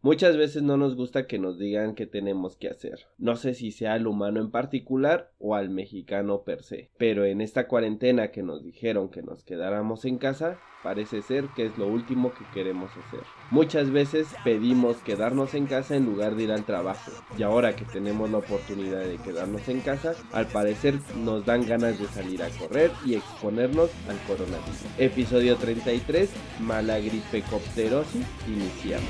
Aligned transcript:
Muchas 0.00 0.36
veces 0.36 0.62
no 0.62 0.76
nos 0.76 0.94
gusta 0.94 1.26
que 1.26 1.40
nos 1.40 1.58
digan 1.58 1.96
qué 1.96 2.06
tenemos 2.06 2.56
que 2.56 2.68
hacer. 2.68 3.06
No 3.18 3.34
sé 3.34 3.54
si 3.54 3.72
sea 3.72 3.94
al 3.94 4.06
humano 4.06 4.40
en 4.40 4.52
particular 4.52 5.32
o 5.40 5.56
al 5.56 5.70
mexicano 5.70 6.42
per 6.42 6.62
se. 6.62 6.90
Pero 6.98 7.24
en 7.24 7.40
esta 7.40 7.66
cuarentena 7.66 8.30
que 8.30 8.44
nos 8.44 8.62
dijeron 8.62 9.08
que 9.08 9.22
nos 9.22 9.42
quedáramos 9.42 10.04
en 10.04 10.18
casa, 10.18 10.60
parece 10.84 11.20
ser 11.22 11.46
que 11.56 11.66
es 11.66 11.76
lo 11.78 11.88
último 11.88 12.32
que 12.32 12.44
queremos 12.54 12.90
hacer. 12.92 13.24
Muchas 13.50 13.90
veces 13.90 14.26
pedimos 14.44 14.98
quedarnos 14.98 15.54
en 15.54 15.64
casa 15.64 15.96
en 15.96 16.04
lugar 16.04 16.34
de 16.34 16.42
ir 16.44 16.52
al 16.52 16.64
trabajo. 16.64 17.10
Y 17.38 17.42
ahora 17.42 17.74
que 17.74 17.86
tenemos 17.86 18.30
la 18.30 18.38
oportunidad 18.38 19.00
de 19.00 19.16
quedarnos 19.16 19.66
en 19.68 19.80
casa, 19.80 20.12
al 20.32 20.46
parecer 20.48 20.98
nos 21.16 21.46
dan 21.46 21.66
ganas 21.66 21.98
de 21.98 22.06
salir 22.08 22.42
a 22.42 22.50
correr 22.50 22.90
y 23.06 23.14
exponernos 23.14 23.88
al 24.06 24.18
coronavirus. 24.26 24.84
Episodio 24.98 25.56
33, 25.56 26.28
mala 26.60 26.98
gripe 26.98 27.42
copterosis, 27.42 28.26
iniciamos. 28.46 29.08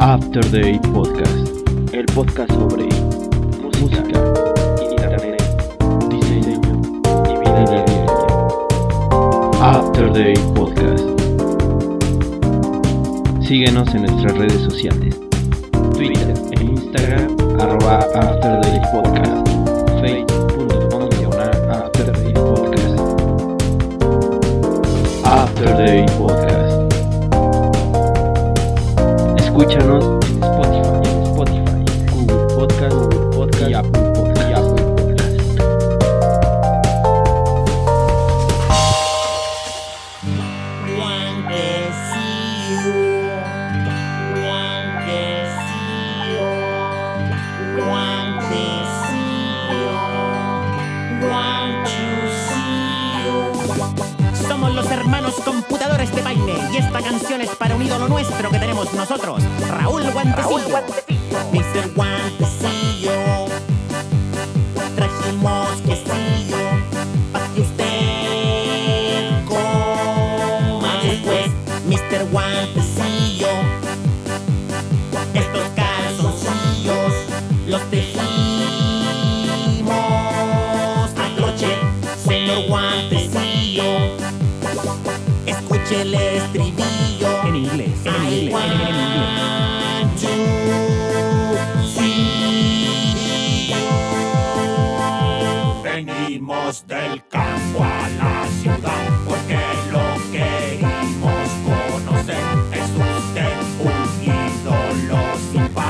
After 0.00 0.50
Day 0.50 0.80
Podcast, 0.92 1.92
el 1.92 2.06
podcast 2.06 2.50
sobre 2.52 2.88
música, 3.80 4.37
After 9.98 10.12
Day 10.12 10.34
Podcast. 10.54 11.02
Síguenos 13.44 13.92
en 13.96 14.02
nuestras 14.02 14.38
redes 14.38 14.62
sociales, 14.62 15.18
Twitter 15.92 16.34
e 16.52 16.62
Instagram, 16.62 17.36
arroba 17.60 18.06
After 18.14 18.60
Podcast, 18.92 19.48
Facebook.com 20.00 21.08
diagonal 21.08 21.70
After 21.72 22.12
Day 22.12 22.32
Podcast. 22.32 22.96
After 25.24 25.76
Day 25.76 26.06
Podcast. 26.16 26.94
Escúchanos 29.40 30.17
nosotros, 58.78 59.42
Raúl 59.68 60.04
Guantecillo. 60.12 60.78
Mr. 61.52 61.92
Guantecillo, 61.96 63.46
trajimos 64.94 65.68
quesillo 65.84 66.58
pa' 67.32 67.48
que 67.54 67.62
usted 67.62 69.44
coma 69.48 71.00
después, 71.02 71.50
Mr. 71.86 72.30
Guantecillo. 72.30 73.48
Estos 75.34 75.66
calzoncillos 75.74 77.12
los 77.66 77.82
tejimos 77.90 78.30
a 81.16 81.34
crochet, 81.36 81.78
señor 82.24 82.68
Guantecillo. 82.68 84.16
Escuche 85.46 86.02
el 86.02 86.14
estribillo 86.14 86.77
en 88.28 88.34
inglés, 88.34 88.54
en, 88.62 90.10
inglés. 90.10 90.18
Venimos 95.82 96.86
del 96.86 97.22
campo 97.28 97.82
a 97.82 98.08
la 98.18 98.46
ciudad 98.60 99.08
porque 99.26 99.58
lo 99.90 100.04
querimos 100.30 101.48
conocer. 101.64 102.44
Es 102.72 102.90
usted 102.90 103.54
un 103.80 104.06
ídolo 104.22 105.20
sin 105.50 105.66
par. 105.68 105.86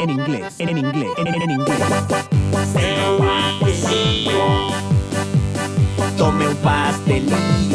En 0.00 0.10
inglés, 0.10 0.54
en, 0.58 0.68
en 0.70 0.78
inglés, 0.78 1.08
en, 1.18 1.26
en, 1.28 1.42
en 1.42 1.50
inglés. 1.50 1.78
Tome 6.16 6.48
un 6.48 6.56
pastelillo 6.56 6.99
y 7.28 7.69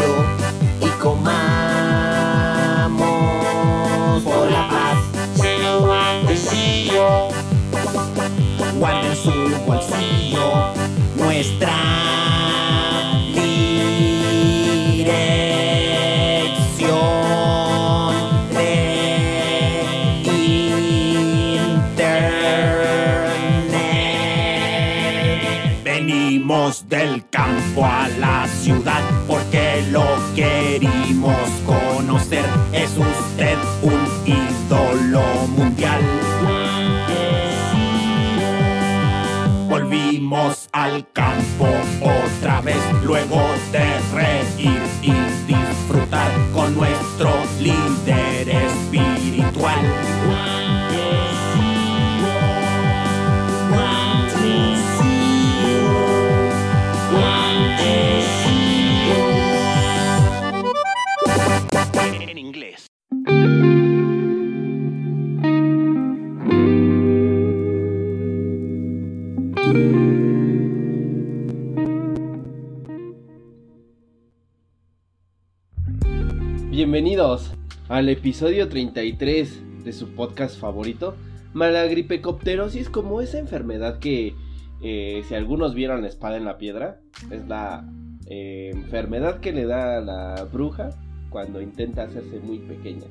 episodio 78.16 78.70
33 78.70 79.84
de 79.84 79.92
su 79.92 80.16
podcast 80.16 80.58
favorito, 80.58 81.16
Malagripecopterosis, 81.53 82.90
como 82.90 83.20
esa 83.20 83.40
enfermedad 83.40 84.00
que, 84.00 84.34
eh, 84.81 85.22
si 85.28 85.36
algunos 85.36 85.76
vieron 85.76 86.02
la 86.02 86.08
espada 86.08 86.38
en 86.38 86.46
la 86.46 86.58
piedra, 86.58 87.02
es 87.30 87.46
la 87.46 87.86
eh, 88.28 88.72
enfermedad 88.74 89.42
que 89.42 89.52
le 89.52 89.66
da 89.66 89.98
a 89.98 90.02
la 90.02 90.46
bruja 90.46 90.92
cuando 91.30 91.62
intenta 91.62 92.03
hacerse 92.03 92.40
muy 92.40 92.59
pequeña. 92.59 93.06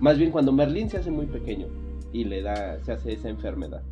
Más 0.00 0.18
bien 0.18 0.32
cuando 0.32 0.50
Merlín 0.50 0.90
se 0.90 0.96
hace 0.96 1.12
muy 1.12 1.26
pequeño 1.26 1.68
y 2.12 2.24
le 2.24 2.42
da, 2.42 2.82
se 2.82 2.92
hace 2.92 3.12
esa 3.12 3.28
enfermedad. 3.28 3.82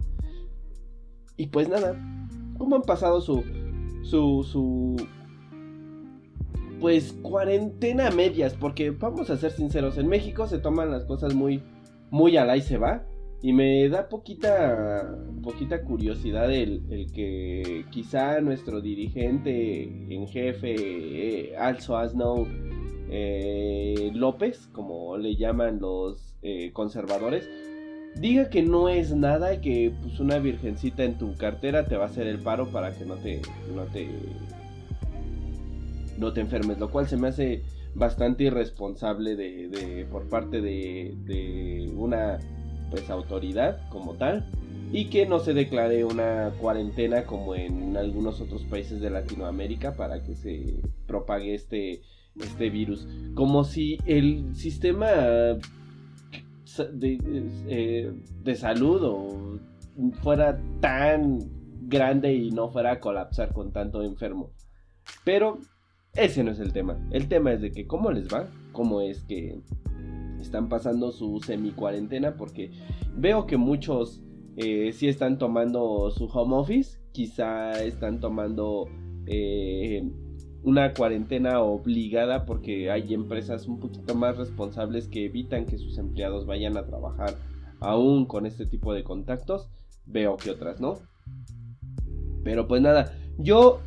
Y 1.36 1.46
pues 1.46 1.68
nada, 1.68 1.94
¿cómo 2.58 2.74
han 2.74 2.82
pasado 2.82 3.20
su, 3.20 3.44
su, 4.02 4.42
su, 4.42 4.96
pues 6.80 7.12
cuarentena 7.22 8.08
a 8.08 8.10
medias, 8.10 8.54
porque 8.54 8.90
vamos 8.90 9.30
a 9.30 9.36
ser 9.36 9.52
sinceros, 9.52 9.98
en 9.98 10.08
México 10.08 10.46
se 10.46 10.58
toman 10.58 10.90
las 10.90 11.04
cosas 11.04 11.34
muy, 11.34 11.62
muy 12.10 12.36
al 12.36 12.50
ahí 12.50 12.62
se 12.62 12.78
va. 12.78 13.04
Y 13.42 13.54
me 13.54 13.88
da 13.88 14.10
poquita, 14.10 15.16
poquita 15.42 15.82
curiosidad 15.82 16.52
el, 16.52 16.82
el 16.90 17.10
que 17.10 17.86
quizá 17.90 18.38
nuestro 18.42 18.82
dirigente 18.82 19.84
en 19.84 20.28
jefe, 20.28 20.74
eh, 20.76 21.56
Also 21.56 21.96
As 21.96 22.14
eh, 23.08 24.10
López, 24.12 24.68
como 24.74 25.16
le 25.16 25.36
llaman 25.36 25.80
los 25.80 26.36
eh, 26.42 26.70
conservadores, 26.74 27.48
diga 28.16 28.50
que 28.50 28.62
no 28.62 28.90
es 28.90 29.14
nada 29.14 29.54
y 29.54 29.60
que 29.60 29.92
pues 30.02 30.20
una 30.20 30.38
virgencita 30.38 31.04
en 31.04 31.16
tu 31.16 31.34
cartera 31.36 31.86
te 31.86 31.96
va 31.96 32.04
a 32.04 32.08
hacer 32.08 32.26
el 32.26 32.40
paro 32.40 32.70
para 32.70 32.94
que 32.94 33.06
no 33.06 33.16
te, 33.16 33.40
no 33.74 33.84
te 33.84 34.06
no 36.20 36.32
te 36.32 36.40
enfermes, 36.40 36.78
lo 36.78 36.90
cual 36.90 37.08
se 37.08 37.16
me 37.16 37.28
hace 37.28 37.62
bastante 37.94 38.44
irresponsable 38.44 39.34
de, 39.34 40.06
por 40.10 40.28
parte 40.28 40.60
de, 40.60 41.14
de 41.24 41.90
una 41.96 42.38
pues 42.90 43.08
autoridad 43.10 43.88
como 43.88 44.14
tal. 44.14 44.50
y 44.92 45.06
que 45.06 45.24
no 45.24 45.38
se 45.38 45.54
declare 45.54 46.04
una 46.04 46.50
cuarentena 46.60 47.24
como 47.24 47.54
en 47.54 47.96
algunos 47.96 48.40
otros 48.40 48.64
países 48.64 49.00
de 49.00 49.10
Latinoamérica 49.10 49.94
para 49.96 50.22
que 50.22 50.34
se 50.34 50.80
propague 51.06 51.54
este, 51.54 52.02
este 52.40 52.70
virus. 52.70 53.06
Como 53.34 53.64
si 53.64 53.98
el 54.04 54.54
sistema 54.54 55.06
de, 56.92 57.18
eh, 57.68 58.12
de 58.42 58.54
salud 58.56 59.60
fuera 60.22 60.60
tan 60.80 61.38
grande 61.82 62.34
y 62.34 62.50
no 62.50 62.70
fuera 62.70 62.92
a 62.92 63.00
colapsar 63.00 63.52
con 63.52 63.72
tanto 63.72 64.02
enfermo. 64.02 64.50
Pero 65.24 65.58
ese 66.14 66.42
no 66.44 66.50
es 66.50 66.60
el 66.60 66.72
tema. 66.72 66.98
El 67.10 67.28
tema 67.28 67.52
es 67.52 67.60
de 67.60 67.72
que 67.72 67.86
cómo 67.86 68.10
les 68.10 68.28
va, 68.28 68.48
cómo 68.72 69.00
es 69.00 69.22
que 69.24 69.60
están 70.40 70.68
pasando 70.68 71.12
su 71.12 71.40
semi 71.40 71.70
cuarentena, 71.70 72.36
porque 72.36 72.70
veo 73.16 73.46
que 73.46 73.56
muchos 73.56 74.22
eh, 74.56 74.92
sí 74.92 75.08
están 75.08 75.38
tomando 75.38 76.10
su 76.10 76.24
home 76.26 76.56
office, 76.56 76.98
quizá 77.12 77.82
están 77.82 78.20
tomando 78.20 78.88
eh, 79.26 80.08
una 80.62 80.92
cuarentena 80.92 81.60
obligada 81.60 82.44
porque 82.44 82.90
hay 82.90 83.14
empresas 83.14 83.66
un 83.66 83.78
poquito 83.80 84.14
más 84.14 84.36
responsables 84.36 85.08
que 85.08 85.24
evitan 85.24 85.66
que 85.66 85.78
sus 85.78 85.98
empleados 85.98 86.46
vayan 86.46 86.76
a 86.76 86.84
trabajar 86.84 87.36
aún 87.80 88.26
con 88.26 88.46
este 88.46 88.66
tipo 88.66 88.92
de 88.92 89.04
contactos. 89.04 89.70
Veo 90.06 90.36
que 90.36 90.50
otras 90.50 90.80
no. 90.80 90.98
Pero 92.42 92.66
pues 92.66 92.82
nada, 92.82 93.14
yo 93.38 93.80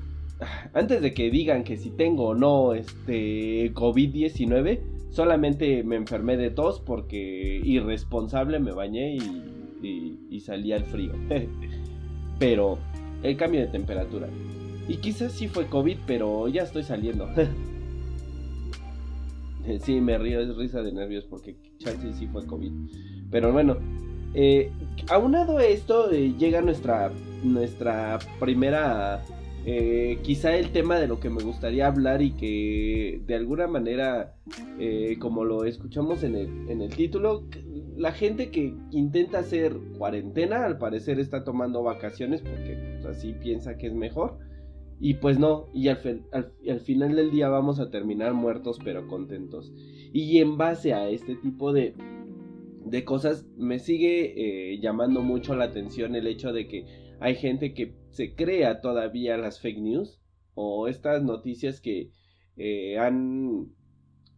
antes 0.74 1.02
de 1.02 1.14
que 1.14 1.30
digan 1.30 1.64
que 1.64 1.78
si 1.78 1.90
tengo 1.90 2.30
o 2.30 2.36
no 2.36 2.74
este 2.74 3.74
COVID-19, 3.74 4.80
solamente 5.10 5.84
me 5.84 5.96
enfermé 5.96 6.38
de 6.38 6.50
tos 6.50 6.80
porque 6.80 7.62
irresponsable 7.64 8.60
me 8.60 8.72
bañé 8.72 9.16
y, 9.16 10.20
y 10.30 10.40
salí 10.40 10.72
al 10.72 10.86
frío. 10.86 11.14
Pero 12.40 12.80
el 13.24 13.38
cambio 13.38 13.62
de 13.62 13.68
temperatura. 13.68 14.28
Y 14.88 14.98
quizás 14.98 15.32
sí 15.32 15.48
fue 15.48 15.66
COVID, 15.68 15.98
pero 16.06 16.48
ya 16.50 16.64
estoy 16.64 16.84
saliendo. 16.84 17.30
sí, 19.82 20.02
me 20.02 20.18
río, 20.18 20.42
es 20.42 20.56
risa 20.58 20.82
de 20.82 20.92
nervios 20.92 21.26
porque 21.26 21.56
chance 21.78 22.14
sí 22.14 22.28
fue 22.28 22.46
COVID. 22.46 22.72
Pero 23.32 23.54
bueno, 23.54 23.78
eh, 24.34 24.72
aunado 25.10 25.58
a 25.58 25.66
esto, 25.66 26.12
eh, 26.12 26.34
llega 26.38 26.62
nuestra, 26.62 27.12
nuestra 27.44 28.20
primera, 28.40 29.24
eh, 29.66 30.20
quizá 30.24 30.58
el 30.58 30.72
tema 30.72 31.00
de 31.00 31.08
lo 31.08 31.22
que 31.22 31.30
me 31.30 31.42
gustaría 31.42 31.88
hablar 31.88 32.22
y 32.22 32.32
que 32.32 33.22
de 33.26 33.36
alguna 33.36 33.68
manera, 33.68 34.36
eh, 34.78 35.16
como 35.20 35.46
lo 35.46 35.64
escuchamos 35.64 36.24
en 36.24 36.36
el, 36.36 36.70
en 36.70 36.82
el 36.82 36.94
título, 36.94 37.48
la 37.96 38.12
gente 38.12 38.52
que 38.52 38.76
intenta 38.92 39.40
hacer 39.40 39.78
cuarentena 39.98 40.66
al 40.66 40.78
parecer 40.78 41.20
está 41.20 41.46
tomando 41.46 41.82
vacaciones 41.82 42.42
porque 42.42 43.00
pues, 43.02 43.18
así 43.18 43.34
piensa 43.34 43.78
que 43.78 43.88
es 43.88 43.94
mejor. 43.94 44.38
Y 45.00 45.16
pues 45.16 45.40
no, 45.40 45.68
y 45.74 45.88
al, 45.88 46.26
al, 46.32 46.80
final 46.82 47.16
del 47.16 47.32
día 47.32 47.50
vamos 47.50 47.80
a 47.80 47.90
terminar 47.90 48.34
muertos 48.34 48.80
pero 48.84 49.08
contentos. 49.08 49.74
Y 50.14 50.40
en 50.40 50.58
base 50.58 50.94
a 50.94 51.10
este 51.10 51.36
tipo 51.36 51.74
de, 51.74 51.94
de 52.86 53.06
cosas 53.06 53.46
me 53.58 53.80
sigue 53.80 54.34
eh, 54.74 54.80
llamando 54.80 55.22
mucho 55.22 55.56
la 55.56 55.66
atención 55.66 56.16
el 56.16 56.28
hecho 56.28 56.54
de 56.54 56.68
que 56.68 56.86
hay 57.20 57.36
gente 57.36 57.74
que 57.74 58.03
se 58.14 58.36
crea 58.36 58.82
todavía 58.82 59.38
las 59.38 59.60
fake 59.60 59.80
news 59.80 60.22
o 60.56 60.88
estas 60.88 61.24
noticias 61.24 61.82
que 61.82 62.12
eh, 62.58 62.98
han, 62.98 63.74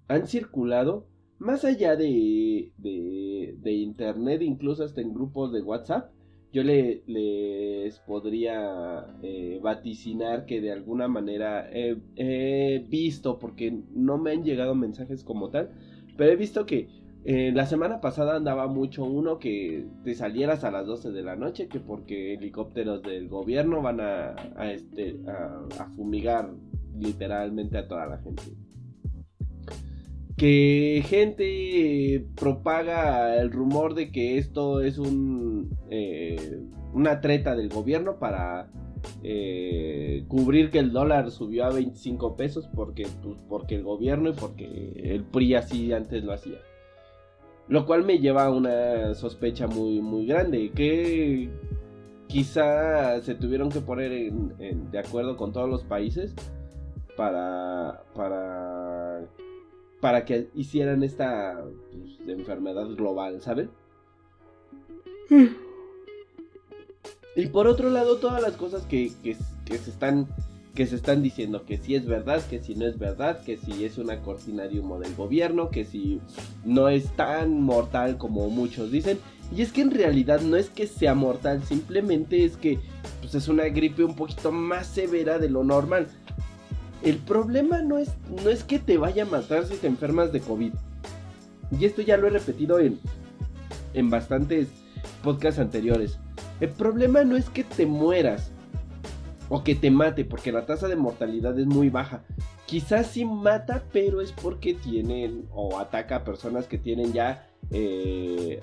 han 0.07 0.27
circulado 0.27 1.07
más 1.37 1.65
allá 1.65 1.95
de, 1.95 2.71
de, 2.77 3.55
de 3.59 3.71
internet, 3.73 4.41
incluso 4.41 4.83
hasta 4.83 5.01
en 5.01 5.13
grupos 5.13 5.51
de 5.51 5.61
WhatsApp 5.61 6.15
yo 6.55 6.63
le, 6.63 7.03
les 7.05 7.99
podría 7.99 9.05
eh, 9.21 9.59
vaticinar 9.61 10.45
que 10.45 10.61
de 10.61 10.71
alguna 10.71 11.09
manera 11.09 11.69
he, 11.69 12.79
visto, 12.87 13.39
porque 13.39 13.77
no 13.93 14.17
me 14.17 14.31
han 14.31 14.45
llegado 14.45 14.73
mensajes 14.73 15.25
como 15.25 15.49
tal, 15.49 15.71
pero 16.15 16.31
he 16.31 16.37
visto 16.37 16.65
que 16.65 16.87
eh, 17.25 17.51
la 17.53 17.65
semana 17.65 18.01
pasada 18.01 18.35
andaba 18.35 18.67
mucho 18.67 19.03
uno 19.03 19.39
que 19.39 19.85
te 20.03 20.13
salieras 20.15 20.63
a 20.63 20.71
las 20.71 20.85
12 20.85 21.11
de 21.11 21.23
la 21.23 21.35
noche, 21.35 21.67
que 21.67 21.79
porque 21.79 22.35
helicópteros 22.35 23.01
del 23.01 23.27
gobierno 23.27 23.81
van 23.81 23.99
a, 23.99 24.35
este, 24.71 25.17
a 25.27 25.89
fumigar 25.95 26.51
literalmente 26.97 27.77
a 27.77 27.87
toda 27.87 28.05
la 28.05 28.19
gente 28.19 28.43
que 30.37 31.01
gente 31.05 32.27
propaga 32.35 33.37
el 33.39 33.51
rumor 33.51 33.93
de 33.93 34.11
que 34.11 34.37
esto 34.37 34.81
es 34.81 34.97
un 34.97 35.69
eh, 35.89 36.61
una 36.93 37.21
treta 37.21 37.55
del 37.55 37.69
gobierno 37.69 38.19
para 38.19 38.69
eh, 39.23 40.25
cubrir 40.27 40.71
que 40.71 40.79
el 40.79 40.91
dólar 40.91 41.31
subió 41.31 41.65
a 41.65 41.71
25 41.71 42.35
pesos 42.35 42.67
porque, 42.73 43.07
pues, 43.21 43.37
porque 43.47 43.75
el 43.75 43.83
gobierno 43.83 44.29
y 44.29 44.33
porque 44.33 44.93
el 45.03 45.23
PRI 45.23 45.55
así 45.55 45.93
antes 45.93 46.23
lo 46.23 46.33
hacía. 46.33 46.57
Lo 47.67 47.85
cual 47.85 48.03
me 48.03 48.19
lleva 48.19 48.45
a 48.45 48.51
una 48.51 49.13
sospecha 49.15 49.67
muy, 49.67 50.01
muy 50.01 50.25
grande. 50.25 50.71
Que 50.71 51.49
quizá 52.27 53.21
se 53.21 53.35
tuvieron 53.35 53.69
que 53.69 53.81
poner 53.81 54.31
de 54.31 54.99
acuerdo 54.99 55.35
con 55.37 55.51
todos 55.51 55.69
los 55.69 55.83
países 55.83 56.33
para, 57.15 58.03
para 58.13 59.25
para 60.05 60.23
que 60.23 60.49
hicieran 60.53 61.01
esta 61.01 61.63
pues, 61.91 62.19
enfermedad 62.27 62.85
global, 62.89 63.41
¿saben? 63.41 63.71
Y 67.35 67.47
por 67.47 67.65
otro 67.65 67.89
lado, 67.89 68.17
todas 68.17 68.39
las 68.39 68.55
cosas 68.55 68.85
que, 68.85 69.11
que, 69.23 69.33
se 69.33 69.89
están 69.89 70.27
que 70.75 70.85
se 70.85 70.97
están 70.97 71.23
diciendo 71.23 71.65
que 71.65 71.77
si 71.77 71.95
es 71.95 72.05
verdad, 72.05 72.45
que 72.45 72.61
si 72.61 72.75
no 72.75 72.85
es 72.85 72.99
verdad, 72.99 73.41
que 73.43 73.57
si 73.57 73.85
es 73.85 73.97
una 73.97 74.21
cortina 74.21 74.67
de 74.67 74.81
humo 74.81 74.99
del 74.99 75.15
gobierno, 75.15 75.69
que 75.69 75.85
si 75.85 76.19
no 76.65 76.89
es 76.89 77.09
tan 77.15 77.61
mortal 77.61 78.17
como 78.17 78.49
muchos 78.49 78.91
dicen. 78.91 79.17
Y 79.55 79.61
es 79.61 79.71
que 79.71 79.81
en 79.81 79.91
realidad 79.91 80.41
no 80.41 80.57
es 80.57 80.69
que 80.69 80.85
sea 80.85 81.15
mortal, 81.15 81.63
simplemente 81.63 82.43
es 82.43 82.57
que 82.57 82.79
pues, 83.21 83.35
es 83.35 83.47
una 83.47 83.63
gripe 83.65 84.03
un 84.03 84.15
poquito 84.15 84.51
más 84.51 84.87
severa 84.87 85.39
de 85.39 85.49
lo 85.49 85.63
normal. 85.63 86.07
El 87.03 87.17
problema 87.17 87.81
no 87.81 87.97
es, 87.97 88.09
no 88.43 88.49
es 88.49 88.63
que 88.63 88.77
te 88.77 88.97
vaya 88.97 89.23
a 89.23 89.27
matar 89.27 89.65
si 89.65 89.75
te 89.75 89.87
enfermas 89.87 90.33
de 90.33 90.41
COVID. 90.41 90.73
Y 91.79 91.85
esto 91.85 92.01
ya 92.01 92.17
lo 92.17 92.27
he 92.27 92.31
repetido 92.31 92.79
en, 92.79 92.99
en 93.93 94.09
bastantes 94.09 94.67
podcasts 95.23 95.59
anteriores. 95.59 96.19
El 96.59 96.69
problema 96.69 97.23
no 97.23 97.37
es 97.37 97.49
que 97.49 97.63
te 97.63 97.85
mueras 97.85 98.51
o 99.49 99.63
que 99.63 99.75
te 99.75 99.91
mate, 99.91 100.25
porque 100.25 100.51
la 100.51 100.65
tasa 100.65 100.87
de 100.87 100.95
mortalidad 100.95 101.57
es 101.59 101.65
muy 101.65 101.89
baja. 101.89 102.23
Quizás 102.65 103.07
sí 103.07 103.25
mata, 103.25 103.83
pero 103.91 104.21
es 104.21 104.31
porque 104.31 104.73
tienen 104.73 105.45
o 105.51 105.77
ataca 105.77 106.17
a 106.17 106.23
personas 106.23 106.67
que 106.67 106.77
tienen 106.77 107.13
ya 107.13 107.47
eh, 107.71 108.59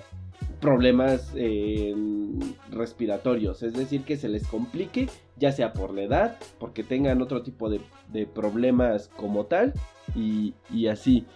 problemas 0.61 1.33
eh, 1.35 1.95
respiratorios, 2.71 3.63
es 3.63 3.75
decir, 3.75 4.03
que 4.03 4.17
se 4.17 4.29
les 4.29 4.47
complique, 4.47 5.09
ya 5.37 5.51
sea 5.53 5.73
por 5.73 5.93
la 5.93 6.03
edad, 6.03 6.37
porque 6.59 6.85
tengan 6.85 7.21
otro 7.21 7.43
tipo 7.43 7.69
de, 7.69 7.81
problemas 8.27 9.09
como 9.09 9.47
tal, 9.47 9.73
y, 10.15 10.55
así. 10.87 11.27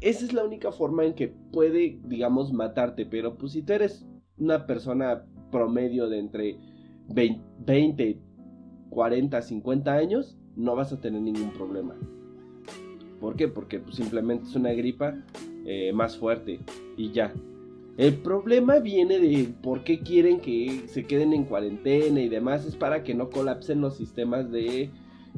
Esa 0.00 0.24
es 0.24 0.32
la 0.32 0.44
única 0.44 0.72
forma 0.72 1.04
en 1.04 1.14
que 1.14 1.28
puede, 1.28 1.98
digamos, 2.04 2.52
matarte, 2.52 3.06
pero 3.06 3.36
pues 3.36 3.52
si 3.52 3.62
tú 3.62 3.72
eres 3.72 4.06
una 4.38 4.66
persona 4.66 5.24
promedio 5.50 6.08
de 6.08 6.18
entre 6.18 6.58
20, 7.08 8.18
40, 8.92 9.40
50 9.40 9.92
años, 9.94 10.36
no 10.54 10.76
vas 10.76 10.92
a 10.92 11.00
tener 11.00 11.22
ningún 11.22 11.50
problema. 11.52 11.96
¿Por 13.20 13.36
qué? 13.36 13.48
Porque 13.48 13.78
pues, 13.78 13.96
simplemente 13.96 14.44
es 14.44 14.54
una 14.54 14.72
gripa 14.72 15.14
eh, 15.64 15.92
más 15.94 16.18
fuerte 16.18 16.60
y 16.96 17.10
ya. 17.10 17.32
El 17.96 18.16
problema 18.16 18.80
viene 18.80 19.18
de 19.18 19.48
por 19.62 19.84
qué 19.84 20.00
quieren 20.00 20.40
que 20.40 20.84
se 20.88 21.04
queden 21.04 21.32
en 21.32 21.44
cuarentena 21.44 22.20
y 22.20 22.28
demás. 22.28 22.66
Es 22.66 22.76
para 22.76 23.02
que 23.02 23.14
no 23.14 23.30
colapsen 23.30 23.80
los 23.80 23.96
sistemas 23.96 24.50
de 24.50 24.90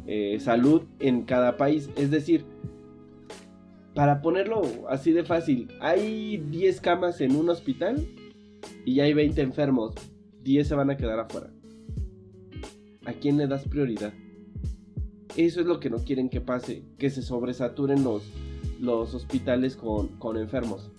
eh, 0.06 0.38
salud 0.40 0.82
en 0.99 1.23
cada 1.23 1.56
país. 1.56 1.90
Es 1.96 2.11
decir, 2.11 2.44
para 3.94 4.20
ponerlo 4.20 4.62
así 4.88 5.12
de 5.12 5.25
fácil, 5.25 5.68
hay 5.80 6.38
10 6.38 6.80
camas 6.80 7.20
en 7.20 7.37
un 7.37 7.49
hospital 7.50 8.04
y 8.84 8.99
hay 8.99 9.14
20 9.14 9.40
enfermos. 9.42 9.94
10 10.42 10.66
se 10.66 10.75
van 10.75 10.90
a 10.90 10.96
quedar 10.96 11.20
afuera. 11.20 11.53
¿A 13.06 13.12
quién 13.12 13.37
le 13.37 13.46
das 13.46 13.64
prioridad? 13.68 14.12
Eso 15.37 15.61
es 15.61 15.66
lo 15.66 15.80
que 15.80 15.90
no 15.90 15.99
quieren 15.99 16.28
que 16.28 16.40
pase, 16.40 16.84
que 16.99 17.11
se 17.11 17.23
sobresaturen 17.23 18.04
los, 18.04 18.23
los 18.80 19.14
hospitales 19.14 19.76
con, 19.76 20.08
con 20.18 20.37
enfermos. 20.37 20.90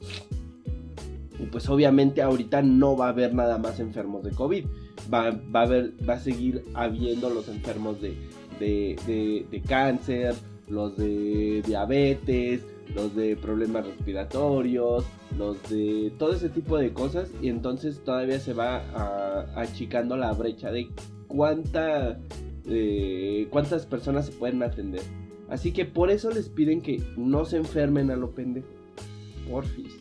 Y 1.39 1.45
pues 1.47 1.69
obviamente 1.69 2.21
ahorita 2.21 2.61
no 2.61 2.95
va 2.97 3.07
a 3.07 3.09
haber 3.09 3.33
nada 3.33 3.57
más 3.57 3.79
enfermos 3.79 4.23
de 4.23 4.31
COVID. 4.31 4.65
Va, 5.13 5.31
va, 5.31 5.61
a, 5.61 5.63
haber, 5.63 5.93
va 6.07 6.15
a 6.15 6.19
seguir 6.19 6.63
habiendo 6.73 7.29
los 7.29 7.47
enfermos 7.47 8.01
de, 8.01 8.15
de, 8.59 9.45
de, 9.51 9.61
cáncer, 9.61 10.35
los 10.67 10.97
de 10.97 11.61
diabetes, 11.65 12.65
los 12.93 13.15
de 13.15 13.35
problemas 13.35 13.85
respiratorios, 13.85 15.05
los 15.37 15.61
de 15.69 16.13
todo 16.17 16.33
ese 16.33 16.49
tipo 16.49 16.77
de 16.77 16.93
cosas 16.93 17.29
y 17.41 17.49
entonces 17.49 18.01
todavía 18.03 18.39
se 18.39 18.53
va 18.53 19.45
achicando 19.55 20.15
la 20.17 20.31
brecha 20.33 20.71
de 20.71 20.89
eh, 22.67 23.47
cuántas 23.49 23.85
personas 23.85 24.27
se 24.27 24.31
pueden 24.31 24.63
atender. 24.63 25.01
Así 25.49 25.71
que 25.71 25.85
por 25.85 26.09
eso 26.09 26.31
les 26.31 26.49
piden 26.49 26.81
que 26.81 27.01
no 27.17 27.45
se 27.45 27.57
enfermen 27.57 28.09
a 28.09 28.15
lo 28.15 28.31
pendejo. 28.31 28.67
Porfis. 29.49 29.99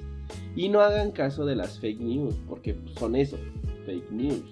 Y 0.57 0.69
no 0.69 0.81
hagan 0.81 1.11
caso 1.11 1.45
de 1.45 1.57
las 1.57 1.79
fake 1.81 2.01
news, 2.01 2.35
porque 2.49 2.77
son 2.99 3.17
eso, 3.17 3.37
fake 3.85 4.11
news. 4.11 4.43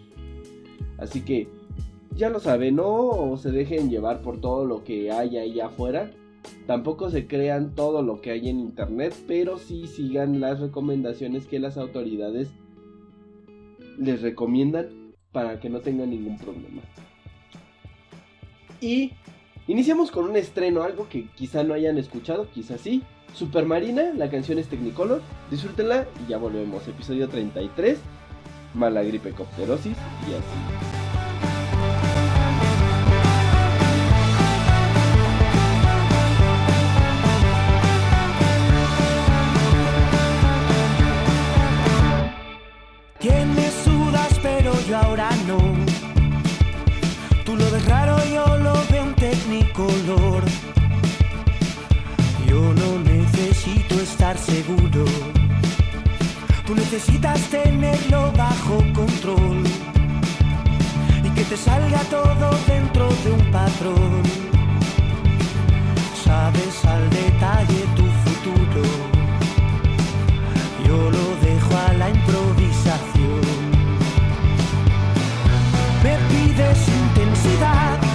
Así 0.99 1.23
que 1.23 1.49
ya 2.15 2.29
lo 2.29 2.41
saben, 2.41 2.77
no 2.77 3.37
se 3.39 3.51
dejen 3.51 3.89
llevar 3.89 4.21
por 4.21 4.41
todo 4.41 4.67
lo 4.67 4.85
que 4.85 5.11
hay 5.11 5.39
ahí 5.39 5.61
afuera. 5.61 6.11
Tampoco 6.67 7.11
se 7.11 7.27
crean 7.27 7.75
todo 7.75 8.03
lo 8.03 8.21
que 8.21 8.33
hay 8.33 8.49
en 8.49 8.59
internet, 8.59 9.15
pero 9.27 9.59
sí 9.59 9.87
sigan 9.87 10.41
las 10.41 10.61
recomendaciones 10.61 11.47
que 11.47 11.61
las 11.61 11.79
autoridades 11.79 12.51
les 13.99 14.23
recomiendan 14.23 15.02
para 15.33 15.59
que 15.59 15.69
no 15.69 15.81
tengan 15.81 16.11
ningún 16.11 16.39
problema. 16.39 16.83
Y 18.81 19.13
iniciamos 19.67 20.11
con 20.11 20.25
un 20.25 20.37
estreno, 20.37 20.83
algo 20.83 21.09
que 21.09 21.27
quizá 21.35 21.65
no 21.65 21.75
hayan 21.75 21.99
escuchado, 21.99 22.49
quizá 22.51 22.79
sí. 22.79 23.03
Supermarina, 23.35 24.13
la 24.15 24.31
canción 24.31 24.59
es 24.59 24.69
Technicolor, 24.69 25.23
disfrútenla 25.51 26.07
y 26.25 26.31
ya 26.31 26.37
volvemos. 26.37 26.87
Episodio 26.87 27.29
33, 27.29 27.99
mala 28.75 29.03
gripe 29.03 29.33
copterosis 29.33 29.97
y 30.29 30.35
así. 30.35 31.02
Ahora 44.95 45.31
no. 45.47 45.59
Tú 47.45 47.57
lo 47.57 47.71
ves 47.71 47.85
raro, 47.87 48.17
yo 48.25 48.59
lo 48.59 48.75
veo 48.91 49.05
un 49.05 49.15
tecnicolor. 49.15 50.43
Yo 52.47 52.61
no 52.75 52.99
necesito 52.99 53.95
estar 53.95 54.37
seguro. 54.37 55.05
Tú 56.67 56.75
necesitas 56.75 57.41
tenerlo 57.49 58.33
bajo 58.37 58.77
control. 58.95 59.63
Y 61.25 61.31
que 61.31 61.45
te 61.45 61.57
salga 61.57 62.01
todo 62.11 62.51
dentro 62.67 63.09
de 63.25 63.31
un 63.33 63.51
patrón. 63.51 64.23
Sabes 66.25 66.85
al 66.85 67.09
detalle 67.11 67.81
tu 67.97 68.07
futuro. 68.25 68.83
Yo 70.87 71.11
lo 71.11 71.25
dejo 71.47 71.77
a 71.89 71.93
la 71.95 72.11
improvisación. 72.11 72.62
Me 76.55 76.59
pides 76.59 78.12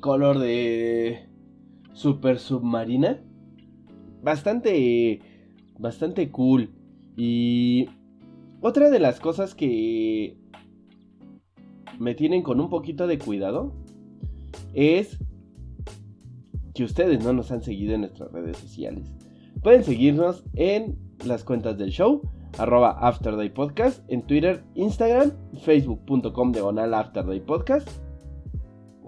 Technicolor 0.00 0.38
de 0.38 1.28
Super 1.92 2.38
Submarina. 2.38 3.20
Bastante, 4.22 5.20
bastante 5.78 6.30
cool. 6.30 6.70
Y 7.18 7.86
otra 8.62 8.88
de 8.88 8.98
las 8.98 9.20
cosas 9.20 9.54
que 9.54 10.38
me 11.98 12.14
tienen 12.14 12.42
con 12.42 12.60
un 12.60 12.70
poquito 12.70 13.06
de 13.06 13.18
cuidado 13.18 13.74
es 14.72 15.18
que 16.74 16.84
ustedes 16.84 17.22
no 17.22 17.34
nos 17.34 17.52
han 17.52 17.62
seguido 17.62 17.92
en 17.92 18.00
nuestras 18.00 18.32
redes 18.32 18.56
sociales. 18.56 19.12
Pueden 19.62 19.84
seguirnos 19.84 20.44
en 20.54 20.96
las 21.26 21.44
cuentas 21.44 21.76
del 21.76 21.90
show, 21.90 22.22
arroba 22.56 22.98
Podcast, 23.54 24.02
en 24.10 24.22
Twitter, 24.22 24.64
Instagram, 24.76 25.32
facebook.com 25.60 26.52
diagonal 26.52 26.94
Afterday 26.94 27.40
Podcast. 27.40 27.86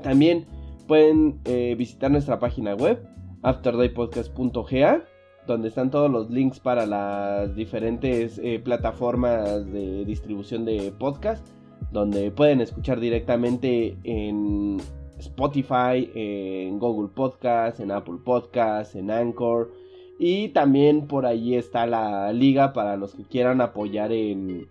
También 0.03 0.45
pueden 0.83 1.41
eh, 1.45 1.75
visitar 1.77 2.11
nuestra 2.11 2.39
página 2.39 2.75
web, 2.75 3.03
afterdaypodcast.ga, 3.43 5.05
donde 5.47 5.69
están 5.69 5.91
todos 5.91 6.11
los 6.11 6.31
links 6.31 6.61
para 6.61 6.87
las 6.87 7.55
diferentes 7.57 8.39
eh, 8.43 8.61
plataformas 8.63 9.67
de 9.73 10.05
distribución 10.05 10.65
de 10.65 10.93
podcast, 10.99 11.47
donde 11.91 12.31
pueden 12.31 12.61
escuchar 12.61 13.01
directamente 13.01 13.97
en 14.05 14.81
Spotify, 15.19 16.11
en 16.15 16.79
Google 16.79 17.09
Podcast, 17.15 17.81
en 17.81 17.91
Apple 17.91 18.19
Podcast, 18.25 18.95
en 18.95 19.11
Anchor. 19.11 19.71
Y 20.19 20.49
también 20.51 21.07
por 21.07 21.27
ahí 21.27 21.55
está 21.55 21.87
la 21.87 22.33
liga 22.33 22.73
para 22.73 22.97
los 22.97 23.15
que 23.15 23.25
quieran 23.25 23.61
apoyar 23.61 24.13
en 24.13 24.69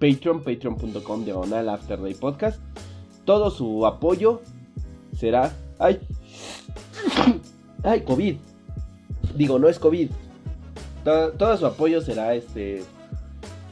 Patreon, 0.00 0.42
patreon.com 0.42 1.24
diagonal 1.24 1.68
Afterday 1.68 2.14
Podcast. 2.14 2.60
Todo 3.24 3.50
su 3.50 3.86
apoyo 3.86 4.42
será. 5.16 5.52
¡Ay! 5.78 6.00
¡Ay, 7.82 8.02
COVID! 8.02 8.36
Digo, 9.34 9.58
no 9.58 9.68
es 9.68 9.78
COVID. 9.78 10.10
todo 11.04 11.56
su 11.56 11.66
apoyo 11.66 12.00
será 12.00 12.34
este. 12.34 12.84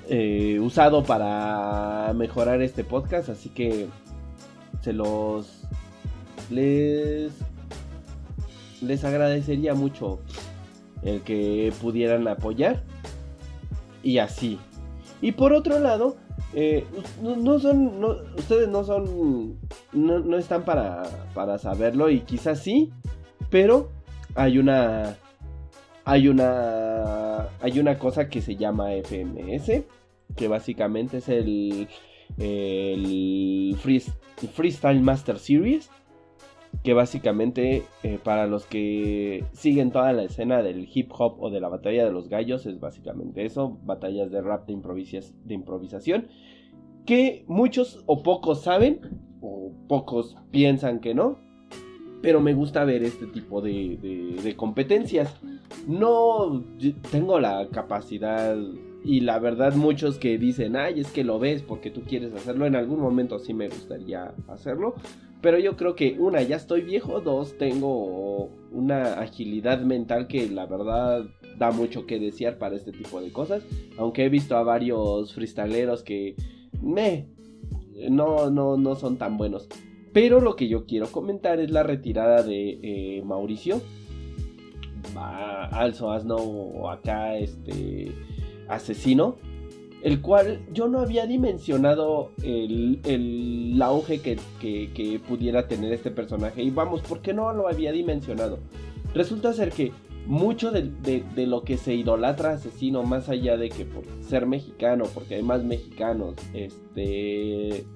Eh, 0.09 0.61
usado 0.61 1.03
para 1.03 2.13
mejorar 2.15 2.61
este 2.61 2.85
podcast. 2.85 3.29
Así 3.29 3.49
que 3.49 3.89
se 4.83 4.93
los. 4.93 5.63
Les. 6.51 7.33
Les 8.83 9.05
agradecería 9.05 9.75
mucho 9.75 10.21
el 11.03 11.23
que 11.23 11.73
pudieran 11.81 12.27
apoyar. 12.29 12.83
Y 14.03 14.19
así. 14.19 14.59
Y 15.23 15.33
por 15.33 15.55
otro 15.55 15.79
lado, 15.79 16.17
eh, 16.55 16.85
no, 17.23 17.59
son, 17.59 18.05
ustedes 18.37 18.69
no 18.69 18.85
son, 18.85 19.59
no, 19.93 20.39
están 20.39 20.65
para, 20.65 21.03
para 21.35 21.59
saberlo 21.59 22.11
y 22.11 22.21
quizás 22.21 22.61
sí, 22.61 22.93
pero 23.51 23.91
hay 24.35 24.59
una, 24.59 25.17
hay 26.05 26.29
una, 26.29 27.49
hay 27.61 27.79
una 27.79 27.99
cosa 27.99 28.29
que 28.29 28.41
se 28.41 28.57
llama 28.57 28.93
FMS, 28.93 29.83
que 30.37 30.49
básicamente 30.49 31.19
es 31.19 31.29
el, 31.29 31.89
el 32.39 33.77
Freestyle 33.77 35.01
Master 35.01 35.39
Series 35.39 35.91
que 36.85 36.93
básicamente 36.93 37.83
eh, 38.03 38.19
para 38.23 38.47
los 38.47 38.67
que 38.67 39.45
siguen 39.53 39.91
toda 39.91 40.13
la 40.13 40.23
escena 40.23 40.63
del 40.63 40.87
hip 40.93 41.11
hop 41.19 41.43
o 41.43 41.49
de 41.49 41.59
la 41.59 41.71
batalla 41.71 42.05
de 42.05 42.13
los 42.13 42.29
gallos 42.29 42.67
es 42.67 42.79
básicamente 42.79 43.45
eso, 43.47 43.79
batallas 43.85 44.31
de 44.31 44.43
rap 44.43 44.69
de, 44.69 44.75
de 45.45 45.55
improvisación, 45.55 46.29
que 47.07 47.45
muchos 47.49 48.05
o 48.05 48.23
pocos 48.23 48.61
saben 48.61 49.01
o 49.41 49.73
pocos 49.89 50.37
piensan 50.51 51.01
que 51.01 51.15
no, 51.15 51.39
pero 52.21 52.41
me 52.41 52.53
gusta 52.53 52.85
ver 52.85 53.03
este 53.03 53.27
tipo 53.27 53.63
de, 53.63 54.37
de 54.43 54.57
competencias. 54.57 55.41
No 55.87 56.65
tengo 57.11 57.41
la 57.41 57.69
capacidad 57.71 58.57
y 59.05 59.21
la 59.21 59.39
verdad 59.39 59.75
muchos 59.75 60.19
que 60.19 60.39
dicen, 60.39 60.77
ay, 60.77 61.01
es 61.01 61.11
que 61.11 61.25
lo 61.25 61.39
ves 61.39 61.63
porque 61.63 61.91
tú 61.91 62.03
quieres 62.03 62.35
hacerlo, 62.35 62.67
en 62.67 62.77
algún 62.77 63.01
momento 63.01 63.39
sí 63.39 63.53
me 63.53 63.69
gustaría 63.69 64.35
hacerlo, 64.49 64.95
pero 65.45 65.59
yo 65.59 65.77
creo 65.77 65.95
que 65.95 66.17
una, 66.19 66.41
ya 66.41 66.57
estoy 66.57 66.81
viejo, 66.81 67.21
dos, 67.21 67.59
tengo 67.59 68.49
una 68.73 69.21
agilidad 69.21 69.79
mental 69.83 70.27
que 70.27 70.49
la 70.49 70.65
verdad 70.65 71.27
da 71.59 71.71
mucho 71.71 72.07
que 72.07 72.19
desear 72.19 72.57
para 72.57 72.77
este 72.77 72.93
tipo 72.93 73.21
de 73.21 73.31
cosas. 73.31 73.63
Aunque 73.99 74.25
he 74.25 74.31
visto 74.31 74.57
a 74.57 74.63
varios 74.63 75.35
freestaleros 75.35 76.03
que 76.03 76.35
me 76.81 77.29
no, 78.09 78.49
no, 78.49 78.79
no 78.79 78.95
son 78.95 79.19
tan 79.19 79.37
buenos. 79.37 79.69
Pero 80.15 80.41
lo 80.41 80.57
que 80.57 80.67
yo 80.67 80.87
quiero 80.87 81.09
comentar 81.09 81.61
es 81.61 81.71
la 81.71 81.83
retirada 81.83 82.43
de 82.43 82.79
eh, 82.83 83.23
Mauricio. 83.23 83.83
Also 85.15 86.11
acá 86.91 87.37
este 87.37 88.13
asesino 88.67 89.37
el 90.05 90.21
cual 90.21 90.61
yo 90.71 90.87
no 90.87 91.01
había 91.01 91.27
dimensionado 91.27 92.31
el, 92.43 93.81
auge 93.83 94.21
que, 94.21 95.21
pudiera 95.27 95.67
tener 95.67 95.95
este 95.95 96.11
personaje. 96.11 96.63
Y 96.63 96.71
vamos, 96.71 97.01
¿por 97.01 97.21
qué 97.21 97.33
no 97.33 97.51
lo 97.55 97.69
había 97.69 97.91
dimensionado? 97.91 98.59
Resulta 99.15 99.55
ser 99.55 99.73
que 99.73 99.93
mucho 100.27 100.71
de, 100.71 101.25
lo 101.47 101.63
que 101.63 101.79
se 101.79 101.95
idolatra 101.95 102.53
asesino, 102.53 103.03
más 103.03 103.31
allá 103.31 103.57
de 103.57 103.71
que 103.71 103.87
por 103.87 104.05
ser 104.21 104.45
mexicano, 104.47 105.05
porque 105.15 105.37
hay 105.37 105.43
más 105.43 105.65
mexicanos, 105.65 106.35
este 106.53 107.87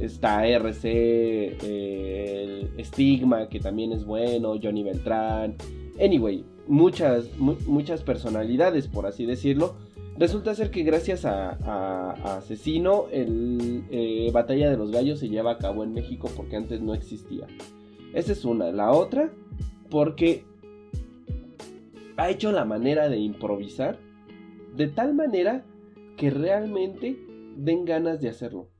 está 0.00 0.46
RC, 0.46 1.56
el 1.60 2.84
Stigma, 2.84 3.48
que 3.48 3.58
también 3.58 3.90
es 3.90 4.04
bueno, 4.04 4.54
Johnny 4.62 4.84
Beltrán, 4.84 5.56
anyway, 6.00 6.44
muchas, 6.68 7.36
muchas 7.36 8.02
personalidades, 8.02 8.86
por 8.86 9.06
así 9.06 9.26
decirlo, 9.26 9.74
Resulta 10.18 10.54
ser 10.54 10.70
que 10.70 10.82
gracias 10.82 11.26
a, 11.26 12.36
Asesino, 12.36 13.06
el 13.12 13.84
eh, 13.90 14.30
Batalla 14.32 14.70
de 14.70 14.78
los 14.78 14.90
Gallos 14.90 15.18
se 15.18 15.28
lleva 15.28 15.52
a 15.52 15.58
cabo 15.58 15.84
en 15.84 15.92
México 15.92 16.30
porque 16.34 16.56
antes 16.56 16.80
no 16.80 16.94
existía. 16.94 17.46
Esa 18.14 18.32
es 18.32 18.44
una. 18.46 18.72
La 18.72 18.92
otra, 18.92 19.30
porque 19.90 20.44
ha 22.16 22.30
hecho 22.30 22.50
la 22.50 22.64
manera 22.64 23.10
de 23.10 23.18
improvisar 23.18 23.98
de 24.74 24.88
tal 24.88 25.14
manera 25.14 25.66
que 26.16 26.30
realmente 26.30 27.18
den 27.56 27.84
ganas 27.84 28.22
de 28.22 28.30
hacerlo. 28.30 28.70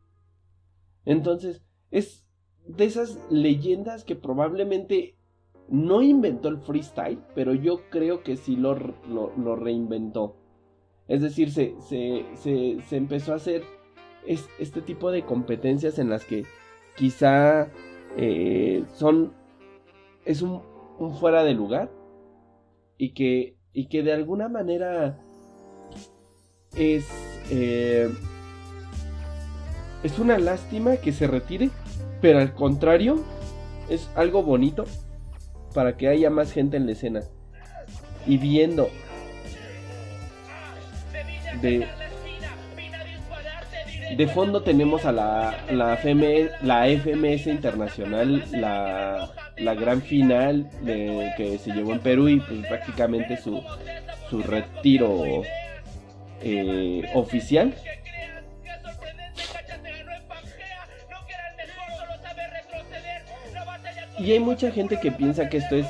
Entonces, 1.04 1.62
es 1.90 2.26
de 2.66 2.86
esas 2.86 3.18
leyendas 3.30 4.04
que 4.04 4.16
probablemente 4.16 5.18
no 5.68 6.00
inventó 6.00 6.48
el 6.48 6.58
freestyle, 6.58 7.18
pero 7.34 7.52
yo 7.52 7.82
creo 7.90 8.22
que 8.22 8.38
sí 8.38 8.56
lo, 8.56 8.74
lo 9.06 9.56
reinventó. 9.56 10.45
Es 11.08 11.22
decir, 11.22 11.52
se, 11.52 11.74
se, 11.88 12.96
empezó 12.96 13.32
a 13.32 13.36
hacer 13.36 13.62
este 14.58 14.82
tipo 14.82 15.10
de 15.10 15.24
competencias 15.24 15.98
en 15.98 16.10
las 16.10 16.24
que 16.24 16.44
quizá 16.96 17.68
eh, 18.16 18.84
son... 18.94 19.32
es 20.24 20.42
un, 20.42 20.62
fuera 21.20 21.44
de 21.44 21.52
lugar 21.52 21.90
y 22.96 23.12
que, 23.12 23.56
y 23.72 23.88
que 23.88 24.02
de 24.02 24.12
alguna 24.12 24.48
manera 24.48 25.20
es... 26.74 27.06
Eh, 27.50 28.10
es 30.02 30.18
una 30.18 30.38
lástima 30.38 30.96
que 30.96 31.12
se 31.12 31.26
retire, 31.26 31.70
pero 32.20 32.38
al 32.38 32.54
contrario, 32.54 33.24
es 33.88 34.08
algo 34.14 34.42
bonito 34.42 34.84
para 35.74 35.96
que 35.96 36.08
haya 36.08 36.30
más 36.30 36.52
gente 36.52 36.76
en 36.76 36.86
la 36.86 36.92
escena. 36.92 37.22
Y 38.26 38.38
viendo 38.38 38.88
de, 41.60 41.86
fondo 44.28 44.62
tenemos 44.62 45.04
a 45.04 45.12
la, 45.12 45.54
la, 45.70 45.98
la 46.62 46.86
FMS 46.86 47.46
Internacional, 47.46 48.44
la, 48.52 49.30
la 49.58 49.74
gran 49.74 50.02
final 50.02 50.68
de, 50.82 51.32
que 51.36 51.58
se 51.58 51.72
llevó 51.72 51.92
en 51.92 52.00
Perú 52.00 52.28
y 52.28 52.40
pues 52.40 52.66
prácticamente 52.66 53.36
su, 53.36 53.62
su 54.30 54.42
retiro 54.42 55.42
eh, 56.42 57.10
oficial. 57.14 57.74
Y 64.18 64.32
hay 64.32 64.40
mucha 64.40 64.70
gente 64.70 64.98
que 64.98 65.12
piensa 65.12 65.48
que 65.48 65.58
esto 65.58 65.76
es... 65.76 65.86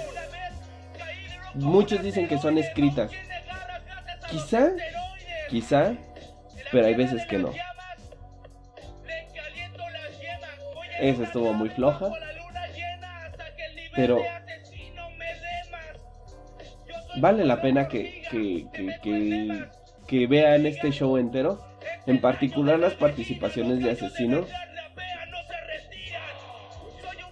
Muchos 1.55 2.03
dicen 2.03 2.29
que 2.29 2.39
son 2.39 2.59
escritas. 2.59 3.11
Quizá 4.31 4.71
Quizá, 5.49 5.95
pero 6.73 6.87
hay 6.87 6.95
veces 6.95 7.25
que 7.27 7.39
no. 7.39 7.53
Esa 11.01 11.25
estuvo 11.25 11.53
muy 11.53 11.69
floja. 11.69 12.11
Pero 13.95 14.23
vale 17.19 17.45
la 17.45 17.63
pena 17.63 17.89
que, 17.89 18.23
que, 18.31 18.67
que, 18.73 19.69
que, 20.07 20.27
vean 20.27 20.67
este 20.67 20.91
show 20.91 21.17
entero. 21.17 21.65
En 22.07 22.21
particular 22.21 22.79
las 22.79 22.95
participaciones 22.95 23.81
de 23.81 23.91
asesinos. 23.91 24.49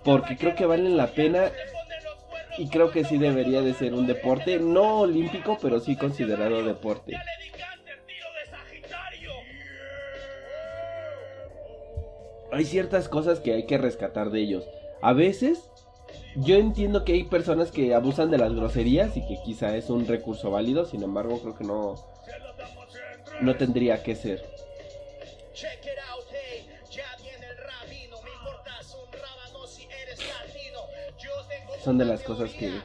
Porque 0.05 0.37
creo 0.37 0.55
que 0.55 0.67
valen 0.67 0.97
la 0.97 1.09
pena. 1.09 1.51
Y 2.57 2.69
creo 2.69 2.93
que 2.93 3.05
sí 3.05 3.19
debería 3.19 3.63
de 3.63 3.75
ser 3.75 3.95
un 3.95 4.07
deporte. 4.07 4.59
No 4.59 5.01
olímpico, 5.01 5.59
pero 5.61 5.81
sí 5.81 5.97
considerado 5.97 6.63
deporte. 6.65 7.17
Hay 12.55 12.65
ciertas 12.65 13.09
cosas 13.09 13.41
que 13.41 13.53
hay 13.53 13.67
que 13.67 13.79
rescatar 13.79 14.31
de 14.31 14.41
ellos. 14.41 14.65
A 15.03 15.13
veces, 15.13 15.71
yo 16.37 16.57
entiendo 16.57 17.05
que 17.05 17.13
hay 17.13 17.25
personas 17.25 17.73
que 17.73 17.95
abusan 17.95 18.31
de 18.31 18.39
las 18.39 18.55
groserías 18.55 19.17
y 19.17 19.27
que 19.27 19.43
quizá 19.45 19.77
es 19.77 19.91
un 19.91 20.07
recurso 20.07 20.51
válido, 20.53 20.85
sin 20.85 21.03
embargo, 21.03 21.41
creo 21.41 21.57
que 21.57 21.65
no, 21.65 21.97
no 23.41 23.57
tendría 23.57 24.03
que 24.03 24.15
ser. 24.15 24.45
Son 31.83 31.99
de 31.99 32.05
las 32.05 32.23
cosas 32.23 32.51
que... 32.53 32.81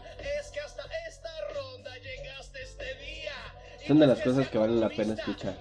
Son 3.88 4.00
de 4.00 4.08
las 4.08 4.20
cosas 4.22 4.48
que 4.50 4.58
valen 4.58 4.82
la 4.82 4.90
pena 4.90 5.14
escuchar. 5.14 5.56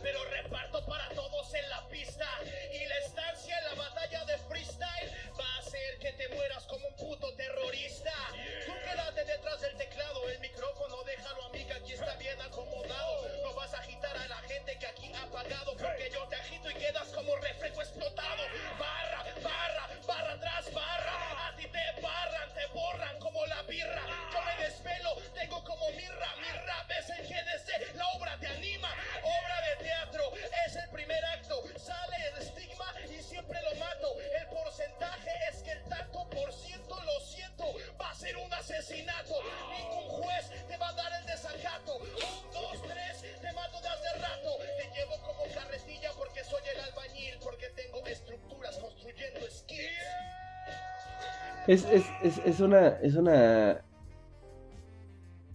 Es, 51.69 51.85
es, 51.85 52.07
es, 52.23 52.39
es 52.47 52.61
una. 52.61 52.89
Es 53.03 53.15
una. 53.15 53.85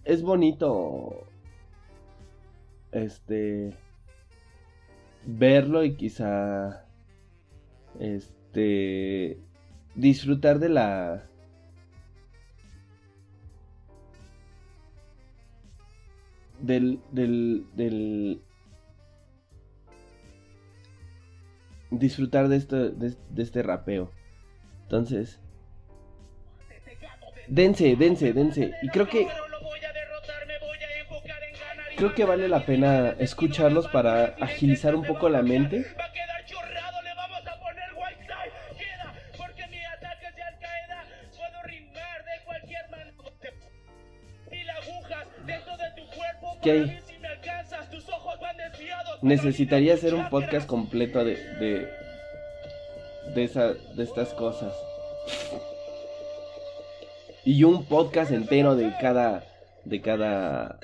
Es 0.04 0.22
bonito. 0.22 1.26
Este. 2.92 3.76
Verlo 5.26 5.82
y 5.82 5.96
quizá. 5.96 6.86
Este. 7.98 9.40
Disfrutar 9.96 10.60
de 10.60 10.68
la. 10.68 11.28
Del. 16.60 17.00
Del. 17.10 17.66
Del. 17.74 18.40
Disfrutar 21.90 22.46
de, 22.46 22.56
esto, 22.56 22.90
de, 22.90 23.16
de 23.30 23.42
este 23.42 23.64
rapeo. 23.64 24.12
Entonces, 24.84 25.40
dense, 27.46 27.96
dense, 27.96 28.32
dense. 28.32 28.72
Y 28.82 28.88
creo 28.88 29.08
que 29.08 29.26
creo 31.96 32.14
que 32.14 32.24
vale 32.24 32.48
la 32.48 32.64
pena 32.66 33.14
escucharlos 33.18 33.88
para 33.88 34.36
agilizar 34.40 34.94
un 34.94 35.04
poco 35.04 35.28
la 35.28 35.42
mente. 35.42 35.86
¿Qué 46.62 46.70
hay? 46.70 46.98
Necesitaría 49.20 49.94
hacer 49.94 50.14
un 50.14 50.28
podcast 50.30 50.66
completo 50.66 51.24
de, 51.24 51.36
de, 51.58 51.88
de, 53.34 53.44
esa, 53.44 53.72
de 53.72 54.02
estas 54.02 54.32
cosas. 54.34 54.74
Y 57.44 57.62
un 57.64 57.84
podcast 57.84 58.30
entero 58.30 58.74
de 58.74 58.94
cada. 59.00 59.44
De 59.84 60.00
cada. 60.00 60.78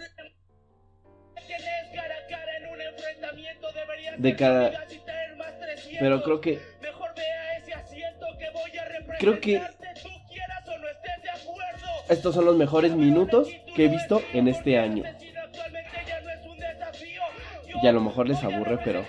De 4.19 4.37
cada. 4.37 4.73
Pero 5.99 6.23
creo 6.23 6.41
que. 6.41 6.61
Creo 9.19 9.41
que. 9.41 9.63
Estos 12.09 12.35
son 12.35 12.45
los 12.45 12.57
mejores 12.57 12.93
minutos 12.93 13.49
que 13.75 13.87
he 13.87 13.89
visto 13.89 14.23
en 14.33 14.49
este 14.49 14.79
año. 14.79 15.05
Y 17.83 17.87
a 17.87 17.93
lo 17.93 18.01
mejor 18.01 18.29
les 18.29 18.43
aburre, 18.45 18.79
pero. 18.85 19.05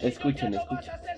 Escuchen, 0.00 0.54
escuchen. 0.54 1.09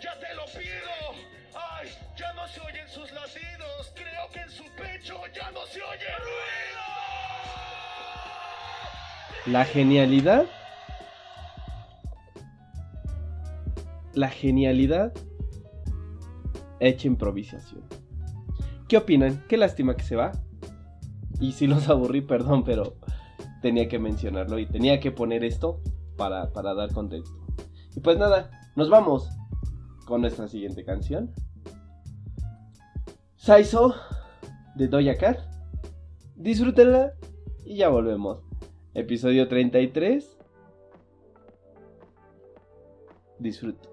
Ya 0.00 0.18
te 0.18 0.34
lo 0.34 0.44
pido. 0.46 1.30
Ya 2.16 2.32
no 2.34 2.46
se 2.48 2.60
oyen 2.60 2.88
sus. 2.88 3.10
Creo 3.94 4.28
que 4.32 4.40
en 4.40 4.50
su 4.50 4.64
pecho 4.76 5.20
ya 5.34 5.50
no 5.50 5.64
se 5.66 5.82
oye 5.82 6.06
ruido. 6.18 6.80
La 9.46 9.64
genialidad. 9.64 10.46
La 14.14 14.28
genialidad 14.28 15.12
hecha 16.80 17.06
improvisación. 17.06 17.82
¿Qué 18.88 18.96
opinan? 18.96 19.44
Qué 19.48 19.56
lástima 19.56 19.96
que 19.96 20.02
se 20.02 20.16
va. 20.16 20.32
Y 21.40 21.52
si 21.52 21.66
los 21.66 21.88
aburrí, 21.88 22.20
perdón, 22.20 22.64
pero 22.64 22.96
tenía 23.62 23.88
que 23.88 23.98
mencionarlo 23.98 24.58
y 24.58 24.66
tenía 24.66 25.00
que 25.00 25.10
poner 25.10 25.44
esto 25.44 25.80
para, 26.16 26.52
para 26.52 26.74
dar 26.74 26.92
contexto. 26.92 27.34
Y 27.94 28.00
pues 28.00 28.18
nada, 28.18 28.50
nos 28.76 28.90
vamos 28.90 29.30
con 30.10 30.22
nuestra 30.22 30.48
siguiente 30.48 30.84
canción. 30.84 31.32
Saiso 33.36 33.94
de 34.74 34.88
Doja 34.88 35.14
Cat. 35.16 35.38
Disfrútenla 36.34 37.14
y 37.64 37.76
ya 37.76 37.90
volvemos. 37.90 38.40
Episodio 38.92 39.46
33. 39.46 40.36
Disfruten. 43.38 43.88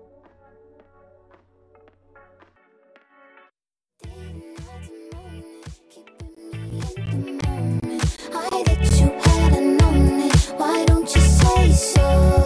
I 11.80 12.37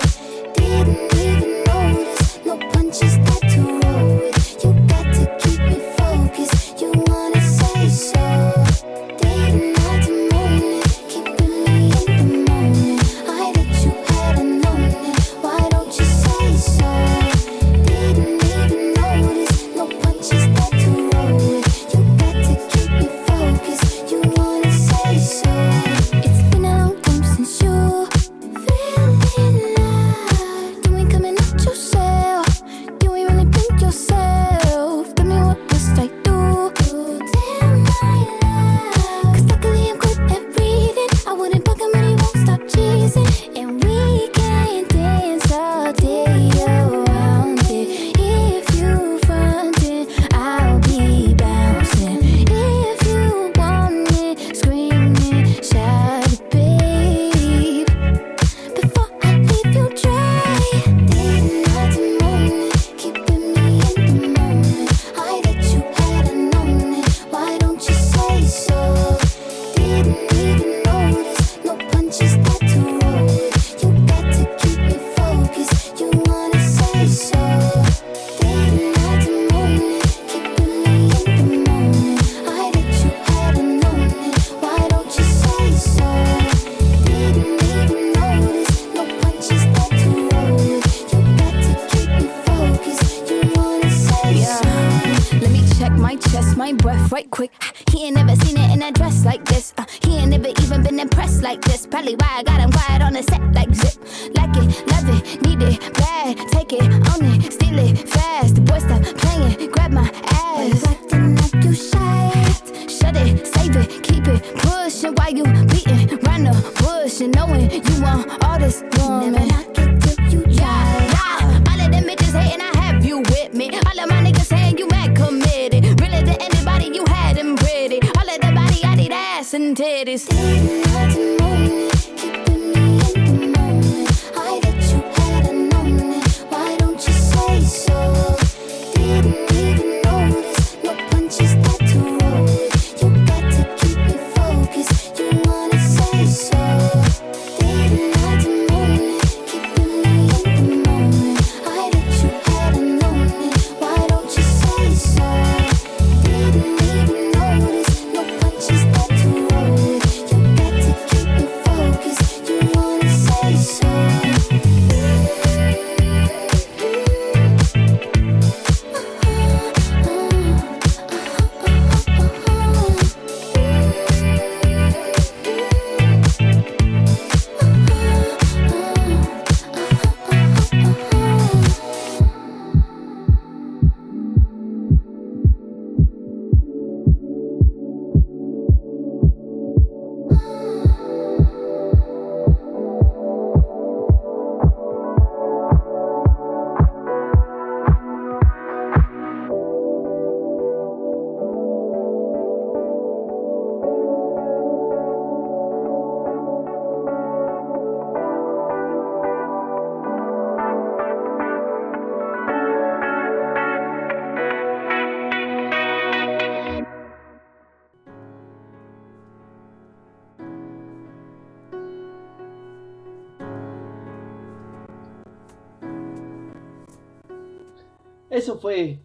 Eso 228.42 228.58
fue 228.58 228.98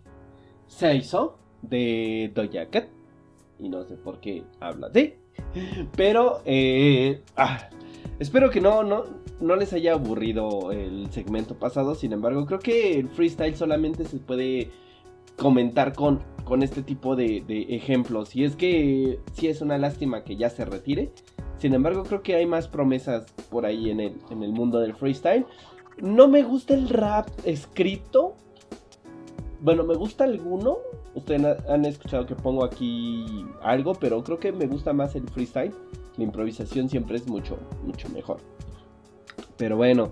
Seiso 0.66 1.37
de 1.61 2.33
Doja 2.35 2.70
Cat. 2.70 2.88
Y 3.59 3.68
no 3.68 3.85
sé 3.85 3.96
por 3.96 4.18
qué 4.18 4.44
habla 4.61 4.88
de. 4.88 5.18
Pero, 5.94 6.40
eh, 6.46 7.20
ah, 7.37 7.68
espero 8.18 8.49
que 8.49 8.62
no, 8.62 8.83
no, 8.83 9.05
no 9.42 9.57
les 9.57 9.75
haya 9.75 9.92
aburrido 9.92 10.72
el 10.72 11.11
segmento 11.11 11.59
pasado. 11.59 11.94
Sin 11.94 12.14
embargo, 12.14 12.46
creo 12.46 12.61
que 12.61 12.99
el 12.99 13.11
freestyle 13.11 13.55
solamente 13.55 14.07
se 14.07 14.16
puede 14.16 14.70
comentar 15.37 15.92
con, 15.92 16.22
con 16.44 16.62
este 16.62 16.81
tipo 16.81 17.14
de, 17.14 17.44
de 17.46 17.77
ejemplos. 17.77 18.35
Y 18.35 18.44
es 18.44 18.57
que 18.57 19.20
sí 19.33 19.49
es 19.49 19.61
una 19.61 19.77
lástima 19.77 20.25
que 20.25 20.37
ya 20.37 20.49
se 20.49 20.64
retire. 20.64 21.12
Sin 21.59 21.75
embargo, 21.75 22.05
creo 22.05 22.22
que 22.22 22.37
hay 22.37 22.46
más 22.46 22.68
promesas 22.68 23.27
por 23.51 23.66
ahí 23.66 23.90
en 23.90 24.01
el, 24.01 24.14
en 24.31 24.42
el 24.42 24.53
mundo 24.53 24.81
del 24.81 24.94
freestyle. 24.94 25.44
No 25.99 26.27
me 26.27 26.42
gusta 26.42 26.72
el 26.72 26.88
rap 26.88 27.29
escrito. 27.44 28.38
Bueno, 29.61 29.85
me 29.85 29.95
gusta 29.95 30.25
alguno. 30.25 30.79
Ustedes 31.14 31.45
ha- 31.45 31.73
han 31.73 31.85
escuchado 31.85 32.27
que 32.27 32.35
pongo 32.35 32.64
aquí 32.64 33.45
algo, 33.62 33.95
pero 33.95 34.23
creo 34.23 34.38
que 34.38 34.53
me 34.53 34.66
gusta 34.66 34.92
más 34.92 35.14
el 35.16 35.29
freestyle. 35.29 35.75
La 36.16 36.25
improvisación 36.25 36.88
siempre 36.88 37.16
es 37.16 37.27
mucho, 37.27 37.59
mucho 37.85 38.09
mejor. 38.11 38.38
Pero 39.57 39.77
bueno. 39.77 40.11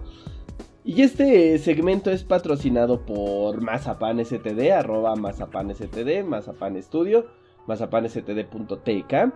Y 0.86 1.00
este 1.00 1.56
segmento 1.58 2.10
es 2.10 2.24
patrocinado 2.24 3.06
por 3.06 3.62
Mazapan 3.62 4.20
STD, 4.22 4.70
arroba 4.72 5.16
Mazapan 5.16 5.70
STD, 5.74 6.22
Mazapan 6.24 6.82
Studio, 6.82 7.24
mazapanstd.tk. 7.66 9.32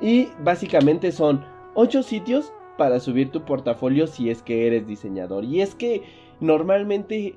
Y 0.00 0.28
básicamente 0.42 1.12
son 1.12 1.44
8 1.74 2.02
sitios 2.02 2.52
para 2.78 3.00
subir 3.00 3.30
tu 3.30 3.42
portafolio 3.44 4.06
si 4.06 4.30
es 4.30 4.42
que 4.42 4.66
eres 4.66 4.86
diseñador. 4.86 5.44
Y 5.44 5.60
es 5.60 5.74
que 5.74 6.04
normalmente 6.40 7.36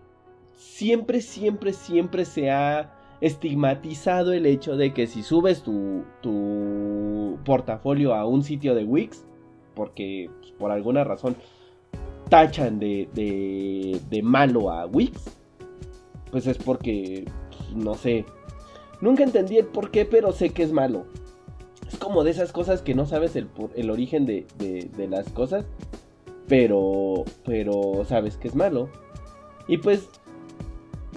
siempre, 0.62 1.22
siempre, 1.22 1.74
siempre 1.74 2.24
se 2.24 2.52
ha 2.52 2.94
estigmatizado 3.20 4.32
el 4.34 4.46
hecho 4.46 4.78
de 4.78 4.94
que 4.94 5.08
si 5.08 5.24
subes 5.24 5.64
tu, 5.64 6.04
tu 6.22 7.38
portafolio 7.44 8.14
a 8.14 8.26
un 8.28 8.44
sitio 8.44 8.76
de 8.76 8.84
Wix, 8.84 9.26
porque 9.76 10.30
pues, 10.40 10.52
por 10.54 10.72
alguna 10.72 11.04
razón 11.04 11.36
tachan 12.30 12.80
de, 12.80 13.10
de, 13.14 14.00
de 14.10 14.22
malo 14.22 14.70
a 14.72 14.86
Wix, 14.86 15.36
pues 16.30 16.46
es 16.48 16.58
porque, 16.58 17.26
pues, 17.50 17.74
no 17.76 17.96
sé, 17.96 18.26
nunca 19.02 19.24
entendí 19.24 19.58
el 19.58 19.66
por 19.66 19.90
qué, 19.92 20.06
pero 20.06 20.32
sé 20.32 20.52
que 20.52 20.64
es 20.64 20.72
malo. 20.72 21.06
Es 21.88 21.98
como 21.98 22.24
de 22.24 22.32
esas 22.32 22.52
cosas 22.54 22.82
que 22.82 22.94
no 22.96 23.06
sabes 23.06 23.36
el, 23.36 23.50
origen 23.90 24.26
de, 24.26 24.46
de- 24.58 24.90
de 24.96 25.08
las 25.08 25.30
cosas, 25.32 25.66
pero, 26.48 27.26
pero 27.44 28.06
sabes 28.06 28.38
que 28.38 28.48
es 28.48 28.56
malo. 28.56 28.90
Y 29.68 29.78
pues, 29.78 30.10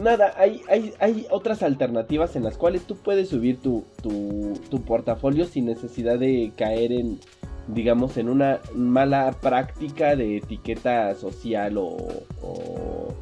nada, 0.01 0.35
hay, 0.37 0.63
hay, 0.69 0.95
hay 0.99 1.27
otras 1.31 1.63
alternativas 1.63 2.37
en 2.37 2.45
las 2.45 2.57
cuales 2.57 2.83
tú 2.83 2.97
puedes 2.97 3.29
subir 3.29 3.61
tu, 3.61 3.85
tu, 4.03 4.55
tu 4.71 4.83
portafolio 4.83 5.45
sin 5.45 5.67
necesidad 5.67 6.19
de 6.19 6.53
caer 6.57 6.93
en, 6.93 7.21
digamos, 7.69 8.17
en 8.17 8.29
una 8.29 8.61
mala 8.75 9.33
práctica 9.41 10.17
de 10.17 10.39
etiqueta 10.39 11.15
social 11.15 11.79
o, 11.79 11.97
o, 12.43 13.15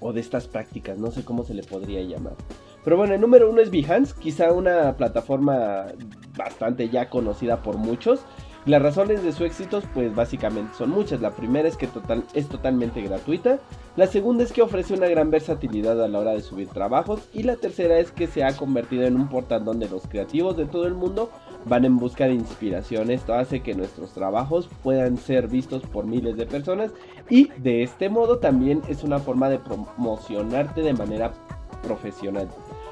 o 0.00 0.12
de 0.12 0.20
estas 0.20 0.46
prácticas, 0.46 0.98
no 0.98 1.10
sé 1.10 1.24
cómo 1.24 1.44
se 1.44 1.54
le 1.54 1.62
podría 1.62 2.02
llamar. 2.02 2.34
Pero 2.84 2.96
bueno, 2.96 3.14
el 3.14 3.20
número 3.20 3.50
uno 3.50 3.60
es 3.60 3.70
Behance, 3.70 4.14
quizá 4.18 4.52
una 4.52 4.96
plataforma 4.96 5.86
bastante 6.36 6.88
ya 6.88 7.10
conocida 7.10 7.62
por 7.62 7.76
muchos. 7.76 8.20
Las 8.68 8.82
razones 8.82 9.22
de 9.22 9.32
su 9.32 9.46
éxito, 9.46 9.80
pues 9.94 10.14
básicamente 10.14 10.74
son 10.76 10.90
muchas. 10.90 11.22
La 11.22 11.30
primera 11.30 11.66
es 11.66 11.78
que 11.78 11.86
total, 11.86 12.22
es 12.34 12.48
totalmente 12.48 13.00
gratuita. 13.00 13.60
La 13.96 14.06
segunda 14.06 14.44
es 14.44 14.52
que 14.52 14.60
ofrece 14.60 14.92
una 14.92 15.08
gran 15.08 15.30
versatilidad 15.30 16.04
a 16.04 16.06
la 16.06 16.18
hora 16.18 16.32
de 16.32 16.42
subir 16.42 16.68
trabajos. 16.68 17.30
Y 17.32 17.44
la 17.44 17.56
tercera 17.56 17.98
es 17.98 18.10
que 18.10 18.26
se 18.26 18.44
ha 18.44 18.54
convertido 18.54 19.06
en 19.06 19.16
un 19.16 19.30
portal 19.30 19.64
donde 19.64 19.88
los 19.88 20.06
creativos 20.06 20.54
de 20.58 20.66
todo 20.66 20.86
el 20.86 20.92
mundo 20.92 21.30
van 21.64 21.86
en 21.86 21.96
busca 21.96 22.26
de 22.26 22.34
inspiración. 22.34 23.10
Esto 23.10 23.32
hace 23.32 23.60
que 23.60 23.74
nuestros 23.74 24.12
trabajos 24.12 24.68
puedan 24.82 25.16
ser 25.16 25.48
vistos 25.48 25.80
por 25.84 26.04
miles 26.04 26.36
de 26.36 26.44
personas. 26.44 26.90
Y 27.30 27.48
de 27.62 27.82
este 27.82 28.10
modo 28.10 28.36
también 28.36 28.82
es 28.86 29.02
una 29.02 29.18
forma 29.18 29.48
de 29.48 29.60
promocionarte 29.60 30.82
de 30.82 30.92
manera 30.92 31.32
profesional. 31.82 32.50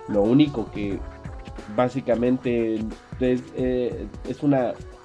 Lo 0.09 0.23
único 0.23 0.71
que 0.71 0.99
básicamente 1.77 2.77
es, 3.21 3.43
eh, 3.57 4.07
una, 4.41 4.73
un 4.73 4.96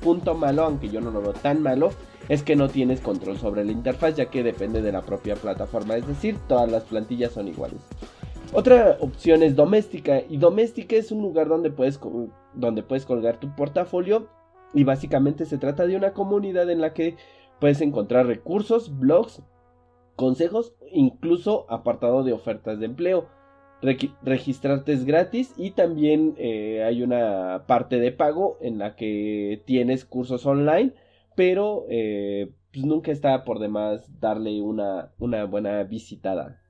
punto 0.00 0.34
malo, 0.34 0.64
aunque 0.64 0.88
yo 0.88 1.00
no 1.00 1.10
lo 1.10 1.20
veo 1.20 1.32
tan 1.32 1.62
malo, 1.62 1.90
es 2.28 2.42
que 2.42 2.56
no 2.56 2.68
tienes 2.68 3.00
control 3.00 3.38
sobre 3.38 3.64
la 3.64 3.72
interfaz 3.72 4.16
ya 4.16 4.26
que 4.26 4.42
depende 4.42 4.82
de 4.82 4.92
la 4.92 5.02
propia 5.02 5.36
plataforma, 5.36 5.96
es 5.96 6.06
decir, 6.06 6.36
todas 6.48 6.70
las 6.70 6.84
plantillas 6.84 7.32
son 7.32 7.48
iguales. 7.48 7.80
Otra 8.52 8.96
opción 9.00 9.42
es 9.42 9.54
doméstica 9.54 10.22
y 10.28 10.36
doméstica 10.36 10.96
es 10.96 11.12
un 11.12 11.22
lugar 11.22 11.48
donde 11.48 11.70
puedes, 11.70 12.00
donde 12.54 12.82
puedes 12.82 13.06
colgar 13.06 13.38
tu 13.38 13.54
portafolio 13.54 14.28
y 14.74 14.84
básicamente 14.84 15.44
se 15.44 15.58
trata 15.58 15.86
de 15.86 15.96
una 15.96 16.12
comunidad 16.12 16.68
en 16.70 16.80
la 16.80 16.92
que 16.92 17.16
puedes 17.60 17.80
encontrar 17.80 18.26
recursos, 18.26 18.98
blogs, 18.98 19.42
consejos, 20.16 20.74
incluso 20.92 21.66
apartado 21.68 22.24
de 22.24 22.32
ofertas 22.32 22.80
de 22.80 22.86
empleo. 22.86 23.28
Registrarte 23.82 24.92
es 24.92 25.04
gratis 25.04 25.54
y 25.56 25.70
también 25.70 26.34
eh, 26.36 26.84
hay 26.84 27.02
una 27.02 27.64
parte 27.66 27.98
de 27.98 28.12
pago 28.12 28.58
en 28.60 28.78
la 28.78 28.94
que 28.94 29.62
tienes 29.64 30.04
cursos 30.04 30.44
online, 30.44 30.92
pero 31.34 31.86
eh, 31.88 32.52
pues 32.72 32.84
nunca 32.84 33.10
está 33.10 33.44
por 33.44 33.58
demás 33.58 34.20
darle 34.20 34.60
una, 34.60 35.12
una 35.18 35.44
buena 35.44 35.82
visitada. 35.84 36.60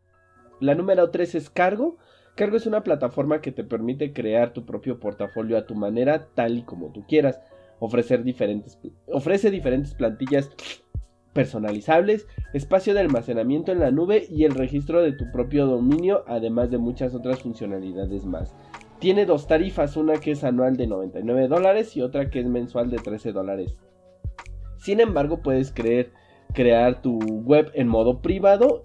La 0.60 0.74
número 0.74 1.10
3 1.10 1.34
es 1.34 1.50
Cargo. 1.50 1.98
Cargo 2.36 2.56
es 2.56 2.66
una 2.66 2.84
plataforma 2.84 3.40
que 3.40 3.50
te 3.50 3.64
permite 3.64 4.12
crear 4.12 4.52
tu 4.52 4.64
propio 4.64 5.00
portafolio 5.00 5.58
a 5.58 5.66
tu 5.66 5.74
manera, 5.74 6.28
tal 6.34 6.58
y 6.58 6.62
como 6.62 6.92
tú 6.92 7.04
quieras. 7.08 7.40
Ofrecer 7.80 8.22
diferentes, 8.22 8.78
ofrece 9.08 9.50
diferentes 9.50 9.94
plantillas 9.94 10.50
personalizables, 11.32 12.26
espacio 12.52 12.94
de 12.94 13.00
almacenamiento 13.00 13.72
en 13.72 13.80
la 13.80 13.90
nube 13.90 14.26
y 14.30 14.44
el 14.44 14.54
registro 14.54 15.02
de 15.02 15.12
tu 15.12 15.30
propio 15.30 15.66
dominio, 15.66 16.24
además 16.26 16.70
de 16.70 16.78
muchas 16.78 17.14
otras 17.14 17.40
funcionalidades 17.40 18.24
más. 18.24 18.54
Tiene 18.98 19.26
dos 19.26 19.46
tarifas, 19.46 19.96
una 19.96 20.14
que 20.14 20.32
es 20.32 20.44
anual 20.44 20.76
de 20.76 20.86
99 20.86 21.48
dólares 21.48 21.96
y 21.96 22.02
otra 22.02 22.30
que 22.30 22.40
es 22.40 22.46
mensual 22.46 22.90
de 22.90 22.98
13 22.98 23.32
dólares. 23.32 23.76
Sin 24.76 25.00
embargo, 25.00 25.40
puedes 25.42 25.72
creer, 25.72 26.12
crear 26.52 27.00
tu 27.00 27.18
web 27.18 27.70
en 27.74 27.88
modo 27.88 28.20
privado 28.20 28.84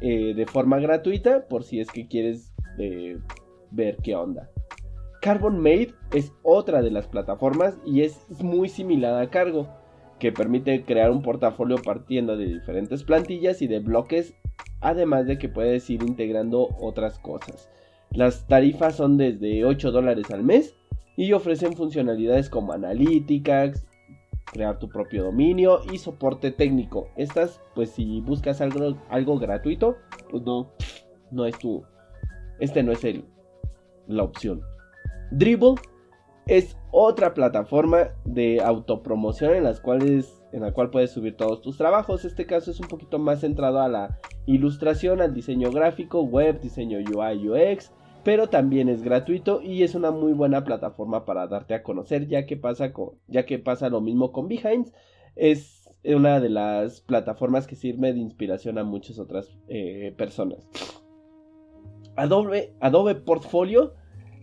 eh, 0.00 0.34
de 0.34 0.46
forma 0.46 0.78
gratuita 0.78 1.46
por 1.48 1.64
si 1.64 1.80
es 1.80 1.90
que 1.90 2.06
quieres 2.06 2.54
eh, 2.78 3.18
ver 3.70 3.96
qué 4.02 4.14
onda. 4.14 4.50
Carbon 5.20 5.58
Made 5.58 5.94
es 6.12 6.32
otra 6.42 6.82
de 6.82 6.90
las 6.90 7.06
plataformas 7.06 7.78
y 7.86 8.02
es 8.02 8.26
muy 8.42 8.68
similar 8.68 9.22
a 9.22 9.30
Cargo, 9.30 9.68
que 10.24 10.32
permite 10.32 10.84
crear 10.84 11.10
un 11.10 11.20
portafolio 11.20 11.76
partiendo 11.76 12.38
de 12.38 12.46
diferentes 12.46 13.04
plantillas 13.04 13.60
y 13.60 13.66
de 13.66 13.80
bloques, 13.80 14.32
además 14.80 15.26
de 15.26 15.36
que 15.36 15.50
puedes 15.50 15.90
ir 15.90 16.02
integrando 16.02 16.70
otras 16.80 17.18
cosas. 17.18 17.68
Las 18.10 18.46
tarifas 18.46 18.96
son 18.96 19.18
desde 19.18 19.66
8 19.66 19.92
dólares 19.92 20.30
al 20.30 20.42
mes 20.42 20.74
y 21.14 21.34
ofrecen 21.34 21.74
funcionalidades 21.74 22.48
como 22.48 22.72
analíticas, 22.72 23.86
crear 24.46 24.78
tu 24.78 24.88
propio 24.88 25.24
dominio 25.24 25.80
y 25.92 25.98
soporte 25.98 26.50
técnico. 26.50 27.10
Estas, 27.16 27.60
pues 27.74 27.90
si 27.90 28.22
buscas 28.22 28.62
algo, 28.62 28.96
algo 29.10 29.38
gratuito, 29.38 29.98
pues 30.30 30.42
no, 30.42 30.72
no 31.32 31.44
es 31.44 31.58
tu, 31.58 31.84
este 32.60 32.82
no 32.82 32.92
es 32.92 33.04
el, 33.04 33.26
la 34.06 34.22
opción. 34.22 34.62
Dribble 35.32 35.74
es 36.46 36.76
otra 36.90 37.34
plataforma 37.34 38.08
de 38.24 38.60
autopromoción 38.60 39.54
en 39.54 39.64
las 39.64 39.80
cuales 39.80 40.40
en 40.52 40.60
la 40.60 40.72
cual 40.72 40.90
puedes 40.90 41.10
subir 41.10 41.36
todos 41.36 41.62
tus 41.62 41.76
trabajos. 41.76 42.24
Este 42.24 42.46
caso 42.46 42.70
es 42.70 42.78
un 42.78 42.86
poquito 42.86 43.18
más 43.18 43.40
centrado 43.40 43.80
a 43.80 43.88
la 43.88 44.20
ilustración, 44.46 45.20
al 45.20 45.34
diseño 45.34 45.72
gráfico, 45.72 46.22
web, 46.22 46.60
diseño 46.60 46.98
UI, 46.98 47.48
UX, 47.48 47.90
pero 48.22 48.48
también 48.48 48.88
es 48.88 49.02
gratuito 49.02 49.60
y 49.60 49.82
es 49.82 49.96
una 49.96 50.12
muy 50.12 50.32
buena 50.32 50.62
plataforma 50.62 51.24
para 51.24 51.48
darte 51.48 51.74
a 51.74 51.82
conocer, 51.82 52.28
ya 52.28 52.46
que 52.46 52.56
pasa 52.56 52.92
con, 52.92 53.18
ya 53.26 53.46
que 53.46 53.58
pasa 53.58 53.88
lo 53.88 54.00
mismo 54.00 54.30
con 54.30 54.46
Behance. 54.46 54.92
Es 55.34 55.90
una 56.04 56.38
de 56.38 56.50
las 56.50 57.00
plataformas 57.00 57.66
que 57.66 57.74
sirve 57.74 58.12
de 58.12 58.20
inspiración 58.20 58.78
a 58.78 58.84
muchas 58.84 59.18
otras 59.18 59.58
eh, 59.66 60.14
personas. 60.16 60.68
Adobe, 62.14 62.72
Adobe 62.78 63.16
Portfolio 63.16 63.94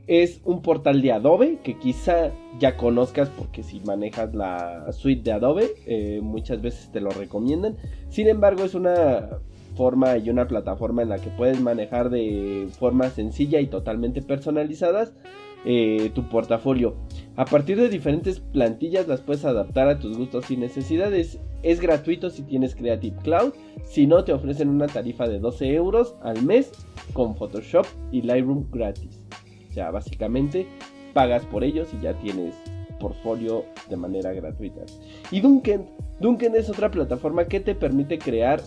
es 0.07 0.41
un 0.45 0.61
portal 0.61 1.01
de 1.01 1.11
Adobe 1.11 1.59
que 1.63 1.77
quizá 1.77 2.31
ya 2.59 2.75
conozcas 2.75 3.29
porque 3.29 3.63
si 3.63 3.79
manejas 3.81 4.33
la 4.33 4.91
suite 4.91 5.23
de 5.23 5.31
Adobe 5.31 5.71
eh, 5.85 6.19
muchas 6.21 6.61
veces 6.61 6.91
te 6.91 7.01
lo 7.01 7.11
recomiendan. 7.11 7.77
Sin 8.09 8.27
embargo 8.27 8.63
es 8.63 8.73
una 8.73 9.39
forma 9.75 10.17
y 10.17 10.29
una 10.29 10.47
plataforma 10.47 11.01
en 11.01 11.09
la 11.09 11.19
que 11.19 11.29
puedes 11.29 11.61
manejar 11.61 12.09
de 12.09 12.67
forma 12.77 13.09
sencilla 13.09 13.59
y 13.59 13.67
totalmente 13.67 14.21
personalizadas 14.21 15.13
eh, 15.63 16.11
tu 16.15 16.27
portafolio. 16.27 16.95
A 17.35 17.45
partir 17.45 17.77
de 17.77 17.87
diferentes 17.87 18.39
plantillas 18.39 19.07
las 19.07 19.21
puedes 19.21 19.45
adaptar 19.45 19.87
a 19.87 19.99
tus 19.99 20.17
gustos 20.17 20.49
y 20.51 20.57
necesidades. 20.57 21.39
Es 21.63 21.79
gratuito 21.79 22.29
si 22.31 22.41
tienes 22.41 22.75
Creative 22.75 23.15
Cloud. 23.23 23.53
Si 23.85 24.07
no, 24.07 24.23
te 24.23 24.33
ofrecen 24.33 24.69
una 24.69 24.87
tarifa 24.87 25.27
de 25.27 25.39
12 25.39 25.73
euros 25.73 26.15
al 26.23 26.43
mes 26.43 26.71
con 27.13 27.35
Photoshop 27.35 27.85
y 28.11 28.23
Lightroom 28.23 28.65
gratis. 28.71 29.20
O 29.71 29.73
sea, 29.73 29.89
básicamente 29.89 30.67
pagas 31.13 31.45
por 31.45 31.63
ellos 31.63 31.87
y 31.93 32.03
ya 32.03 32.13
tienes 32.13 32.55
portfolio 32.99 33.65
de 33.89 33.95
manera 33.95 34.33
gratuita. 34.33 34.81
Y 35.31 35.39
Duncan, 35.39 35.87
Duncan 36.19 36.55
es 36.55 36.69
otra 36.69 36.91
plataforma 36.91 37.45
que 37.45 37.61
te 37.61 37.73
permite 37.73 38.19
crear 38.19 38.61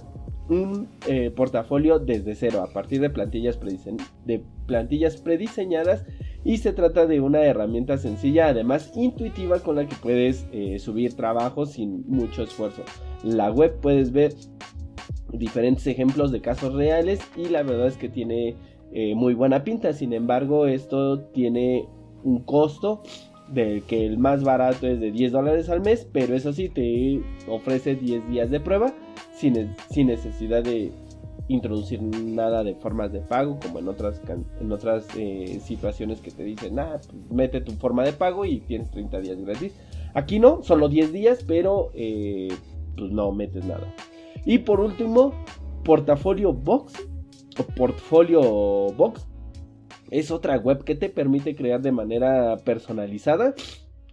un 0.49 0.88
eh, 1.07 1.31
portafolio 1.31 1.99
desde 1.99 2.35
cero 2.35 2.62
a 2.62 2.73
partir 2.73 3.01
de 3.01 3.11
plantillas, 3.11 3.59
plantillas 4.67 5.17
prediseñadas 5.19 6.05
y 6.43 6.59
se 6.59 6.73
trata 6.73 7.07
de 7.07 7.21
una 7.21 7.43
herramienta 7.43 7.97
sencilla 7.97 8.49
además 8.49 8.93
intuitiva 8.95 9.61
con 9.61 9.77
la 9.77 9.87
que 9.87 9.97
puedes 9.97 10.47
eh, 10.53 10.79
subir 10.79 11.14
trabajos 11.14 11.73
sin 11.73 12.05
mucho 12.09 12.43
esfuerzo. 12.43 12.83
La 13.23 13.51
web 13.51 13.79
puedes 13.81 14.12
ver 14.12 14.35
diferentes 15.33 15.87
ejemplos 15.87 16.31
de 16.33 16.40
casos 16.40 16.75
reales 16.75 17.21
y 17.37 17.49
la 17.49 17.62
verdad 17.62 17.87
es 17.87 17.97
que 17.97 18.09
tiene 18.09 18.57
eh, 18.94 19.14
muy 19.16 19.35
buena 19.35 19.64
pinta. 19.64 19.92
Sin 19.92 20.12
embargo, 20.12 20.66
esto 20.66 21.18
tiene 21.33 21.88
un 22.22 22.44
costo 22.44 23.02
del 23.48 23.83
que 23.83 24.07
el 24.07 24.18
más 24.18 24.44
barato 24.44 24.87
es 24.87 25.00
de 25.00 25.11
10 25.11 25.33
dólares 25.33 25.68
al 25.68 25.80
mes, 25.80 26.07
pero 26.12 26.35
eso 26.35 26.52
sí 26.52 26.68
te 26.68 27.20
ofrece 27.48 27.96
10 27.96 28.28
días 28.28 28.50
de 28.50 28.61
prueba 28.61 28.94
sin, 29.35 29.74
sin 29.90 30.07
necesidad 30.07 30.62
de 30.62 30.92
introducir 31.48 32.00
nada 32.00 32.62
de 32.62 32.74
formas 32.76 33.12
de 33.12 33.20
pago 33.20 33.59
como 33.61 33.78
en 33.80 33.88
otras 33.88 34.22
en 34.61 34.72
otras 34.72 35.07
eh, 35.18 35.61
situaciones 35.62 36.23
que 36.23 36.31
te 36.31 36.42
dicen 36.42 36.79
ah, 36.79 36.98
pues, 37.06 37.31
mete 37.31 37.60
tu 37.60 37.73
forma 37.73 38.02
de 38.02 38.12
pago 38.12 38.46
y 38.46 38.60
tienes 38.60 38.90
30 38.92 39.21
días 39.21 39.38
gratis 39.42 39.75
aquí 40.14 40.38
no 40.38 40.62
solo 40.62 40.88
10 40.88 41.12
días 41.12 41.44
pero 41.46 41.90
eh, 41.92 42.48
pues 42.96 43.10
no 43.10 43.31
metes 43.33 43.62
nada 43.66 43.94
y 44.46 44.56
por 44.56 44.81
último 44.81 45.35
portafolio 45.85 46.54
box 46.54 46.94
portfolio 47.63 48.40
box 48.92 49.27
es 50.11 50.31
otra 50.31 50.57
web 50.59 50.85
que 50.85 50.94
te 50.94 51.09
permite 51.09 51.55
crear 51.57 51.81
de 51.83 51.92
manera 51.92 52.57
personalizada 52.65 53.55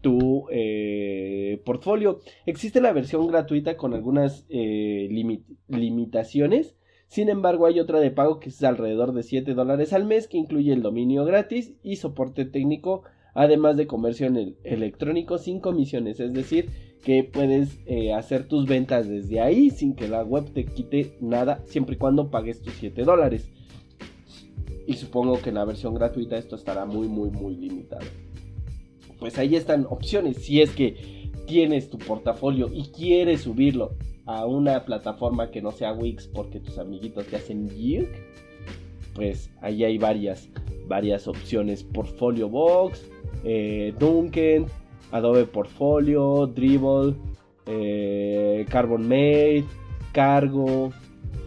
tu 0.02 0.48
eh, 0.52 1.62
portfolio. 1.64 2.20
Existe 2.46 2.82
la 2.82 2.92
versión 2.94 3.28
gratuita 3.28 3.78
con 3.78 3.94
algunas 3.94 4.46
eh, 4.50 5.08
limi- 5.12 5.44
limitaciones. 5.68 6.76
Sin 7.08 7.30
embargo, 7.30 7.66
hay 7.68 7.80
otra 7.80 8.00
de 8.00 8.10
pago 8.10 8.40
que 8.40 8.50
es 8.50 8.64
alrededor 8.64 9.14
de 9.14 9.24
7 9.24 9.54
dólares 9.54 9.94
al 9.94 10.06
mes 10.06 10.28
que 10.28 10.38
incluye 10.38 10.74
el 10.74 10.82
dominio 10.82 11.26
gratis 11.26 11.74
y 11.84 11.98
soporte 11.98 12.46
técnico, 12.46 13.04
además 13.36 13.76
de 13.78 13.86
comercio 13.86 14.28
en 14.28 14.38
el 14.38 14.58
electrónico 14.64 15.38
sin 15.38 15.60
comisiones. 15.60 16.20
Es 16.20 16.34
decir, 16.34 16.70
que 17.04 17.24
puedes 17.24 17.80
eh, 17.86 18.14
hacer 18.14 18.48
tus 18.48 18.68
ventas 18.68 19.08
desde 19.08 19.42
ahí 19.42 19.72
sin 19.72 19.96
que 19.96 20.08
la 20.08 20.24
web 20.24 20.52
te 20.54 20.66
quite 20.66 21.18
nada, 21.20 21.64
siempre 21.66 21.96
y 21.96 21.98
cuando 21.98 22.30
pagues 22.30 22.62
tus 22.62 22.74
7 22.74 23.04
dólares. 23.04 23.50
Y 24.88 24.94
supongo 24.94 25.42
que 25.42 25.50
en 25.50 25.56
la 25.56 25.66
versión 25.66 25.94
gratuita 25.94 26.38
esto 26.38 26.56
estará 26.56 26.86
muy, 26.86 27.08
muy, 27.08 27.30
muy 27.30 27.56
limitado. 27.56 28.06
Pues 29.20 29.38
ahí 29.38 29.56
están 29.56 29.86
opciones. 29.90 30.38
Si 30.38 30.62
es 30.62 30.72
que 30.72 31.32
tienes 31.46 31.90
tu 31.90 31.98
portafolio 31.98 32.70
y 32.74 32.86
quieres 32.86 33.42
subirlo 33.42 33.96
a 34.26 34.46
una 34.46 34.86
plataforma 34.86 35.52
que 35.52 35.62
no 35.62 35.72
sea 35.72 35.94
Wix 35.94 36.28
porque 36.28 36.60
tus 36.60 36.78
amiguitos 36.78 37.26
te 37.28 37.36
hacen 37.36 37.70
yuck, 37.70 38.10
pues 39.14 39.52
ahí 39.62 39.84
hay 39.84 39.98
varias, 39.98 40.50
varias 40.88 41.28
opciones. 41.28 41.84
Portfolio 41.84 42.50
Box, 42.50 43.04
eh, 43.44 43.94
Duncan, 44.00 44.66
Adobe 45.12 45.46
Portfolio, 45.46 46.48
Dribble, 46.48 47.16
eh, 47.66 48.66
Carbon 48.70 49.08
Made, 49.08 49.66
Cargo, 50.12 50.92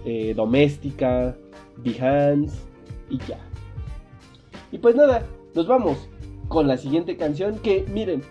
eh, 0.05 0.35
Doméstica, 0.35 1.37
Behance 1.79 2.57
y 3.11 3.19
ya. 3.19 3.39
Y 4.73 4.79
pues 4.79 4.95
nada, 4.95 5.27
nos 5.55 5.67
vamos 5.67 6.09
con 6.49 6.69
la 6.69 6.77
siguiente 6.77 7.17
canción 7.17 7.59
que 7.59 7.85
miren, 7.93 8.23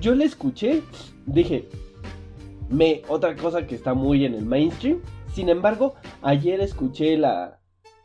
yo 0.00 0.14
la 0.14 0.24
escuché, 0.24 0.82
dije, 1.26 1.68
me 2.68 3.02
otra 3.08 3.36
cosa 3.36 3.66
que 3.66 3.74
está 3.74 3.94
muy 3.94 4.24
en 4.24 4.34
el 4.34 4.44
mainstream. 4.44 5.00
Sin 5.32 5.48
embargo, 5.48 5.94
ayer 6.22 6.60
escuché 6.60 7.16
la 7.16 7.58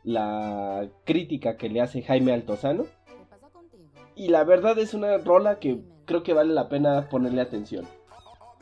la 0.03 0.89
crítica 1.05 1.57
que 1.57 1.69
le 1.69 1.81
hace 1.81 2.03
Jaime 2.03 2.33
Altozano 2.33 2.85
y 4.15 4.27
la 4.27 4.43
verdad 4.43 4.77
es 4.77 4.93
una 4.93 5.17
rola 5.17 5.59
que 5.59 5.79
creo 6.05 6.23
que 6.23 6.33
vale 6.33 6.53
la 6.53 6.69
pena 6.69 7.09
ponerle 7.09 7.41
atención. 7.41 7.85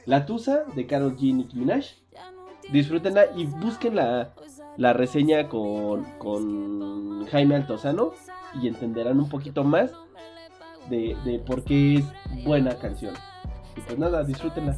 La 0.05 0.25
Tusa 0.25 0.63
de 0.75 0.87
Karol 0.87 1.15
G 1.15 1.33
Nicki 1.33 1.57
Minaj. 1.57 1.85
Disfrútenla 2.71 3.25
y 3.35 3.45
busquen 3.45 3.95
la, 3.95 4.33
la 4.77 4.93
reseña 4.93 5.49
con, 5.49 6.05
con 6.17 7.25
Jaime 7.27 7.55
Altozano 7.55 8.13
y 8.61 8.67
entenderán 8.67 9.19
un 9.19 9.29
poquito 9.29 9.63
más 9.63 9.91
de, 10.89 11.17
de 11.25 11.39
por 11.39 11.63
qué 11.63 11.95
es 11.95 12.05
buena 12.45 12.75
canción. 12.77 13.13
Y 13.75 13.81
pues 13.81 13.97
nada, 13.97 14.23
disfrútenla. 14.23 14.77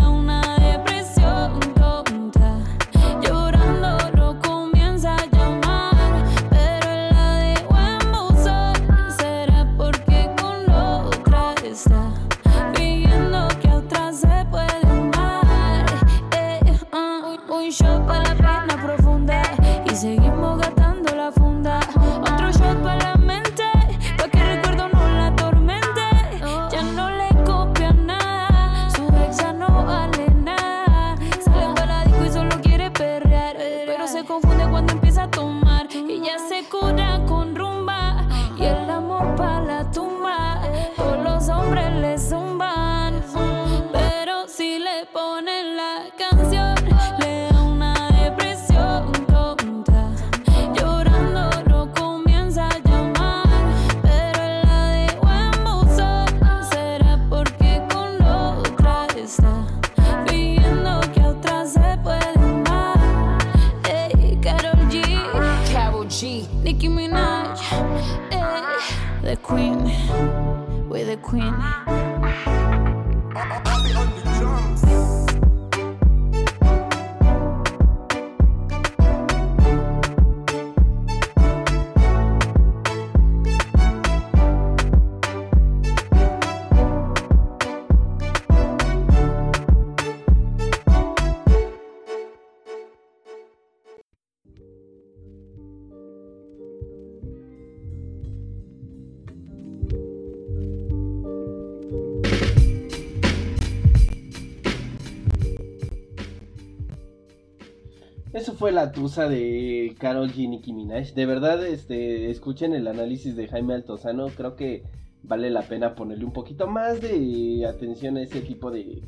fue 108.61 108.71
la 108.71 108.91
tusa 108.91 109.27
de 109.27 109.95
Carol 109.97 110.29
G. 110.31 110.47
Nicki 110.47 110.71
Minaj. 110.71 111.15
De 111.15 111.25
verdad, 111.25 111.65
este, 111.65 112.29
escuchen 112.29 112.75
el 112.75 112.87
análisis 112.87 113.35
de 113.35 113.47
Jaime 113.47 113.73
Altozano. 113.73 114.27
Creo 114.27 114.55
que 114.55 114.83
vale 115.23 115.49
la 115.49 115.63
pena 115.63 115.95
ponerle 115.95 116.25
un 116.25 116.31
poquito 116.31 116.67
más 116.67 117.01
de 117.01 117.65
atención 117.67 118.17
a 118.17 118.21
ese 118.21 118.39
tipo 118.41 118.69
de, 118.69 119.01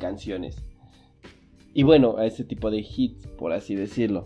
canciones. 0.00 0.56
Y 1.72 1.84
bueno, 1.84 2.16
a 2.16 2.26
ese 2.26 2.42
tipo 2.42 2.72
de 2.72 2.78
hits, 2.80 3.28
por 3.38 3.52
así 3.52 3.76
decirlo. 3.76 4.24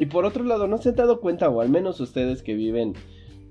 Y 0.00 0.06
por 0.06 0.24
otro 0.24 0.42
lado, 0.42 0.66
¿no 0.66 0.78
se 0.78 0.88
han 0.88 0.96
dado 0.96 1.20
cuenta, 1.20 1.48
o 1.48 1.60
al 1.60 1.68
menos 1.68 2.00
ustedes 2.00 2.42
que 2.42 2.54
viven 2.54 2.94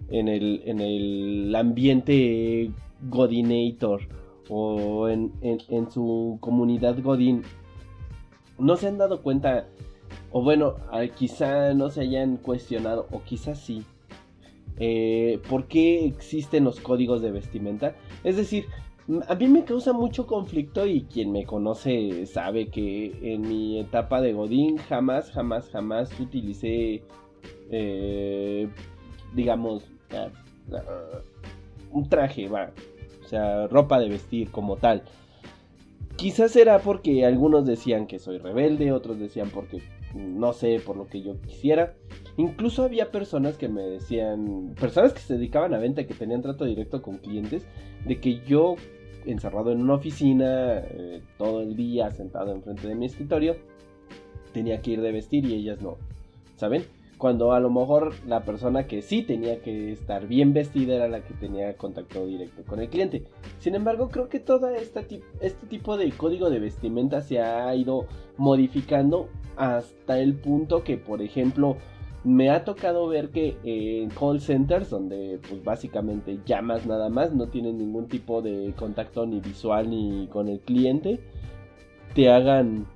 en 0.09 0.27
el, 0.27 0.63
en 0.65 0.81
el 0.81 1.55
ambiente 1.55 2.71
Godinator 3.09 4.01
o 4.49 5.07
en, 5.07 5.31
en- 5.39 5.61
en 5.69 5.89
su 5.89 6.39
comunidad 6.41 7.01
Godín, 7.01 7.43
no 8.59 8.75
se 8.75 8.87
han 8.87 8.97
dado 8.97 9.21
cuenta, 9.21 9.67
o 10.31 10.41
bueno, 10.41 10.75
quizá 11.15 11.73
no 11.73 11.89
se 11.89 12.01
hayan 12.01 12.37
cuestionado, 12.37 13.07
o 13.11 13.21
quizá 13.23 13.55
sí, 13.55 13.83
eh, 14.77 15.39
por 15.49 15.67
qué 15.67 16.05
existen 16.05 16.63
los 16.63 16.79
códigos 16.79 17.21
de 17.21 17.31
vestimenta? 17.31 17.95
Es 18.23 18.35
decir, 18.37 18.65
a 19.27 19.35
mí 19.35 19.47
me 19.47 19.63
causa 19.63 19.93
mucho 19.93 20.25
conflicto 20.25 20.85
y 20.85 21.03
quien 21.03 21.31
me 21.31 21.45
conoce 21.45 22.25
sabe 22.25 22.67
que 22.67 23.33
en 23.33 23.41
mi 23.41 23.79
etapa 23.79 24.19
de 24.19 24.33
Godín 24.33 24.77
jamás, 24.77 25.31
jamás, 25.31 25.69
jamás 25.69 26.19
utilicé, 26.19 27.03
eh, 27.69 28.67
digamos, 29.33 29.83
ah, 30.11 30.29
ah, 30.73 31.21
un 31.91 32.09
traje, 32.09 32.49
va, 32.49 32.71
o 33.23 33.27
sea, 33.27 33.67
ropa 33.67 33.99
de 33.99 34.09
vestir 34.09 34.49
como 34.51 34.77
tal. 34.77 35.03
Quizás 36.15 36.51
será 36.51 36.79
porque 36.79 37.25
algunos 37.25 37.65
decían 37.65 38.07
que 38.07 38.19
soy 38.19 38.39
rebelde, 38.39 38.91
otros 38.91 39.19
decían 39.19 39.49
porque 39.53 39.81
no 40.15 40.53
sé, 40.53 40.81
por 40.83 40.95
lo 40.95 41.07
que 41.07 41.21
yo 41.21 41.39
quisiera. 41.41 41.95
Incluso 42.37 42.83
había 42.83 43.11
personas 43.11 43.57
que 43.57 43.67
me 43.67 43.83
decían, 43.83 44.73
personas 44.79 45.13
que 45.13 45.19
se 45.19 45.35
dedicaban 45.35 45.73
a 45.73 45.77
venta, 45.77 46.07
que 46.07 46.13
tenían 46.13 46.41
trato 46.41 46.65
directo 46.65 47.01
con 47.01 47.17
clientes, 47.17 47.67
de 48.05 48.19
que 48.19 48.39
yo, 48.45 48.75
encerrado 49.25 49.71
en 49.71 49.81
una 49.81 49.95
oficina, 49.95 50.79
eh, 50.79 51.21
todo 51.37 51.61
el 51.61 51.75
día 51.75 52.11
sentado 52.11 52.53
enfrente 52.53 52.87
de 52.87 52.95
mi 52.95 53.05
escritorio, 53.05 53.57
tenía 54.53 54.81
que 54.81 54.91
ir 54.91 55.01
de 55.01 55.11
vestir 55.11 55.45
y 55.45 55.53
ellas 55.53 55.81
no, 55.81 55.97
¿saben? 56.55 56.85
Cuando 57.17 57.53
a 57.53 57.59
lo 57.61 57.69
mejor 57.69 58.13
la 58.27 58.43
persona 58.43 58.87
que 58.87 59.01
sí 59.01 59.23
tenía 59.23 59.61
que 59.61 59.91
estar 59.91 60.27
bien 60.27 60.53
vestida 60.53 60.95
era 60.95 61.07
la 61.07 61.21
que 61.21 61.33
tenía 61.33 61.75
contacto 61.77 62.25
directo 62.25 62.63
con 62.65 62.81
el 62.81 62.89
cliente. 62.89 63.23
Sin 63.59 63.73
embargo, 63.73 64.09
creo 64.09 64.27
que 64.27 64.39
todo 64.39 64.69
este 64.69 65.67
tipo 65.69 65.97
de 65.97 66.11
código 66.11 66.49
de 66.49 66.59
vestimenta 66.59 67.21
se 67.21 67.39
ha 67.39 67.73
ido 67.73 68.05
modificando 68.37 69.29
hasta 69.57 70.19
el 70.19 70.35
punto 70.35 70.83
que, 70.83 70.97
por 70.97 71.21
ejemplo, 71.21 71.77
me 72.23 72.49
ha 72.49 72.65
tocado 72.65 73.07
ver 73.07 73.29
que 73.29 73.57
en 73.63 74.09
call 74.09 74.41
centers, 74.41 74.89
donde 74.89 75.39
pues 75.47 75.63
básicamente 75.63 76.39
llamas 76.45 76.85
nada 76.87 77.09
más, 77.09 77.33
no 77.33 77.47
tienen 77.47 77.77
ningún 77.77 78.07
tipo 78.07 78.41
de 78.41 78.73
contacto 78.75 79.25
ni 79.27 79.39
visual 79.39 79.89
ni 79.89 80.27
con 80.27 80.49
el 80.49 80.59
cliente, 80.59 81.19
te 82.15 82.31
hagan 82.31 82.87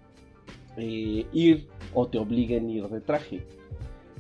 eh, 0.78 1.28
ir 1.32 1.68
o 1.94 2.08
te 2.08 2.18
obliguen 2.18 2.68
a 2.68 2.72
ir 2.72 2.88
de 2.88 3.02
traje. 3.02 3.46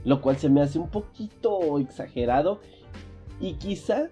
Lo 0.06 0.22
cual 0.22 0.38
se 0.38 0.50
me 0.50 0.62
hace 0.62 0.78
un 0.78 0.90
poquito 0.90 1.80
exagerado 1.80 2.60
y 3.42 3.54
quizá 3.54 4.10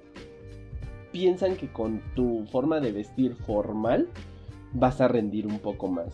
piensan 1.11 1.55
que 1.57 1.71
con 1.71 2.01
tu 2.15 2.45
forma 2.51 2.79
de 2.79 2.91
vestir 2.91 3.35
formal 3.35 4.07
vas 4.73 4.99
a 4.99 5.07
rendir 5.07 5.45
un 5.45 5.59
poco 5.59 5.87
más. 5.87 6.11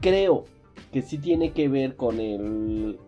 Creo 0.00 0.44
que 0.92 1.02
sí 1.02 1.18
tiene 1.18 1.52
que 1.52 1.68
ver 1.68 1.96
con 1.96 2.20
el 2.20 2.98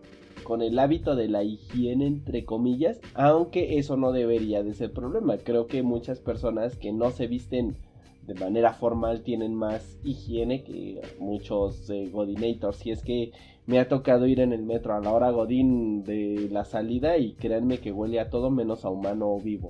con 0.43 0.61
el 0.61 0.79
hábito 0.79 1.15
de 1.15 1.27
la 1.27 1.43
higiene 1.43 2.07
entre 2.07 2.45
comillas, 2.45 2.99
aunque 3.13 3.77
eso 3.77 3.95
no 3.95 4.11
debería 4.11 4.63
de 4.63 4.73
ser 4.73 4.91
problema. 4.91 5.37
Creo 5.37 5.67
que 5.67 5.83
muchas 5.83 6.19
personas 6.19 6.75
que 6.77 6.91
no 6.91 7.11
se 7.11 7.27
visten 7.27 7.77
de 8.25 8.33
manera 8.35 8.73
formal 8.73 9.21
tienen 9.21 9.55
más 9.55 9.99
higiene 10.03 10.63
que 10.63 11.01
muchos 11.19 11.89
eh, 11.89 12.09
godinators. 12.11 12.85
Y 12.85 12.91
es 12.91 13.03
que 13.03 13.31
me 13.65 13.79
ha 13.79 13.87
tocado 13.87 14.27
ir 14.27 14.39
en 14.39 14.53
el 14.53 14.63
metro 14.63 14.93
a 14.93 14.99
la 14.99 15.11
hora 15.11 15.31
godín 15.31 16.03
de 16.03 16.49
la 16.51 16.65
salida 16.65 17.17
y 17.17 17.33
créanme 17.33 17.79
que 17.79 17.91
huele 17.91 18.19
a 18.19 18.29
todo 18.29 18.49
menos 18.49 18.85
a 18.85 18.89
humano 18.89 19.37
vivo. 19.39 19.69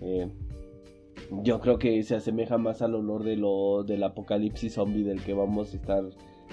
Eh, 0.00 0.28
yo 1.42 1.60
creo 1.60 1.78
que 1.78 2.02
se 2.02 2.16
asemeja 2.16 2.58
más 2.58 2.80
al 2.80 2.94
olor 2.94 3.22
de 3.22 3.36
lo, 3.36 3.84
del 3.84 4.02
apocalipsis 4.02 4.74
zombie 4.74 5.04
del 5.04 5.22
que 5.22 5.34
vamos 5.34 5.72
a 5.72 5.76
estar 5.76 6.04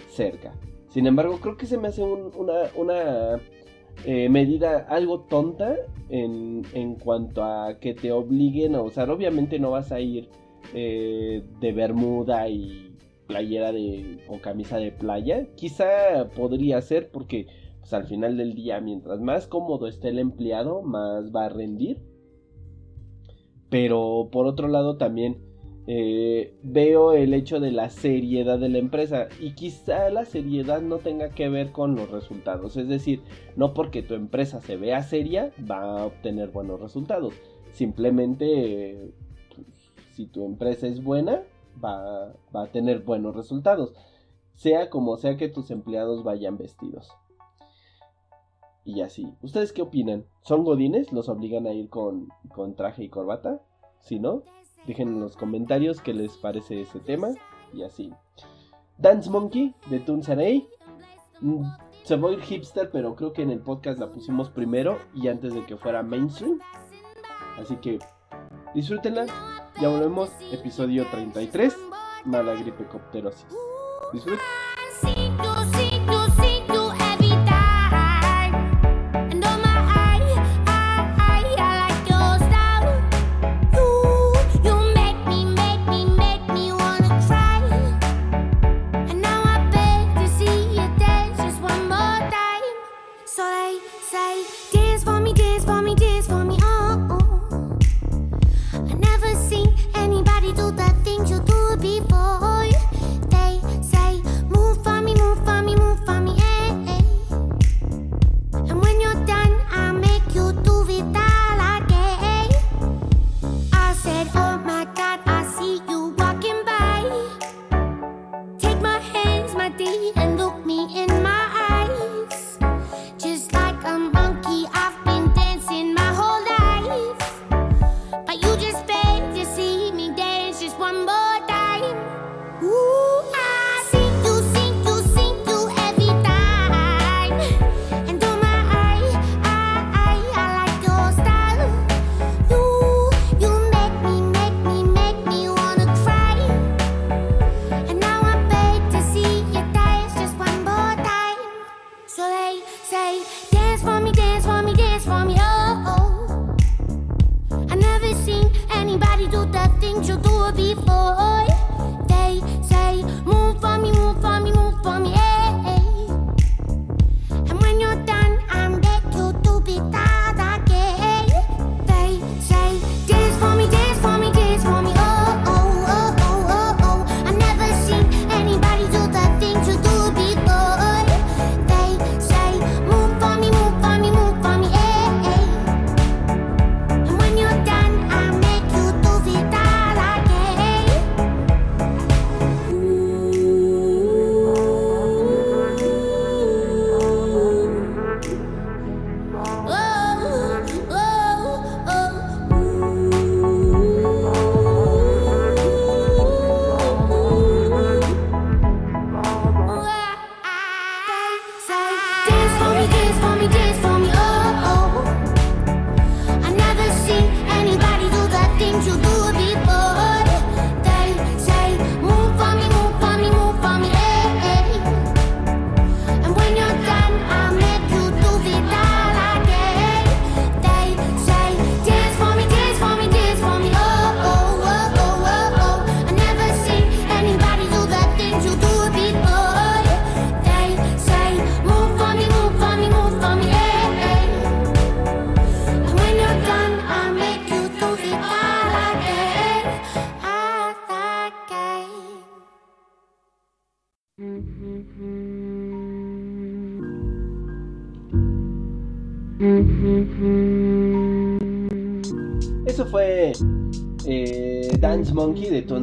cerca. 0.10 0.54
Sin 0.89 1.08
embargo, 1.08 1.39
creo 1.41 1.58
que 1.58 1.66
se 1.66 1.78
me 1.78 1.89
hace 1.89 2.04
un- 2.04 2.32
una, 2.38 2.54
una 2.76 3.39
eh, 4.06 4.30
medida 4.30 4.86
algo 4.89 5.22
tonta 5.22 5.76
en, 6.10 6.64
en 6.74 6.96
cuanto 6.96 7.43
a 7.43 7.80
que 7.80 7.93
te 7.93 8.12
obliguen 8.12 8.76
a 8.76 8.82
usar. 8.82 9.10
Obviamente 9.10 9.60
no 9.60 9.72
vas 9.72 9.91
a 9.91 10.00
ir 10.00 10.30
eh, 10.74 11.43
de 11.60 11.72
bermuda 11.74 12.48
y 12.50 12.96
playera 13.28 13.72
de 13.72 14.20
o 14.28 14.39
camisa 14.39 14.78
de 14.78 14.91
playa. 14.91 15.48
Quizá 15.56 16.30
podría 16.36 16.82
ser 16.82 17.10
porque 17.12 17.48
pues, 17.80 17.93
al 17.93 18.06
final 18.06 18.38
del 18.38 18.54
día, 18.56 18.80
mientras 18.82 19.20
más 19.20 19.48
cómodo 19.48 19.88
esté 19.88 20.10
el 20.10 20.20
empleado, 20.20 20.82
más 20.82 21.34
va 21.36 21.46
a 21.46 21.50
rendir. 21.50 22.00
Pero 23.70 24.30
por 24.32 24.46
otro 24.46 24.68
lado 24.68 24.98
también 24.98 25.38
eh, 25.88 26.58
veo 26.64 27.12
el 27.12 27.34
hecho 27.36 27.60
de 27.60 27.72
la 27.72 27.90
seriedad 27.90 28.58
de 28.58 28.70
la 28.70 28.80
empresa 28.80 29.28
y 29.40 29.54
quizá 29.54 30.10
la 30.10 30.26
seriedad 30.26 30.82
no 30.82 30.98
tenga 30.98 31.30
que 31.30 31.48
ver 31.50 31.72
con 31.72 31.96
los 31.96 32.10
resultados. 32.10 32.76
Es 32.78 32.88
decir, 32.88 33.22
no 33.56 33.74
porque 33.74 34.02
tu 34.02 34.16
empresa 34.16 34.62
se 34.62 34.78
vea 34.78 35.04
seria 35.04 35.52
va 35.70 36.00
a 36.00 36.06
obtener 36.06 36.50
buenos 36.50 36.80
resultados. 36.80 37.36
Simplemente, 37.72 39.14
si 40.14 40.26
tu 40.26 40.46
empresa 40.46 40.88
es 40.88 41.04
buena, 41.04 41.44
va, 41.84 42.34
va 42.56 42.64
a 42.64 42.72
tener 42.72 43.02
buenos 43.02 43.36
resultados. 43.36 43.94
Sea 44.56 44.90
como 44.90 45.18
sea 45.18 45.38
que 45.38 45.50
tus 45.50 45.70
empleados 45.70 46.24
vayan 46.24 46.58
vestidos. 46.58 47.12
Y 48.86 49.02
así. 49.02 49.34
¿Ustedes 49.42 49.74
qué 49.74 49.82
opinan? 49.82 50.26
¿Son 50.42 50.64
godines? 50.64 51.12
¿Los 51.12 51.28
obligan 51.28 51.68
a 51.68 51.74
ir 51.74 51.90
con, 51.90 52.30
con 52.54 52.76
traje 52.76 53.04
y 53.04 53.10
corbata? 53.10 53.62
Si 54.00 54.20
no, 54.20 54.44
dejen 54.88 55.10
en 55.10 55.20
los 55.20 55.36
comentarios 55.36 56.02
qué 56.02 56.14
les 56.14 56.38
parece 56.38 56.82
ese 56.82 57.00
tema. 57.00 57.30
Y 57.74 57.84
así. 57.84 58.14
Dance 58.98 59.30
Monkey 59.30 59.76
de 59.88 60.00
Tunsanei. 60.00 60.68
Mm, 61.42 61.64
Se 62.04 62.16
va 62.16 62.30
a 62.30 62.34
ir 62.34 62.42
hipster, 62.42 62.90
pero 62.92 63.16
creo 63.16 63.34
que 63.34 63.42
en 63.42 63.50
el 63.50 63.60
podcast 63.60 64.00
la 64.00 64.12
pusimos 64.12 64.50
primero 64.50 65.00
y 65.16 65.28
antes 65.28 65.54
de 65.54 65.66
que 65.66 65.76
fuera 65.76 66.04
mainstream. 66.04 66.60
Así 67.60 67.76
que 67.78 68.00
disfrútenla. 68.74 69.26
Ya 69.82 69.90
volvemos. 69.90 70.30
Episodio 70.52 71.06
33. 71.12 71.76
Mala 72.26 72.54
gripe 72.54 72.86
copterosis. 72.86 73.48
Disfruten. 74.14 74.40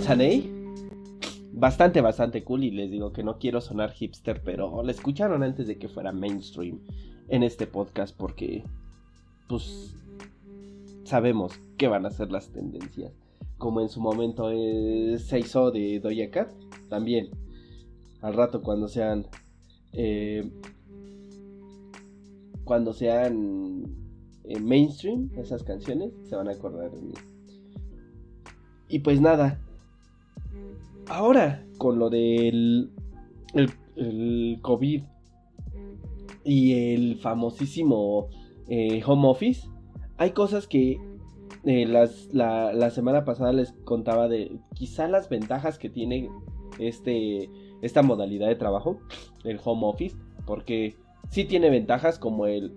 Tonsanei. 0.03 0.51
Bastante, 1.53 2.01
bastante 2.01 2.43
cool. 2.43 2.65
Y 2.65 2.73
les 2.73 2.91
digo 2.91 3.13
que 3.13 3.23
no 3.23 3.39
quiero 3.39 3.61
sonar 3.61 3.93
hipster, 3.93 4.43
pero 4.43 4.83
la 4.83 4.91
escucharon 4.91 5.45
antes 5.45 5.69
de 5.69 5.79
que 5.79 5.89
fuera 5.89 6.11
mainstream 6.11 6.81
en 7.29 7.45
este 7.45 7.69
podcast 7.69 8.17
porque, 8.17 8.65
pues, 9.49 9.95
sabemos 11.05 11.53
qué 11.77 11.87
van 11.87 12.05
a 12.05 12.11
ser 12.11 12.33
las 12.33 12.51
tendencias. 12.51 13.13
Como 13.59 13.81
en 13.81 13.89
su 13.89 14.01
momento 14.01 14.51
se 14.51 15.39
hizo 15.39 15.71
de 15.71 16.01
Doja 16.01 16.31
Cat, 16.33 16.53
también. 16.89 17.31
Al 18.23 18.35
rato 18.35 18.61
cuando 18.61 18.89
sean... 18.89 19.29
eh, 19.93 20.51
cuando 22.65 22.93
sean 22.93 23.85
eh, 24.45 24.59
mainstream 24.59 25.31
esas 25.37 25.63
canciones, 25.63 26.13
se 26.29 26.35
van 26.35 26.49
a 26.49 26.53
acordar 26.53 26.91
de 26.91 27.03
mí. 27.03 27.15
Y 28.89 28.99
pues 28.99 29.21
nada. 29.21 29.61
Ahora, 31.15 31.63
con 31.77 31.99
lo 31.99 32.09
del 32.09 32.91
el, 33.53 34.59
COVID 34.63 35.03
y 36.43 36.95
el 36.95 37.17
famosísimo 37.17 38.31
eh, 38.67 39.03
home 39.05 39.29
office, 39.29 39.69
hay 40.17 40.31
cosas 40.31 40.67
que 40.67 40.99
eh, 41.65 41.85
las, 41.85 42.33
la, 42.33 42.89
semana 42.89 43.27
pasada 43.27 43.53
les 43.53 43.73
contaba 43.85 44.27
de 44.27 44.59
quizá 44.73 45.07
las 45.07 45.29
ventajas 45.29 45.79
que 45.79 45.91
tiene 45.91 46.31
este, 46.79 47.51
esta 47.83 48.01
modalidad 48.01 48.49
de 48.49 48.57
trabajo, 48.57 48.99
el 49.45 49.61
home 49.63 49.89
office, 49.89 50.17
porque 50.47 50.97
sí 51.29 51.45
tiene 51.45 51.69
ventajas 51.69 52.19
como 52.19 52.47
el 52.47 52.75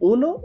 uno, 0.00 0.42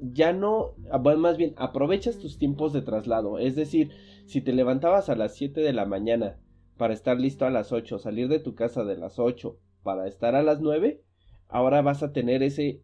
ya 0.00 0.32
no, 0.32 0.70
ah, 0.90 1.00
más 1.00 1.36
bien 1.36 1.52
aprovechas 1.58 2.16
tus 2.16 2.38
tiempos 2.38 2.72
de 2.72 2.80
traslado, 2.80 3.38
es 3.38 3.56
decir, 3.56 3.90
si 4.24 4.40
te 4.40 4.54
levantabas 4.54 5.10
a 5.10 5.16
las 5.16 5.34
7 5.34 5.60
de 5.60 5.74
la 5.74 5.84
mañana 5.84 6.38
para 6.76 6.94
estar 6.94 7.18
listo 7.18 7.46
a 7.46 7.50
las 7.50 7.72
8, 7.72 7.98
salir 7.98 8.28
de 8.28 8.38
tu 8.38 8.54
casa 8.54 8.84
de 8.84 8.96
las 8.96 9.18
8 9.18 9.58
para 9.82 10.06
estar 10.06 10.34
a 10.34 10.42
las 10.42 10.60
9, 10.60 11.02
ahora 11.48 11.82
vas 11.82 12.02
a 12.02 12.12
tener 12.12 12.42
ese, 12.42 12.82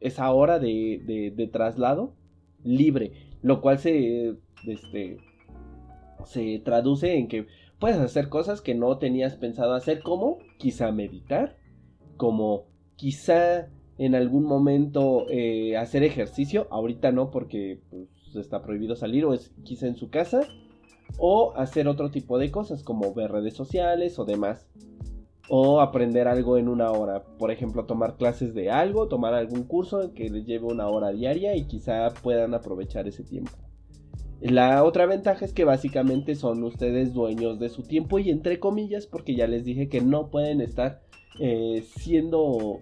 esa 0.00 0.30
hora 0.32 0.58
de, 0.58 1.32
de, 1.34 1.46
traslado 1.46 2.16
libre, 2.62 3.12
lo 3.42 3.60
cual 3.60 3.78
se, 3.78 4.36
este, 4.66 5.18
se 6.24 6.60
traduce 6.64 7.16
en 7.16 7.28
que 7.28 7.46
puedes 7.78 7.98
hacer 7.98 8.28
cosas 8.28 8.60
que 8.60 8.74
no 8.74 8.98
tenías 8.98 9.36
pensado 9.36 9.74
hacer, 9.74 10.02
como 10.02 10.38
quizá 10.58 10.92
meditar, 10.92 11.56
como 12.16 12.66
quizá 12.96 13.68
en 13.98 14.14
algún 14.14 14.44
momento 14.44 15.26
eh, 15.30 15.76
hacer 15.76 16.02
ejercicio, 16.02 16.66
ahorita 16.70 17.12
no 17.12 17.30
porque 17.30 17.80
pues, 17.90 18.36
está 18.36 18.62
prohibido 18.62 18.96
salir 18.96 19.24
o 19.24 19.34
es 19.34 19.52
quizá 19.64 19.86
en 19.86 19.96
su 19.96 20.10
casa, 20.10 20.46
o 21.18 21.52
hacer 21.56 21.88
otro 21.88 22.10
tipo 22.10 22.38
de 22.38 22.50
cosas 22.50 22.82
como 22.82 23.14
ver 23.14 23.32
redes 23.32 23.54
sociales 23.54 24.18
o 24.18 24.24
demás. 24.24 24.66
O 25.48 25.80
aprender 25.80 26.28
algo 26.28 26.56
en 26.56 26.68
una 26.68 26.90
hora. 26.92 27.24
Por 27.38 27.50
ejemplo, 27.50 27.84
tomar 27.84 28.16
clases 28.16 28.54
de 28.54 28.70
algo, 28.70 29.08
tomar 29.08 29.34
algún 29.34 29.64
curso 29.64 30.12
que 30.14 30.30
les 30.30 30.46
lleve 30.46 30.66
una 30.66 30.88
hora 30.88 31.10
diaria 31.10 31.56
y 31.56 31.66
quizá 31.66 32.08
puedan 32.22 32.54
aprovechar 32.54 33.06
ese 33.08 33.24
tiempo. 33.24 33.52
La 34.40 34.82
otra 34.82 35.06
ventaja 35.06 35.44
es 35.44 35.52
que 35.52 35.64
básicamente 35.64 36.34
son 36.34 36.64
ustedes 36.64 37.12
dueños 37.12 37.60
de 37.60 37.68
su 37.68 37.82
tiempo 37.82 38.18
y 38.18 38.30
entre 38.30 38.58
comillas 38.58 39.06
porque 39.06 39.36
ya 39.36 39.46
les 39.46 39.64
dije 39.64 39.88
que 39.88 40.00
no 40.00 40.30
pueden 40.30 40.60
estar 40.60 41.00
eh, 41.38 41.84
siendo 41.96 42.80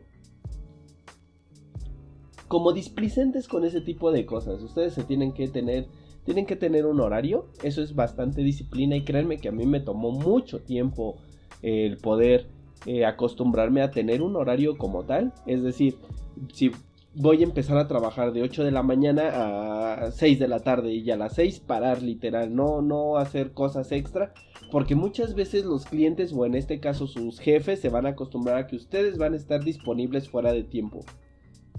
como 2.49 2.73
displicentes 2.73 3.47
con 3.47 3.65
ese 3.65 3.83
tipo 3.83 4.11
de 4.11 4.25
cosas. 4.25 4.63
Ustedes 4.63 4.95
se 4.95 5.05
tienen 5.05 5.33
que 5.33 5.49
tener 5.49 5.87
tienen 6.25 6.47
que 6.47 6.57
tener 6.57 6.87
un 6.87 7.01
horario, 7.01 7.47
eso 7.63 7.83
es 7.83 7.95
bastante 7.95 8.43
disciplina 8.43 8.97
y 8.97 9.05
créanme 9.05 9.39
que 9.39 9.49
a 9.49 9.53
mí 9.53 9.67
me 9.67 9.81
tomó 9.81 10.11
mucho 10.11 10.61
tiempo 10.61 11.17
el 11.63 11.97
poder 11.99 12.47
eh, 12.87 13.05
acostumbrarme 13.05 13.83
a 13.83 13.91
tener 13.91 14.23
un 14.23 14.37
horario 14.37 14.79
como 14.79 15.05
tal, 15.05 15.33
es 15.47 15.63
decir, 15.63 15.97
si 16.53 16.73
voy 17.15 17.41
a 17.41 17.45
empezar 17.45 17.77
a 17.77 17.89
trabajar 17.89 18.33
de 18.33 18.43
8 18.43 18.65
de 18.65 18.71
la 18.71 18.83
mañana 18.83 19.95
a 19.95 20.11
6 20.11 20.39
de 20.39 20.49
la 20.49 20.61
tarde 20.61 20.93
y 20.93 21.11
a 21.11 21.17
las 21.17 21.35
6 21.35 21.61
parar 21.61 22.03
literal, 22.03 22.55
no, 22.55 22.83
no 22.83 23.17
hacer 23.17 23.53
cosas 23.53 23.91
extra, 23.93 24.33
porque 24.71 24.95
muchas 24.95 25.35
veces 25.35 25.65
los 25.65 25.85
clientes 25.85 26.33
o 26.33 26.47
en 26.47 26.55
este 26.55 26.81
caso 26.81 27.07
sus 27.07 27.41
jefes 27.41 27.81
se 27.81 27.89
van 27.89 28.07
a 28.07 28.11
acostumbrar 28.11 28.57
a 28.57 28.67
que 28.67 28.77
ustedes 28.77 29.19
van 29.19 29.35
a 29.35 29.37
estar 29.37 29.63
disponibles 29.65 30.29
fuera 30.29 30.53
de 30.53 30.63
tiempo. 30.63 31.01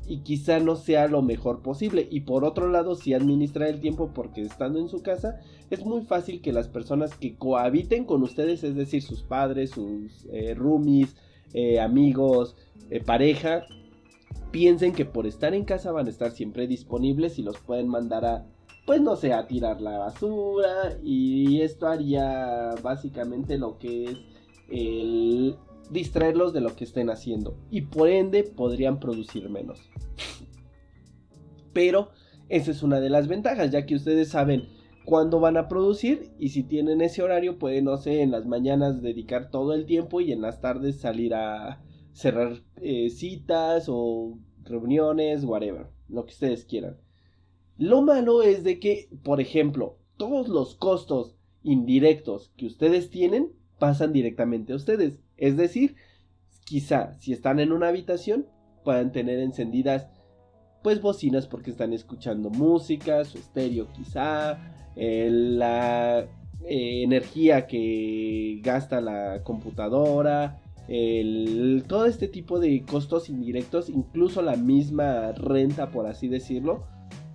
Y 0.08 0.20
quizá 0.20 0.60
no 0.60 0.76
sea 0.76 1.08
lo 1.08 1.22
mejor 1.22 1.62
posible. 1.62 2.08
Y 2.10 2.22
por 2.22 2.43
otro 2.43 2.70
lado, 2.70 2.95
si 2.95 3.14
administrar 3.14 3.70
el 3.70 3.80
tiempo 3.80 4.12
porque 4.14 4.41
estando 4.41 4.80
en 4.80 4.89
su 4.89 5.02
casa, 5.02 5.39
es 5.70 5.86
muy 5.86 6.02
fácil 6.02 6.41
que 6.41 6.52
las 6.52 6.68
personas 6.68 7.16
que 7.16 7.36
cohabiten 7.36 8.06
con 8.06 8.24
ustedes, 8.24 8.64
es 8.64 8.76
decir, 8.76 9.02
sus 9.02 9.24
padres, 9.24 9.72
sus 9.72 10.26
eh, 10.32 10.54
roomies, 10.54 11.16
eh, 11.54 11.80
amigos, 11.80 12.56
eh, 12.89 13.02
pareja, 13.02 13.64
piensen 14.52 14.93
que 14.93 15.06
por 15.06 15.26
estar 15.26 15.54
en 15.54 15.64
casa 15.64 15.91
van 15.91 16.08
a 16.08 16.10
estar 16.10 16.32
siempre 16.32 16.68
disponibles 16.68 17.39
y 17.39 17.43
los 17.43 17.58
pueden 17.58 17.88
mandar 17.88 18.26
a, 18.26 18.45
pues 18.86 19.02
no 19.02 19.16
sé, 19.16 19.34
a 19.34 19.47
tirar 19.47 19.82
la 19.82 19.97
basura 19.97 20.97
y 21.04 21.62
esto 21.62 21.88
haría 21.88 22.76
básicamente 22.82 23.58
lo 23.58 23.78
que 23.78 24.06
es 24.06 24.18
el 24.70 25.56
distraerlos 25.92 26.54
de 26.54 26.62
lo 26.62 26.76
que 26.76 26.84
estén 26.84 27.10
haciendo 27.10 27.58
y 27.70 27.82
por 27.82 28.10
ende 28.10 28.44
podrían 28.44 29.00
producir 29.00 29.50
menos. 29.50 29.80
Pero 31.74 32.10
esa 32.50 32.72
es 32.72 32.84
una 32.84 33.00
de 33.00 33.10
las 33.10 33.28
ventajas, 33.28 33.72
ya 33.72 33.86
que 33.86 33.96
ustedes 33.96 34.30
saben 34.30 34.68
cuándo 35.06 35.39
van 35.39 35.58
a 35.58 35.68
producir 35.68 36.32
y 36.38 36.50
si 36.50 36.64
tienen 36.64 37.02
ese 37.02 37.24
horario 37.24 37.58
pueden, 37.58 37.86
no 37.86 37.98
sé, 37.98 38.22
en 38.22 38.32
las 38.32 38.46
mañanas 38.46 39.02
dedicar 39.02 39.50
todo 39.50 39.74
el 39.74 39.86
tiempo 39.86 40.22
y 40.22 40.32
en 40.32 40.42
las 40.42 40.62
tardes 40.62 41.00
salir 41.00 41.34
a 41.34 41.82
cerrar 42.14 42.62
eh, 42.82 43.10
citas 43.10 43.86
o 43.88 44.38
reuniones, 44.64 45.44
whatever, 45.44 45.88
lo 46.08 46.26
que 46.26 46.34
ustedes 46.34 46.66
quieran. 46.66 46.98
Lo 47.78 48.02
malo 48.02 48.44
es 48.44 48.64
de 48.64 48.80
que, 48.80 49.10
por 49.24 49.42
ejemplo, 49.42 49.98
todos 50.18 50.50
los 50.50 50.76
costos 50.76 51.36
indirectos 51.64 52.52
que 52.58 52.68
ustedes 52.68 53.10
tienen 53.10 53.54
pasan 53.80 54.14
directamente 54.14 54.74
a 54.74 54.76
ustedes. 54.76 55.20
Es 55.42 55.58
decir, 55.58 55.96
quizá 56.66 57.14
si 57.20 57.34
están 57.34 57.60
en 57.60 57.74
una 57.74 57.89
habitación 57.89 58.46
puedan 58.86 59.12
tener 59.12 59.39
encendidas 59.39 60.08
pues 60.84 61.02
bocinas 61.02 61.48
porque 61.48 61.72
están 61.72 61.94
escuchando 61.94 62.50
música, 62.52 63.26
su 63.26 63.39
estéreo 63.39 63.88
quizá, 63.92 64.60
la 64.96 66.20
eh, 66.66 67.04
energía 67.04 67.66
que 67.66 68.60
gasta 68.64 69.02
la 69.02 69.44
computadora, 69.44 70.62
todo 71.88 72.06
este 72.06 72.28
tipo 72.28 72.60
de 72.60 72.84
costos 72.84 73.30
indirectos, 73.30 73.89
incluso 73.89 74.42
la 74.42 74.56
misma 74.56 75.32
renta 75.32 75.89
por 75.89 76.06
así 76.06 76.28
decirlo. 76.28 76.84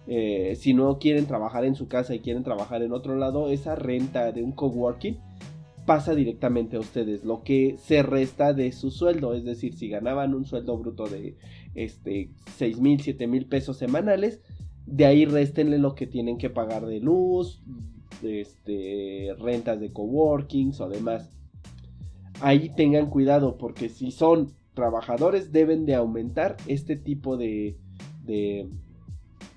Eh, 0.08 0.54
si 0.54 0.74
no 0.74 1.00
quieren 1.00 1.26
trabajar 1.26 1.64
en 1.64 1.74
su 1.74 1.88
casa 1.88 2.14
y 2.14 2.20
quieren 2.20 2.44
trabajar 2.44 2.82
en 2.82 2.92
otro 2.92 3.16
lado, 3.16 3.50
esa 3.50 3.74
renta 3.74 4.30
de 4.30 4.44
un 4.44 4.52
coworking 4.52 5.18
pasa 5.86 6.14
directamente 6.14 6.76
a 6.76 6.80
ustedes, 6.80 7.24
lo 7.24 7.42
que 7.42 7.76
se 7.78 8.02
resta 8.02 8.52
de 8.52 8.72
su 8.72 8.90
sueldo, 8.90 9.32
es 9.34 9.44
decir, 9.44 9.74
si 9.74 9.88
ganaban 9.88 10.34
un 10.34 10.44
sueldo 10.44 10.76
bruto 10.76 11.06
de 11.06 11.36
este 11.74 12.30
6 12.56 12.80
mil, 12.80 13.00
7 13.00 13.26
mil 13.26 13.46
pesos 13.46 13.78
semanales, 13.78 14.40
de 14.84 15.06
ahí 15.06 15.24
restenle 15.24 15.78
lo 15.78 15.94
que 15.94 16.06
tienen 16.06 16.38
que 16.38 16.50
pagar 16.50 16.86
de 16.86 17.00
luz, 17.00 17.62
este, 18.22 19.34
rentas 19.38 19.80
de 19.80 19.92
coworkings 19.92 20.80
o 20.80 20.88
demás. 20.88 21.30
Ahí 22.40 22.70
tengan 22.76 23.08
cuidado 23.08 23.56
porque 23.56 23.88
si 23.88 24.10
son 24.10 24.52
trabajadores 24.74 25.52
deben 25.52 25.86
de 25.86 25.94
aumentar 25.94 26.56
este 26.66 26.96
tipo 26.96 27.36
de, 27.36 27.78
de, 28.24 28.68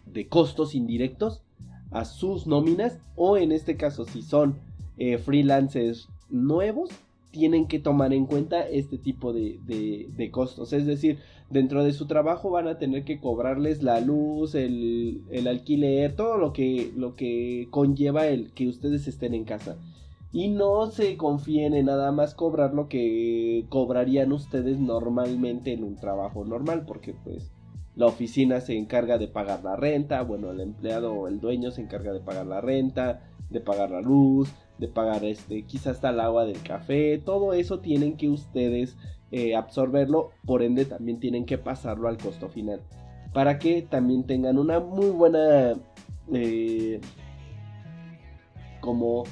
de 0.05 0.27
costos 0.27 0.75
indirectos 0.75 1.43
a 1.91 2.05
sus 2.05 2.47
nóminas 2.47 2.99
o 3.15 3.38
en 3.38 3.51
este 3.51 3.75
caso 3.75 4.05
si 4.05 4.21
son 4.21 4.59
eh, 4.97 5.17
freelancers 5.17 6.07
nuevos 6.30 6.89
tienen 7.32 7.67
que 7.67 7.80
tomar 7.80 8.13
en 8.13 8.25
cuenta 8.25 8.67
este 8.67 8.97
tipo 8.97 9.34
de, 9.34 9.59
de, 9.65 10.32
costos. 10.32 10.73
Es 10.73 10.86
decir, 10.86 11.19
dentro 11.49 11.84
de 11.84 11.93
su 11.93 12.07
trabajo 12.07 12.49
van 12.49 12.67
a 12.67 12.77
tener 12.77 13.03
que 13.03 13.19
cobrarles 13.19 13.84
la 13.84 13.99
luz, 13.99 14.55
el, 14.55 15.23
el, 15.30 15.47
alquiler, 15.47 16.15
todo 16.15 16.38
lo 16.38 16.53
que, 16.53 16.91
lo 16.95 17.15
que 17.15 17.67
conlleva 17.69 18.27
el 18.27 18.51
que 18.53 18.67
ustedes 18.67 19.07
estén 19.07 19.34
en 19.34 19.45
casa. 19.45 19.77
Y 20.32 20.49
no 20.49 20.88
se 20.88 21.17
confíen 21.17 21.73
en 21.73 21.88
nada 21.88 22.11
más 22.11 22.36
cobrar 22.36 22.73
lo 22.73 22.88
que 22.88 23.65
cobrarían 23.69 24.32
ustedes 24.32 24.80
normalmente 24.80 25.73
en 25.73 25.84
un 25.84 25.95
trabajo 25.95 26.45
normal, 26.45 26.86
porque 26.86 27.13
pues 27.23 27.51
la 27.95 28.05
oficina 28.05 28.61
se 28.61 28.77
encarga 28.77 29.17
de 29.17 29.27
pagar 29.27 29.63
la 29.63 29.75
renta, 29.75 30.21
bueno, 30.21 30.51
el 30.51 30.61
empleado 30.61 31.13
o 31.13 31.27
el 31.27 31.39
dueño 31.39 31.71
se 31.71 31.82
encarga 31.82 32.13
de 32.13 32.19
pagar 32.19 32.45
la 32.45 32.61
renta, 32.61 33.30
de 33.49 33.59
pagar 33.59 33.89
la 33.89 34.01
luz, 34.01 34.53
de 34.80 34.88
pagar 34.88 35.23
este, 35.23 35.63
quizás 35.63 35.95
hasta 35.95 36.09
el 36.09 36.19
agua 36.19 36.45
del 36.45 36.61
café, 36.63 37.17
todo 37.23 37.53
eso 37.53 37.80
tienen 37.80 38.17
que 38.17 38.30
ustedes 38.30 38.95
eh, 39.32 39.55
absorberlo, 39.55 40.32
por 40.45 40.63
ende 40.63 40.86
también 40.86 41.19
tienen 41.19 41.45
que 41.45 41.57
pasarlo 41.57 42.07
al 42.07 42.17
costo 42.17 42.49
final, 42.49 42.82
para 43.34 43.59
que 43.59 43.82
también 43.82 44.23
tengan 44.23 44.57
una 44.57 44.80
muy 44.80 45.09
buena, 45.09 45.75
eh, 46.34 47.01
como, 48.80 49.25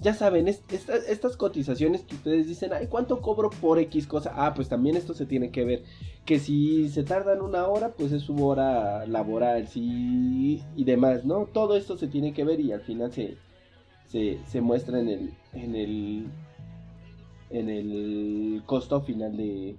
ya 0.00 0.14
saben, 0.14 0.48
estas 0.48 1.36
cotizaciones 1.36 2.02
que 2.02 2.16
ustedes 2.16 2.48
dicen, 2.48 2.72
ay, 2.72 2.88
¿cuánto 2.88 3.22
cobro 3.22 3.50
por 3.50 3.78
X 3.78 4.06
cosa? 4.08 4.32
Ah, 4.34 4.52
pues 4.52 4.68
también 4.68 4.96
esto 4.96 5.14
se 5.14 5.26
tiene 5.26 5.50
que 5.52 5.64
ver, 5.64 5.84
que 6.24 6.40
si 6.40 6.88
se 6.88 7.04
tardan 7.04 7.40
una 7.40 7.68
hora, 7.68 7.90
pues 7.90 8.10
es 8.10 8.22
su 8.22 8.44
hora 8.44 9.06
laboral, 9.06 9.68
sí, 9.68 10.62
y 10.74 10.84
demás, 10.84 11.24
¿no? 11.24 11.46
Todo 11.46 11.76
esto 11.76 11.96
se 11.96 12.08
tiene 12.08 12.32
que 12.32 12.44
ver 12.44 12.58
y 12.60 12.72
al 12.72 12.80
final 12.80 13.12
se 13.12 13.36
se, 14.06 14.60
muestra 14.60 15.00
en 15.00 15.08
el, 15.08 15.34
en 15.52 15.74
el, 15.74 16.26
en 17.50 17.68
el 17.68 18.62
costo 18.66 19.00
final 19.00 19.36
de, 19.36 19.76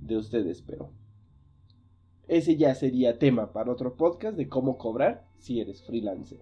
de 0.00 0.16
ustedes, 0.16 0.62
pero 0.62 0.90
ese 2.28 2.56
ya 2.56 2.74
sería 2.74 3.18
tema 3.18 3.52
para 3.52 3.72
otro 3.72 3.96
podcast 3.96 4.36
de 4.36 4.48
cómo 4.48 4.78
cobrar 4.78 5.26
si 5.38 5.60
eres 5.60 5.82
freelancer. 5.82 6.40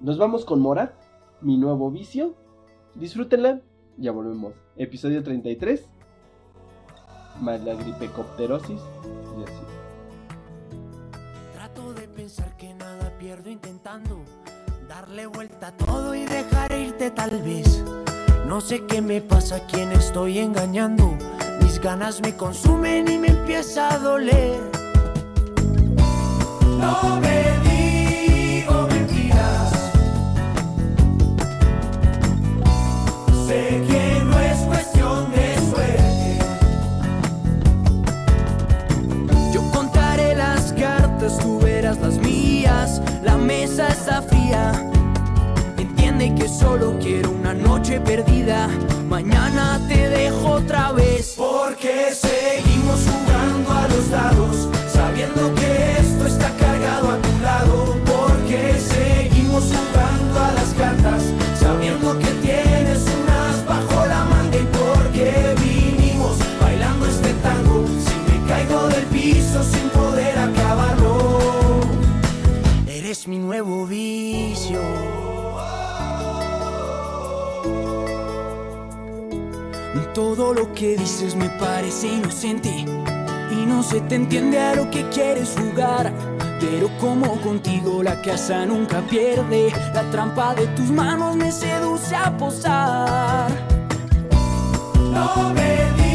Nos 0.00 0.18
vamos 0.18 0.44
con 0.44 0.60
Mora, 0.60 0.98
mi 1.40 1.56
nuevo 1.56 1.90
vicio. 1.90 2.34
Disfrútenla, 2.94 3.62
ya 3.96 4.10
volvemos. 4.10 4.54
Episodio 4.76 5.22
33, 5.22 5.88
más 7.40 7.62
la 7.64 7.74
gripecopterosis 7.74 8.80
y 9.38 9.42
así. 9.42 9.62
Trato 11.52 11.94
de 11.94 12.08
pensar 12.08 12.56
que 12.56 12.74
nada 12.74 13.16
pierdo 13.18 13.50
intentando 13.50 14.22
darle 15.00 15.26
vuelta 15.26 15.66
a 15.66 15.72
todo 15.72 16.14
y 16.14 16.24
dejar 16.24 16.72
irte 16.72 17.10
tal 17.10 17.42
vez. 17.42 17.84
No 18.46 18.62
sé 18.62 18.86
qué 18.86 19.02
me 19.02 19.20
pasa, 19.20 19.56
a 19.56 19.66
quién 19.66 19.92
estoy 19.92 20.38
engañando. 20.38 21.18
Mis 21.60 21.78
ganas 21.78 22.22
me 22.22 22.34
consumen 22.34 23.06
y 23.06 23.18
me 23.18 23.28
empieza 23.28 23.92
a 23.92 23.98
doler. 23.98 24.58
No 26.78 27.20
me 27.20 27.35
Entiende 45.76 46.34
que 46.34 46.48
solo 46.48 46.96
quiero 47.00 47.30
una 47.30 47.52
noche 47.52 48.00
perdida. 48.00 48.68
Mañana 49.08 49.80
te 49.88 50.08
dejo 50.08 50.50
otra 50.52 50.92
vez. 50.92 51.34
Porque 51.36 52.12
seguimos 52.14 53.00
jugando 53.08 53.72
a 53.72 53.88
los 53.88 54.10
dados. 54.10 54.55
Lo 80.54 80.72
que 80.72 80.96
dices 80.96 81.34
me 81.34 81.50
parece 81.58 82.06
inocente 82.06 82.70
y 83.50 83.66
no 83.66 83.82
se 83.82 84.00
te 84.02 84.14
entiende 84.14 84.58
a 84.58 84.74
lo 84.76 84.90
que 84.90 85.06
quieres 85.10 85.54
jugar. 85.58 86.12
Pero 86.60 86.88
como 86.98 87.40
contigo 87.40 88.02
la 88.02 88.22
casa 88.22 88.64
nunca 88.64 89.00
pierde, 89.02 89.72
la 89.92 90.08
trampa 90.10 90.54
de 90.54 90.66
tus 90.68 90.90
manos 90.90 91.34
me 91.36 91.50
seduce 91.50 92.14
a 92.14 92.34
posar. 92.36 93.50
No 95.12 95.52
me 95.52 96.05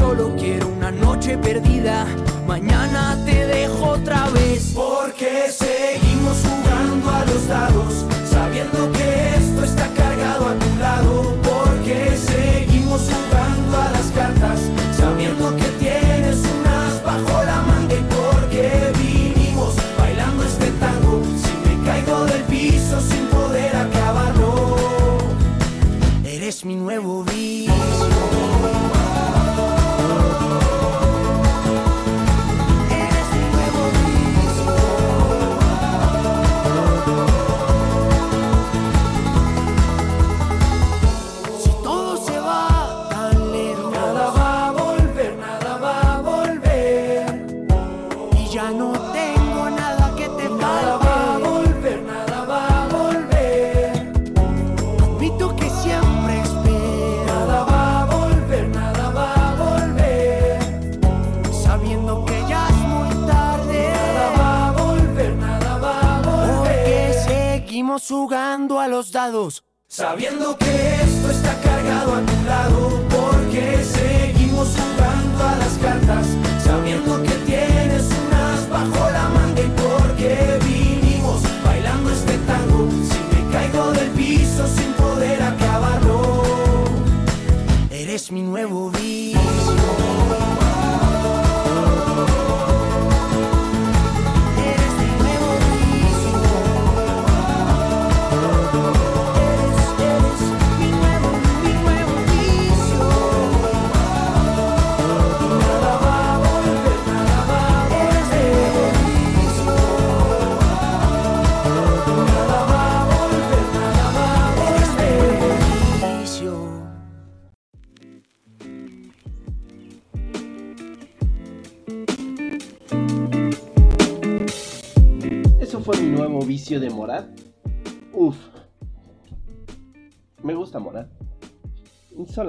solo 0.00 0.34
quiero 0.36 0.66
una 0.68 0.90
noche 0.90 1.36
perdida. 1.36 2.06
Mañana 2.46 3.18
te 3.26 3.46
dejo 3.46 3.90
otra 3.98 4.28
vez. 4.30 4.72
Porque 4.74 5.50
seguimos 5.50 6.38
jugando 6.42 7.10
a 7.10 7.24
los 7.26 7.46
dados. 7.46 7.79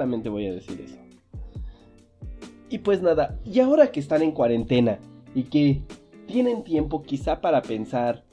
Solamente 0.02 0.28
voy 0.30 0.46
a 0.48 0.52
decir 0.54 0.80
eso. 0.80 0.96
Y 2.68 2.78
pues 2.78 3.02
nada, 3.02 3.38
y 3.44 3.60
ahora 3.60 3.92
que 3.92 4.00
están 4.00 4.20
en 4.22 4.32
cuarentena 4.32 4.98
y 5.32 5.44
que 5.44 5.82
tienen 6.26 6.64
tiempo 6.64 7.02
quizá 7.02 7.40
para 7.40 7.62
pensar 7.62 8.24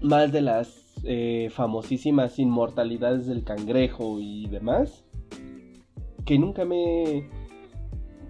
más 0.00 0.32
de 0.32 0.40
las 0.40 0.94
eh, 1.04 1.48
famosísimas 1.52 2.40
inmortalidades 2.40 3.26
del 3.26 3.44
cangrejo 3.44 4.18
y 4.18 4.48
demás, 4.48 5.04
que 6.24 6.40
nunca 6.40 6.64
me... 6.64 7.28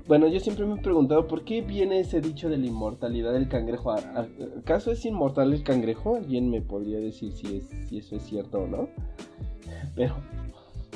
Bueno, 0.06 0.28
yo 0.28 0.38
siempre 0.38 0.66
me 0.66 0.74
he 0.74 0.82
preguntado 0.82 1.26
por 1.26 1.44
qué 1.44 1.62
viene 1.62 2.00
ese 2.00 2.20
dicho 2.20 2.50
de 2.50 2.58
la 2.58 2.66
inmortalidad 2.66 3.32
del 3.32 3.48
cangrejo. 3.48 3.90
¿A- 3.92 4.00
a- 4.00 4.28
¿Acaso 4.58 4.90
es 4.92 5.02
inmortal 5.06 5.54
el 5.54 5.62
cangrejo? 5.62 6.16
¿Alguien 6.16 6.50
me 6.50 6.60
podría 6.60 6.98
decir 6.98 7.32
si, 7.32 7.62
si 7.88 7.96
eso 7.98 8.16
es 8.16 8.22
cierto 8.24 8.58
o 8.58 8.66
no? 8.66 8.88
Pero 9.96 10.16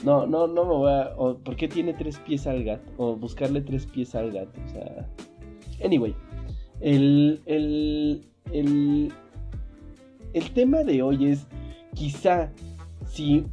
no, 0.05 0.27
no, 0.27 0.47
no 0.47 0.65
me 0.65 0.73
voy 0.73 0.91
a... 0.91 1.13
o 1.17 1.39
¿Por 1.39 1.57
qué 1.57 1.69
tiene 1.69 1.95
tres 1.95 2.19
pies 2.19 2.47
al 2.47 2.65
gato? 2.65 2.93
O 2.97 3.17
buscarle 3.17 3.61
tres 3.61 3.87
pies 3.87 4.15
al 4.15 4.33
gato. 4.33 4.61
O 4.65 4.69
sea... 4.69 5.09
Anyway. 5.85 6.15
El, 6.81 7.43
el, 7.47 8.29
el, 8.53 9.13
el 10.33 10.51
tema 10.53 10.85
de 10.85 11.03
hoy 11.03 11.27
es 11.27 11.47
quizá 11.95 12.53
si 13.05 13.45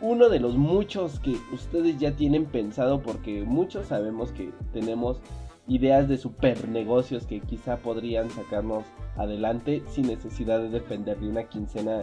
uno 0.00 0.28
de 0.28 0.40
los 0.40 0.56
muchos 0.56 1.20
que 1.20 1.36
ustedes 1.52 1.98
ya 1.98 2.12
tienen 2.16 2.46
pensado, 2.46 3.02
porque 3.02 3.44
muchos 3.44 3.86
sabemos 3.86 4.32
que 4.32 4.50
tenemos 4.72 5.20
ideas 5.68 6.08
de 6.08 6.16
super 6.16 6.68
negocios 6.68 7.26
que 7.26 7.40
quizá 7.40 7.76
podrían 7.76 8.30
sacarnos 8.30 8.84
adelante 9.16 9.82
sin 9.88 10.06
necesidad 10.08 10.58
de 10.60 10.70
depender 10.70 11.18
de 11.20 11.28
una 11.28 11.44
quincena 11.44 12.02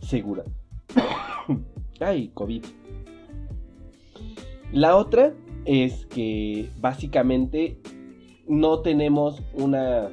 segura. 0.00 0.44
Ay, 2.00 2.28
COVID. 2.34 2.64
La 4.72 4.96
otra 4.96 5.34
es 5.64 6.06
que 6.06 6.70
básicamente 6.80 7.78
no 8.46 8.80
tenemos 8.80 9.42
una 9.54 10.10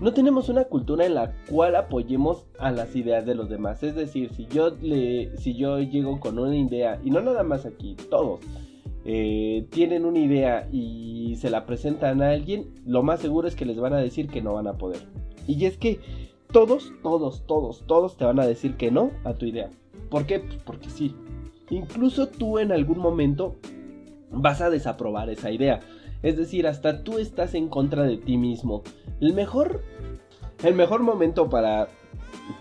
no 0.00 0.12
tenemos 0.12 0.48
una 0.48 0.64
cultura 0.64 1.06
en 1.06 1.14
la 1.14 1.32
cual 1.48 1.76
apoyemos 1.76 2.46
a 2.58 2.72
las 2.72 2.96
ideas 2.96 3.24
de 3.24 3.34
los 3.34 3.48
demás. 3.48 3.82
Es 3.82 3.94
decir, 3.94 4.30
si 4.34 4.46
yo 4.46 4.70
le, 4.82 5.36
si 5.36 5.54
yo 5.54 5.78
llego 5.78 6.18
con 6.18 6.38
una 6.38 6.56
idea, 6.56 7.00
y 7.04 7.10
no 7.10 7.20
nada 7.20 7.44
más 7.44 7.64
aquí, 7.64 7.96
todos 8.10 8.40
eh, 9.04 9.66
tienen 9.70 10.04
una 10.04 10.18
idea 10.18 10.68
y 10.72 11.36
se 11.36 11.48
la 11.48 11.64
presentan 11.64 12.22
a 12.22 12.30
alguien, 12.30 12.74
lo 12.84 13.02
más 13.02 13.20
seguro 13.20 13.46
es 13.46 13.54
que 13.54 13.66
les 13.66 13.78
van 13.78 13.92
a 13.92 13.98
decir 13.98 14.28
que 14.28 14.42
no 14.42 14.54
van 14.54 14.66
a 14.66 14.78
poder. 14.78 15.00
Y 15.46 15.64
es 15.64 15.78
que 15.78 16.00
todos, 16.52 16.92
todos, 17.02 17.46
todos, 17.46 17.84
todos 17.86 18.16
te 18.16 18.24
van 18.24 18.40
a 18.40 18.46
decir 18.46 18.76
que 18.76 18.90
no 18.90 19.10
a 19.24 19.34
tu 19.34 19.46
idea. 19.46 19.70
¿Por 20.10 20.26
qué? 20.26 20.40
Pues 20.40 20.56
porque 20.64 20.90
sí. 20.90 21.14
Incluso 21.70 22.28
tú 22.28 22.58
en 22.58 22.72
algún 22.72 22.98
momento 22.98 23.56
vas 24.30 24.60
a 24.60 24.70
desaprobar 24.70 25.30
esa 25.30 25.50
idea. 25.50 25.80
Es 26.22 26.36
decir, 26.36 26.66
hasta 26.66 27.02
tú 27.04 27.18
estás 27.18 27.54
en 27.54 27.68
contra 27.68 28.04
de 28.04 28.16
ti 28.16 28.36
mismo. 28.36 28.82
El 29.20 29.34
mejor, 29.34 29.82
el 30.62 30.74
mejor 30.74 31.02
momento 31.02 31.48
para, 31.48 31.88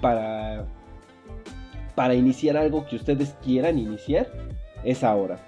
para, 0.01 0.65
para 1.95 2.13
iniciar 2.15 2.57
algo 2.57 2.85
que 2.85 2.95
ustedes 2.97 3.35
quieran 3.43 3.79
iniciar 3.79 4.27
es 4.83 5.03
ahora. 5.03 5.39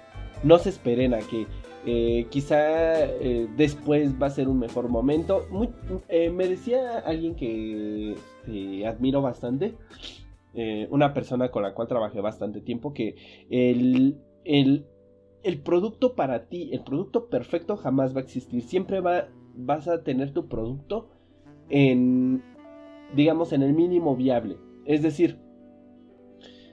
No 0.42 0.58
se 0.58 0.70
esperen 0.70 1.14
a 1.14 1.18
que 1.18 1.46
eh, 1.86 2.26
quizá 2.30 3.04
eh, 3.04 3.48
después 3.56 4.20
va 4.20 4.26
a 4.26 4.30
ser 4.30 4.48
un 4.48 4.58
mejor 4.58 4.88
momento. 4.88 5.46
Muy- 5.50 5.70
eh, 6.08 6.30
me 6.30 6.48
decía 6.48 6.98
alguien 6.98 7.34
que 7.36 8.12
este, 8.12 8.86
admiro 8.86 9.22
bastante, 9.22 9.74
eh, 10.56 10.88
una 10.90 11.12
persona 11.12 11.50
con 11.50 11.62
la 11.62 11.74
cual 11.74 11.86
trabajé 11.86 12.20
bastante 12.20 12.60
tiempo, 12.60 12.94
que 12.94 13.14
el, 13.50 14.18
el, 14.44 14.86
el 15.42 15.60
producto 15.60 16.14
para 16.14 16.48
ti, 16.48 16.70
el 16.72 16.82
producto 16.82 17.28
perfecto 17.28 17.76
jamás 17.76 18.14
va 18.16 18.20
a 18.20 18.24
existir. 18.24 18.62
Siempre 18.62 19.00
va, 19.00 19.28
vas 19.54 19.86
a 19.86 20.02
tener 20.02 20.32
tu 20.32 20.48
producto 20.48 21.10
en, 21.68 22.42
digamos, 23.14 23.52
en 23.52 23.62
el 23.62 23.74
mínimo 23.74 24.16
viable. 24.16 24.56
Es 24.86 25.02
decir, 25.02 25.38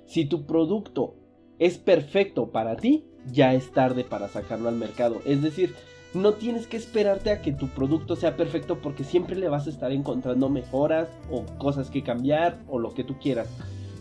si 0.05 0.25
tu 0.25 0.45
producto 0.45 1.15
es 1.59 1.77
perfecto 1.77 2.51
para 2.51 2.75
ti, 2.77 3.05
ya 3.31 3.53
es 3.53 3.71
tarde 3.71 4.03
para 4.03 4.27
sacarlo 4.27 4.69
al 4.69 4.75
mercado. 4.75 5.19
Es 5.25 5.41
decir, 5.41 5.73
no 6.13 6.33
tienes 6.33 6.67
que 6.67 6.77
esperarte 6.77 7.31
a 7.31 7.41
que 7.41 7.51
tu 7.51 7.67
producto 7.69 8.15
sea 8.15 8.35
perfecto 8.35 8.79
porque 8.79 9.03
siempre 9.03 9.35
le 9.35 9.49
vas 9.49 9.67
a 9.67 9.71
estar 9.71 9.91
encontrando 9.91 10.49
mejoras 10.49 11.09
o 11.31 11.43
cosas 11.57 11.89
que 11.89 12.03
cambiar 12.03 12.59
o 12.67 12.79
lo 12.79 12.93
que 12.93 13.03
tú 13.03 13.17
quieras. 13.19 13.47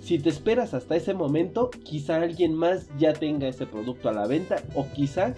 Si 0.02 0.18
te 0.18 0.28
esperas 0.28 0.74
hasta 0.74 0.96
ese 0.96 1.14
momento, 1.14 1.70
quizá 1.70 2.16
alguien 2.16 2.54
más 2.54 2.88
ya 2.98 3.12
tenga 3.12 3.48
ese 3.48 3.66
producto 3.66 4.08
a 4.08 4.12
la 4.12 4.26
venta 4.26 4.56
o 4.74 4.86
quizá 4.92 5.34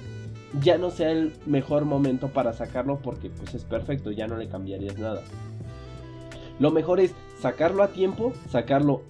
ya 0.62 0.78
no 0.78 0.90
sea 0.90 1.10
el 1.10 1.32
mejor 1.46 1.84
momento 1.84 2.28
para 2.28 2.52
sacarlo 2.52 2.98
porque 3.02 3.30
pues 3.30 3.54
es 3.54 3.64
perfecto, 3.64 4.10
ya 4.10 4.26
no 4.26 4.36
le 4.36 4.48
cambiarías 4.48 4.98
nada. 4.98 5.22
Lo 6.58 6.70
mejor 6.70 7.00
es 7.00 7.14
sacarlo 7.40 7.82
a 7.82 7.88
tiempo, 7.88 8.32
sacarlo 8.48 9.02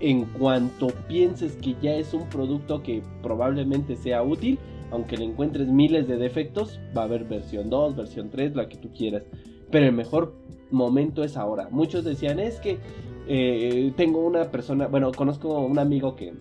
en 0.00 0.24
cuanto 0.26 0.88
pienses 1.08 1.56
que 1.56 1.74
ya 1.80 1.94
es 1.94 2.14
un 2.14 2.28
producto 2.28 2.82
que 2.82 3.02
probablemente 3.22 3.96
sea 3.96 4.22
útil, 4.22 4.58
aunque 4.94 5.16
le 5.16 5.24
encuentres 5.24 5.66
miles 5.66 6.06
de 6.06 6.16
defectos, 6.16 6.78
va 6.96 7.02
a 7.02 7.04
haber 7.06 7.24
versión 7.24 7.68
2, 7.68 7.96
versión 7.96 8.30
3, 8.30 8.54
la 8.54 8.68
que 8.68 8.76
tú 8.76 8.90
quieras. 8.92 9.24
Pero 9.72 9.86
el 9.86 9.92
mejor 9.92 10.36
momento 10.70 11.24
es 11.24 11.36
ahora. 11.36 11.68
Muchos 11.68 12.04
decían, 12.04 12.38
es 12.38 12.60
que 12.60 12.78
eh, 13.26 13.92
tengo 13.96 14.24
una 14.24 14.52
persona, 14.52 14.86
bueno, 14.86 15.10
conozco 15.10 15.58
un 15.58 15.80
amigo 15.80 16.14
que, 16.14 16.34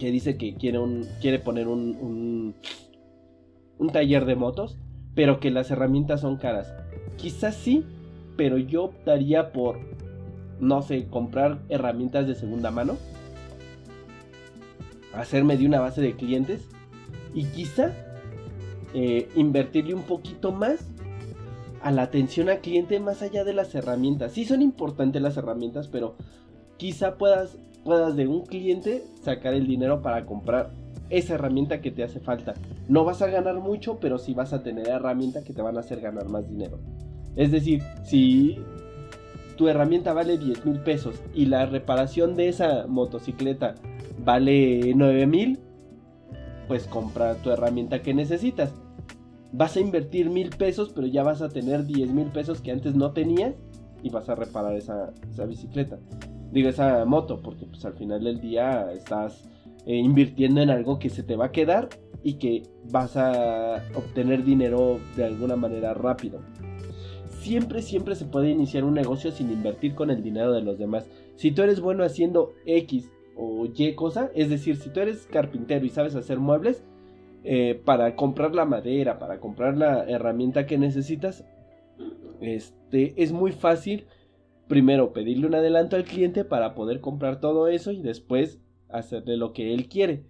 que 0.00 0.10
dice 0.10 0.36
que 0.36 0.54
quiere, 0.56 0.80
un, 0.80 1.06
quiere 1.20 1.38
poner 1.38 1.68
un, 1.68 1.96
un, 2.00 2.54
un 3.78 3.90
taller 3.90 4.24
de 4.24 4.34
motos, 4.34 4.76
pero 5.14 5.38
que 5.38 5.52
las 5.52 5.70
herramientas 5.70 6.22
son 6.22 6.38
caras. 6.38 6.74
Quizás 7.16 7.54
sí, 7.54 7.84
pero 8.36 8.58
yo 8.58 8.84
optaría 8.84 9.52
por 9.52 9.78
no 10.58 10.82
sé, 10.82 11.06
comprar 11.06 11.60
herramientas 11.68 12.26
de 12.26 12.34
segunda 12.34 12.72
mano, 12.72 12.96
hacerme 15.14 15.56
de 15.56 15.66
una 15.66 15.78
base 15.78 16.00
de 16.00 16.14
clientes 16.16 16.71
y 17.34 17.44
quizá 17.44 17.92
eh, 18.94 19.28
invertirle 19.36 19.94
un 19.94 20.02
poquito 20.02 20.52
más 20.52 20.86
a 21.82 21.90
la 21.90 22.02
atención 22.02 22.48
al 22.48 22.60
cliente 22.60 23.00
más 23.00 23.22
allá 23.22 23.44
de 23.44 23.54
las 23.54 23.74
herramientas. 23.74 24.32
Sí 24.32 24.44
son 24.44 24.62
importantes 24.62 25.20
las 25.20 25.36
herramientas, 25.36 25.88
pero 25.88 26.14
quizá 26.76 27.16
puedas, 27.16 27.56
puedas 27.84 28.16
de 28.16 28.28
un 28.28 28.46
cliente 28.46 29.02
sacar 29.22 29.54
el 29.54 29.66
dinero 29.66 30.02
para 30.02 30.24
comprar 30.24 30.70
esa 31.10 31.34
herramienta 31.34 31.80
que 31.80 31.90
te 31.90 32.02
hace 32.02 32.20
falta. 32.20 32.54
No 32.88 33.04
vas 33.04 33.20
a 33.22 33.26
ganar 33.26 33.56
mucho, 33.56 33.98
pero 34.00 34.18
sí 34.18 34.32
vas 34.34 34.52
a 34.52 34.62
tener 34.62 34.88
herramientas 34.88 35.44
que 35.44 35.52
te 35.52 35.62
van 35.62 35.76
a 35.76 35.80
hacer 35.80 36.00
ganar 36.00 36.28
más 36.28 36.48
dinero. 36.48 36.78
Es 37.36 37.50
decir, 37.50 37.82
si 38.04 38.58
tu 39.56 39.68
herramienta 39.68 40.12
vale 40.12 40.38
10 40.38 40.64
mil 40.64 40.80
pesos 40.80 41.16
y 41.34 41.46
la 41.46 41.66
reparación 41.66 42.36
de 42.36 42.48
esa 42.48 42.86
motocicleta 42.86 43.74
vale 44.24 44.92
9 44.94 45.26
mil, 45.26 45.58
pues 46.72 46.86
compra 46.86 47.34
tu 47.34 47.50
herramienta 47.50 48.00
que 48.00 48.14
necesitas. 48.14 48.72
Vas 49.52 49.76
a 49.76 49.80
invertir 49.80 50.30
mil 50.30 50.48
pesos, 50.48 50.90
pero 50.94 51.06
ya 51.06 51.22
vas 51.22 51.42
a 51.42 51.50
tener 51.50 51.84
10 51.84 52.10
mil 52.14 52.28
pesos 52.28 52.62
que 52.62 52.70
antes 52.70 52.94
no 52.94 53.12
tenías 53.12 53.54
y 54.02 54.08
vas 54.08 54.30
a 54.30 54.36
reparar 54.36 54.74
esa, 54.74 55.12
esa 55.30 55.44
bicicleta. 55.44 55.98
Digo, 56.50 56.70
esa 56.70 57.04
moto, 57.04 57.42
porque 57.42 57.66
pues 57.66 57.84
al 57.84 57.92
final 57.92 58.24
del 58.24 58.40
día 58.40 58.90
estás 58.90 59.50
eh, 59.84 59.96
invirtiendo 59.96 60.62
en 60.62 60.70
algo 60.70 60.98
que 60.98 61.10
se 61.10 61.22
te 61.22 61.36
va 61.36 61.44
a 61.44 61.52
quedar 61.52 61.90
y 62.22 62.38
que 62.38 62.62
vas 62.90 63.18
a 63.18 63.82
obtener 63.94 64.42
dinero 64.42 64.98
de 65.14 65.26
alguna 65.26 65.56
manera 65.56 65.92
rápido 65.92 66.40
siempre, 67.42 67.82
siempre 67.82 68.14
se 68.14 68.24
puede 68.24 68.50
iniciar 68.50 68.84
un 68.84 68.94
negocio 68.94 69.32
sin 69.32 69.50
invertir 69.50 69.94
con 69.94 70.10
el 70.10 70.22
dinero 70.22 70.52
de 70.52 70.62
los 70.62 70.78
demás. 70.78 71.06
Si 71.36 71.50
tú 71.50 71.62
eres 71.62 71.80
bueno 71.80 72.04
haciendo 72.04 72.52
X 72.64 73.10
o 73.36 73.66
Y 73.66 73.94
cosa, 73.94 74.30
es 74.34 74.50
decir, 74.50 74.76
si 74.76 74.90
tú 74.90 75.00
eres 75.00 75.26
carpintero 75.26 75.84
y 75.84 75.90
sabes 75.90 76.14
hacer 76.14 76.38
muebles, 76.38 76.84
eh, 77.44 77.80
para 77.84 78.14
comprar 78.14 78.54
la 78.54 78.64
madera, 78.64 79.18
para 79.18 79.40
comprar 79.40 79.76
la 79.76 80.04
herramienta 80.04 80.66
que 80.66 80.78
necesitas, 80.78 81.44
este, 82.40 83.20
es 83.22 83.32
muy 83.32 83.52
fácil 83.52 84.06
primero 84.68 85.12
pedirle 85.12 85.46
un 85.46 85.54
adelanto 85.54 85.96
al 85.96 86.04
cliente 86.04 86.44
para 86.44 86.74
poder 86.74 87.00
comprar 87.00 87.40
todo 87.40 87.68
eso 87.68 87.92
y 87.92 88.00
después 88.00 88.60
hacerle 88.88 89.36
lo 89.36 89.52
que 89.52 89.74
él 89.74 89.88
quiere. 89.88 90.24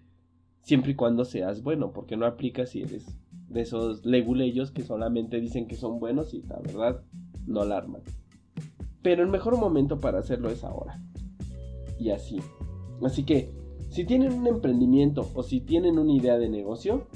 Siempre 0.62 0.92
y 0.92 0.94
cuando 0.94 1.24
seas 1.24 1.62
bueno, 1.62 1.92
porque 1.92 2.16
no 2.16 2.24
aplica 2.24 2.66
si 2.66 2.82
eres 2.82 3.18
de 3.48 3.60
esos 3.60 4.04
leguleyos 4.06 4.70
que 4.70 4.82
solamente 4.82 5.40
dicen 5.40 5.66
que 5.66 5.76
son 5.76 6.00
buenos 6.00 6.32
y 6.34 6.42
la 6.42 6.58
verdad 6.60 7.02
no 7.46 7.64
la 7.64 7.76
arman. 7.76 8.02
Pero 9.02 9.22
el 9.22 9.28
mejor 9.28 9.58
momento 9.58 10.00
para 10.00 10.20
hacerlo 10.20 10.50
es 10.50 10.64
ahora. 10.64 11.02
Y 11.98 12.10
así. 12.10 12.40
Así 13.04 13.24
que, 13.24 13.52
si 13.90 14.04
tienen 14.04 14.32
un 14.32 14.46
emprendimiento 14.46 15.28
o 15.34 15.42
si 15.42 15.60
tienen 15.60 15.98
una 15.98 16.12
idea 16.12 16.38
de 16.38 16.48
negocio, 16.48 17.06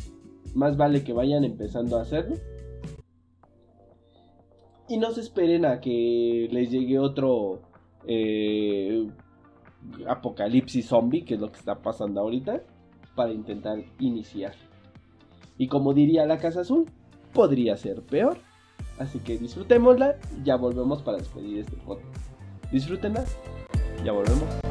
más 0.55 0.77
vale 0.77 1.05
que 1.05 1.13
vayan 1.13 1.45
empezando 1.45 1.97
a 1.97 2.03
hacerlo. 2.03 2.37
Y 4.89 4.99
no 4.99 5.11
se 5.11 5.21
esperen 5.21 5.65
a 5.65 5.81
que 5.81 6.49
les 6.51 6.71
llegue 6.71 6.99
otro 6.99 7.61
eh, 8.07 9.09
apocalipsis 10.07 10.87
zombie, 10.87 11.25
que 11.25 11.35
es 11.35 11.41
lo 11.41 11.51
que 11.51 11.59
está 11.59 11.83
pasando 11.83 12.21
ahorita, 12.21 12.63
para 13.15 13.33
intentar 13.33 13.79
iniciar. 13.99 14.55
Y 15.59 15.69
como 15.69 15.95
diría 15.95 16.27
la 16.27 16.39
Casa 16.39 16.61
Azul, 16.61 16.87
podría 17.33 17.77
ser 17.77 18.03
peor. 18.03 18.39
Así 18.99 19.19
que 19.19 19.39
disfrutémosla. 19.39 20.17
Ya 20.45 20.57
volvemos 20.57 21.03
para 21.03 21.19
despedir 21.19 21.59
este 21.61 21.77
podcast. 21.77 22.15
Disfrútenla. 22.71 23.25
Ya 24.05 24.13
volvemos. 24.13 24.66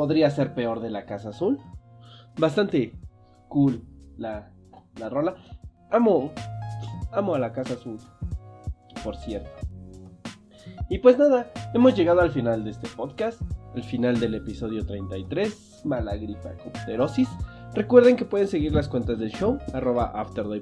Podría 0.00 0.30
ser 0.30 0.54
peor 0.54 0.80
de 0.80 0.88
la 0.88 1.04
Casa 1.04 1.28
Azul. 1.28 1.58
Bastante 2.38 2.98
cool 3.48 3.84
la, 4.16 4.50
la 4.98 5.10
rola. 5.10 5.34
Amo, 5.90 6.32
amo 7.12 7.34
a 7.34 7.38
la 7.38 7.52
Casa 7.52 7.74
Azul, 7.74 7.98
por 9.04 9.14
cierto. 9.16 9.50
Y 10.88 11.00
pues 11.00 11.18
nada, 11.18 11.52
hemos 11.74 11.94
llegado 11.94 12.22
al 12.22 12.30
final 12.30 12.64
de 12.64 12.70
este 12.70 12.88
podcast, 12.88 13.42
el 13.74 13.84
final 13.84 14.18
del 14.18 14.36
episodio 14.36 14.86
33, 14.86 15.82
Mala 15.84 16.16
Gripa 16.16 16.54
Copterosis. 16.64 17.28
Recuerden 17.74 18.16
que 18.16 18.24
pueden 18.24 18.48
seguir 18.48 18.72
las 18.72 18.88
cuentas 18.88 19.18
del 19.18 19.32
show, 19.32 19.58
arroba 19.74 20.14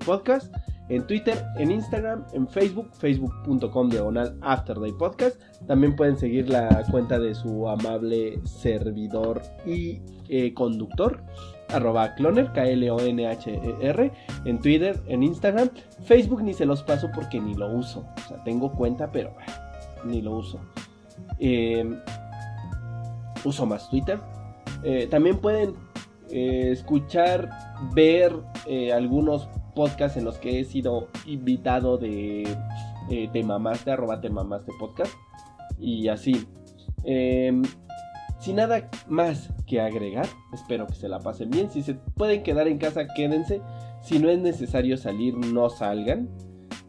Podcast, 0.04 0.52
en 0.88 1.06
Twitter, 1.06 1.44
en 1.56 1.70
Instagram, 1.70 2.24
en 2.32 2.48
Facebook, 2.48 2.88
facebook.com 2.94 3.90
diagonal 3.90 4.38
Afterday 4.40 4.92
Podcast. 4.92 5.40
También 5.66 5.94
pueden 5.96 6.16
seguir 6.16 6.48
la 6.48 6.84
cuenta 6.90 7.18
de 7.18 7.34
su 7.34 7.68
amable 7.68 8.40
servidor 8.44 9.42
y 9.66 10.00
eh, 10.28 10.54
conductor, 10.54 11.22
arroba 11.68 12.14
cloner, 12.14 12.52
K-L-O-N-H-E-R, 12.52 14.12
en 14.44 14.60
Twitter, 14.60 15.00
en 15.06 15.22
Instagram. 15.22 15.70
Facebook 16.04 16.42
ni 16.42 16.54
se 16.54 16.66
los 16.66 16.82
paso 16.82 17.08
porque 17.14 17.40
ni 17.40 17.54
lo 17.54 17.70
uso. 17.70 18.06
O 18.24 18.28
sea, 18.28 18.42
tengo 18.44 18.72
cuenta, 18.72 19.10
pero 19.10 19.34
ah, 19.46 20.04
ni 20.04 20.22
lo 20.22 20.36
uso. 20.36 20.58
Eh, 21.38 21.84
uso 23.44 23.66
más 23.66 23.88
Twitter. 23.90 24.18
Eh, 24.82 25.06
también 25.10 25.38
pueden 25.38 25.74
eh, 26.30 26.70
escuchar, 26.72 27.50
ver 27.94 28.32
algunos 28.94 29.48
podcasts 29.74 30.16
en 30.16 30.24
los 30.24 30.38
que 30.38 30.60
he 30.60 30.64
sido 30.64 31.08
invitado 31.26 31.98
de, 31.98 32.42
eh, 33.10 33.28
de 33.32 33.42
Mamaste, 33.42 33.90
arroba 33.90 34.16
de 34.16 34.30
Mamaste 34.30 34.72
Podcast. 34.78 35.12
Y 35.78 36.08
así. 36.08 36.46
Em, 37.04 37.62
sin 38.40 38.56
nada 38.56 38.88
más 39.08 39.52
que 39.66 39.80
agregar, 39.80 40.26
espero 40.52 40.86
que 40.86 40.94
se 40.94 41.08
la 41.08 41.18
pasen 41.18 41.50
bien. 41.50 41.70
Si 41.70 41.82
se 41.82 41.94
pueden 41.94 42.42
quedar 42.42 42.68
en 42.68 42.78
casa, 42.78 43.06
quédense. 43.08 43.60
Si 44.00 44.18
no 44.18 44.28
es 44.28 44.38
necesario 44.38 44.96
salir, 44.96 45.34
no 45.34 45.68
salgan. 45.70 46.28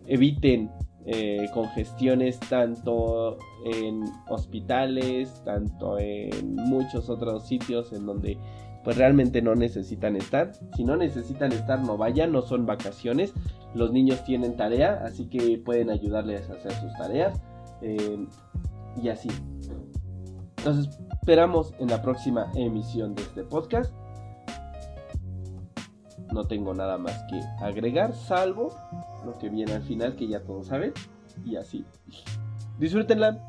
Eviten 0.06 0.72
eh, 1.06 1.48
congestiones 1.54 2.40
tanto 2.40 3.38
en 3.66 4.06
hospitales, 4.30 5.42
tanto 5.44 5.98
en 5.98 6.56
muchos 6.56 7.10
otros 7.10 7.48
sitios 7.48 7.92
en 7.94 8.06
donde 8.06 8.38
pues 8.84 8.98
realmente 8.98 9.42
no 9.42 9.56
necesitan 9.56 10.16
estar. 10.16 10.52
Si 10.76 10.84
no 10.84 10.96
necesitan 10.96 11.52
estar, 11.52 11.80
no 11.82 11.98
vayan, 11.98 12.32
no 12.32 12.42
son 12.42 12.66
vacaciones. 12.66 13.34
Los 13.74 13.92
niños 13.92 14.24
tienen 14.24 14.56
tarea, 14.56 15.02
así 15.06 15.28
que 15.28 15.58
pueden 15.58 15.90
ayudarles 15.90 16.50
a 16.50 16.54
hacer 16.54 16.72
sus 16.74 16.94
tareas. 16.94 17.40
eh, 17.82 18.26
y 19.02 19.10
así. 19.10 19.30
Entonces, 20.58 20.90
esperamos 21.14 21.74
en 21.80 21.88
la 21.88 22.02
próxima 22.02 22.52
emisión 22.56 23.16
de 23.16 23.24
este 23.24 23.44
podcast. 23.44 23.94
No 26.34 26.46
tengo 26.46 26.74
nada 26.74 26.98
más 26.98 27.24
que 27.30 27.40
agregar, 27.64 28.14
salvo 28.14 28.76
lo 29.26 29.38
que 29.38 29.50
viene 29.50 29.74
al 29.74 29.84
final, 29.84 30.16
que 30.16 30.28
ya 30.28 30.42
todos 30.42 30.68
saben. 30.68 30.94
Y 31.46 31.56
así. 31.56 31.86
Disfrútenla, 32.78 33.40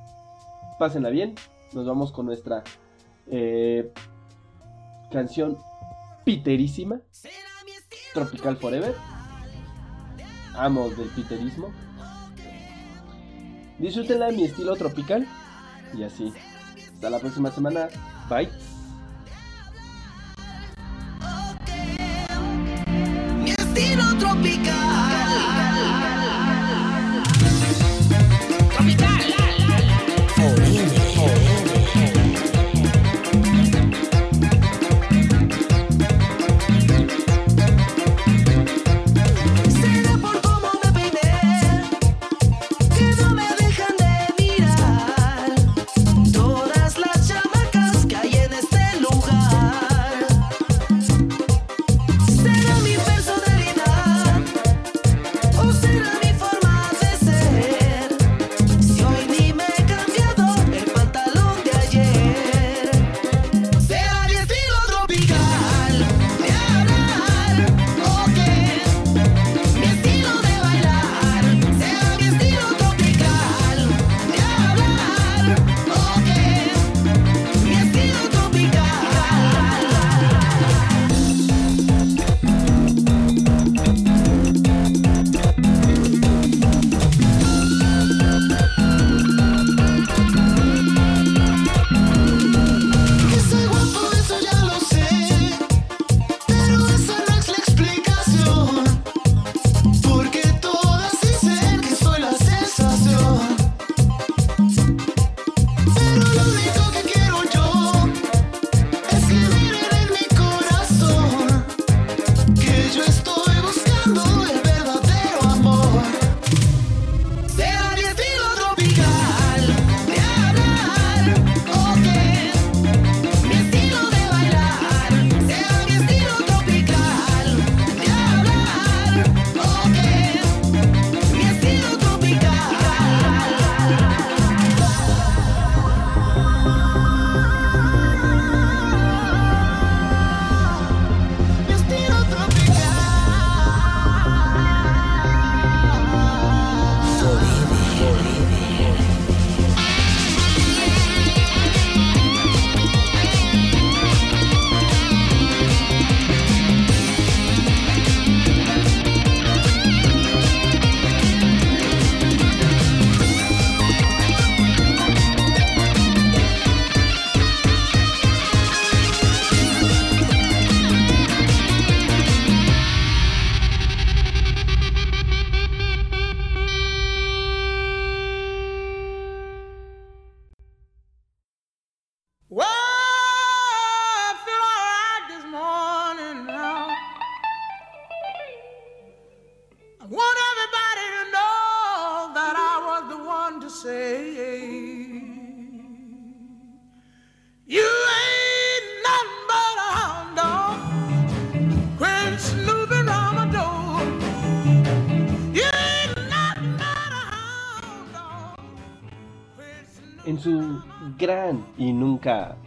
pásenla 0.78 1.10
bien. 1.10 1.34
Nos 1.72 1.86
vamos 1.86 2.12
con 2.12 2.26
nuestra 2.26 2.62
eh, 3.26 3.92
canción 5.10 5.58
piterísima. 6.24 7.00
Tropical 8.14 8.56
Forever. 8.56 8.94
Amo 10.54 10.88
del 10.90 11.08
piterismo. 11.08 11.72
Disfrútenla 13.78 14.28
en 14.28 14.36
mi 14.36 14.44
estilo 14.44 14.76
tropical. 14.76 15.26
Y 15.96 16.02
así. 16.02 16.32
Hasta 16.94 17.10
la 17.10 17.18
próxima 17.18 17.50
semana. 17.50 17.88
Bye. 18.28 18.50
Mi 23.42 23.50
estilo 23.50 24.04
tropical. 24.18 24.89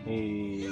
Eh, 0.06 0.68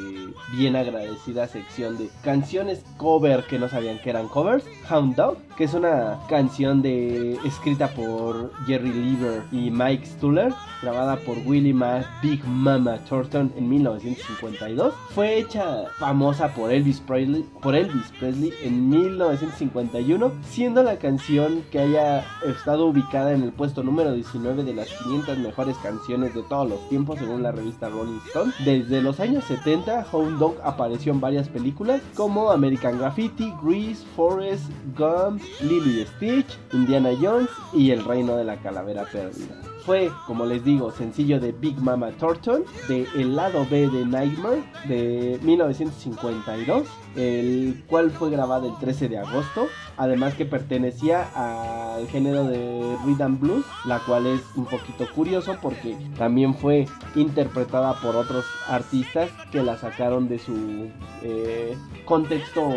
bien 0.53 0.75
agradecida 0.75 1.47
sección 1.47 1.97
de 1.97 2.09
canciones 2.23 2.83
cover 2.97 3.45
que 3.45 3.59
no 3.59 3.69
sabían 3.69 3.99
que 3.99 4.09
eran 4.09 4.27
covers, 4.27 4.65
Hound 4.89 5.15
Dog, 5.15 5.37
que 5.57 5.65
es 5.65 5.73
una 5.73 6.19
canción 6.27 6.81
de 6.81 7.37
escrita 7.45 7.89
por 7.89 8.51
Jerry 8.65 8.91
Lieber 8.91 9.43
y 9.51 9.71
Mike 9.71 10.05
Stuller, 10.05 10.53
grabada 10.81 11.17
por 11.17 11.37
Willie 11.45 11.73
Mack 11.73 12.05
Big 12.21 12.43
Mama 12.45 12.97
Thornton 13.07 13.53
en 13.55 13.69
1952, 13.69 14.93
fue 15.13 15.37
hecha 15.37 15.85
famosa 15.97 16.53
por 16.53 16.71
Elvis 16.71 16.99
Presley, 16.99 17.45
por 17.61 17.75
Elvis 17.75 18.11
Presley 18.19 18.51
en 18.63 18.89
1951, 18.89 20.31
siendo 20.49 20.83
la 20.83 20.97
canción 20.97 21.63
que 21.71 21.79
haya 21.79 22.25
estado 22.45 22.87
ubicada 22.87 23.33
en 23.33 23.43
el 23.43 23.51
puesto 23.51 23.83
número 23.83 24.13
19 24.13 24.63
de 24.63 24.73
las 24.73 24.89
500 24.89 25.37
mejores 25.37 25.77
canciones 25.77 26.33
de 26.33 26.43
todos 26.43 26.69
los 26.69 26.89
tiempos 26.89 27.19
según 27.19 27.43
la 27.43 27.51
revista 27.51 27.89
Rolling 27.89 28.19
Stone. 28.27 28.51
Desde 28.65 29.01
los 29.01 29.19
años 29.21 29.43
70, 29.45 30.07
Hound 30.11 30.39
Dog 30.39 30.55
apareció 30.63 31.13
en 31.13 31.21
varias 31.21 31.47
películas 31.47 32.01
como 32.15 32.51
American 32.51 32.97
Graffiti, 32.97 33.53
Grease, 33.63 34.03
Forrest 34.15 34.65
Gump, 34.97 35.41
Lilo 35.61 35.87
y 35.87 36.05
Stitch, 36.05 36.57
Indiana 36.73 37.11
Jones 37.19 37.49
y 37.73 37.91
El 37.91 38.03
Reino 38.03 38.35
de 38.35 38.43
la 38.43 38.57
Calavera 38.57 39.05
Perdida. 39.05 39.70
Fue, 39.85 40.11
como 40.27 40.45
les 40.45 40.63
digo, 40.63 40.91
sencillo 40.91 41.39
de 41.39 41.51
Big 41.53 41.79
Mama 41.79 42.11
Thornton, 42.11 42.63
de 42.87 43.07
el 43.15 43.35
lado 43.35 43.65
B 43.69 43.89
de 43.89 44.05
Nightmare, 44.05 44.61
de 44.87 45.39
1952, 45.41 46.87
el 47.15 47.83
cual 47.87 48.11
fue 48.11 48.29
grabado 48.29 48.67
el 48.67 48.77
13 48.77 49.09
de 49.09 49.17
agosto, 49.17 49.67
además 49.97 50.35
que 50.35 50.45
pertenecía 50.45 51.27
al 51.35 52.07
género 52.07 52.43
de 52.43 52.95
rhythm 53.05 53.39
blues, 53.39 53.65
la 53.85 53.99
cual 53.99 54.27
es 54.27 54.41
un 54.55 54.65
poquito 54.65 55.07
curioso 55.15 55.57
porque 55.61 55.97
también 56.17 56.53
fue 56.53 56.87
interpretada 57.15 57.99
por 58.01 58.15
otros 58.15 58.45
artistas 58.67 59.31
que 59.51 59.63
la 59.63 59.77
sacaron 59.77 60.29
de 60.29 60.37
su 60.37 60.89
eh, 61.23 61.75
contexto 62.05 62.69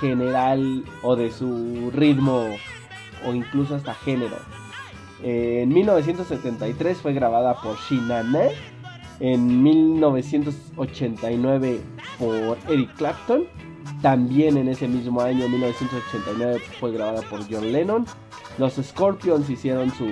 general 0.00 0.84
o 1.02 1.16
de 1.16 1.30
su 1.30 1.90
ritmo 1.94 2.46
o 3.26 3.32
incluso 3.32 3.74
hasta 3.74 3.94
género. 3.94 4.36
En 5.22 5.68
1973 5.68 6.98
fue 6.98 7.12
grabada 7.12 7.60
por 7.60 7.76
Shinana. 7.78 8.48
En 9.20 9.62
1989 9.62 11.80
por 12.18 12.58
Eric 12.68 12.94
Clapton. 12.96 13.44
También 14.02 14.56
en 14.56 14.68
ese 14.68 14.88
mismo 14.88 15.20
año, 15.20 15.48
1989, 15.48 16.60
fue 16.80 16.92
grabada 16.92 17.22
por 17.22 17.40
John 17.50 17.72
Lennon. 17.72 18.06
Los 18.58 18.74
Scorpions 18.74 19.48
hicieron 19.50 19.90
su 19.90 20.06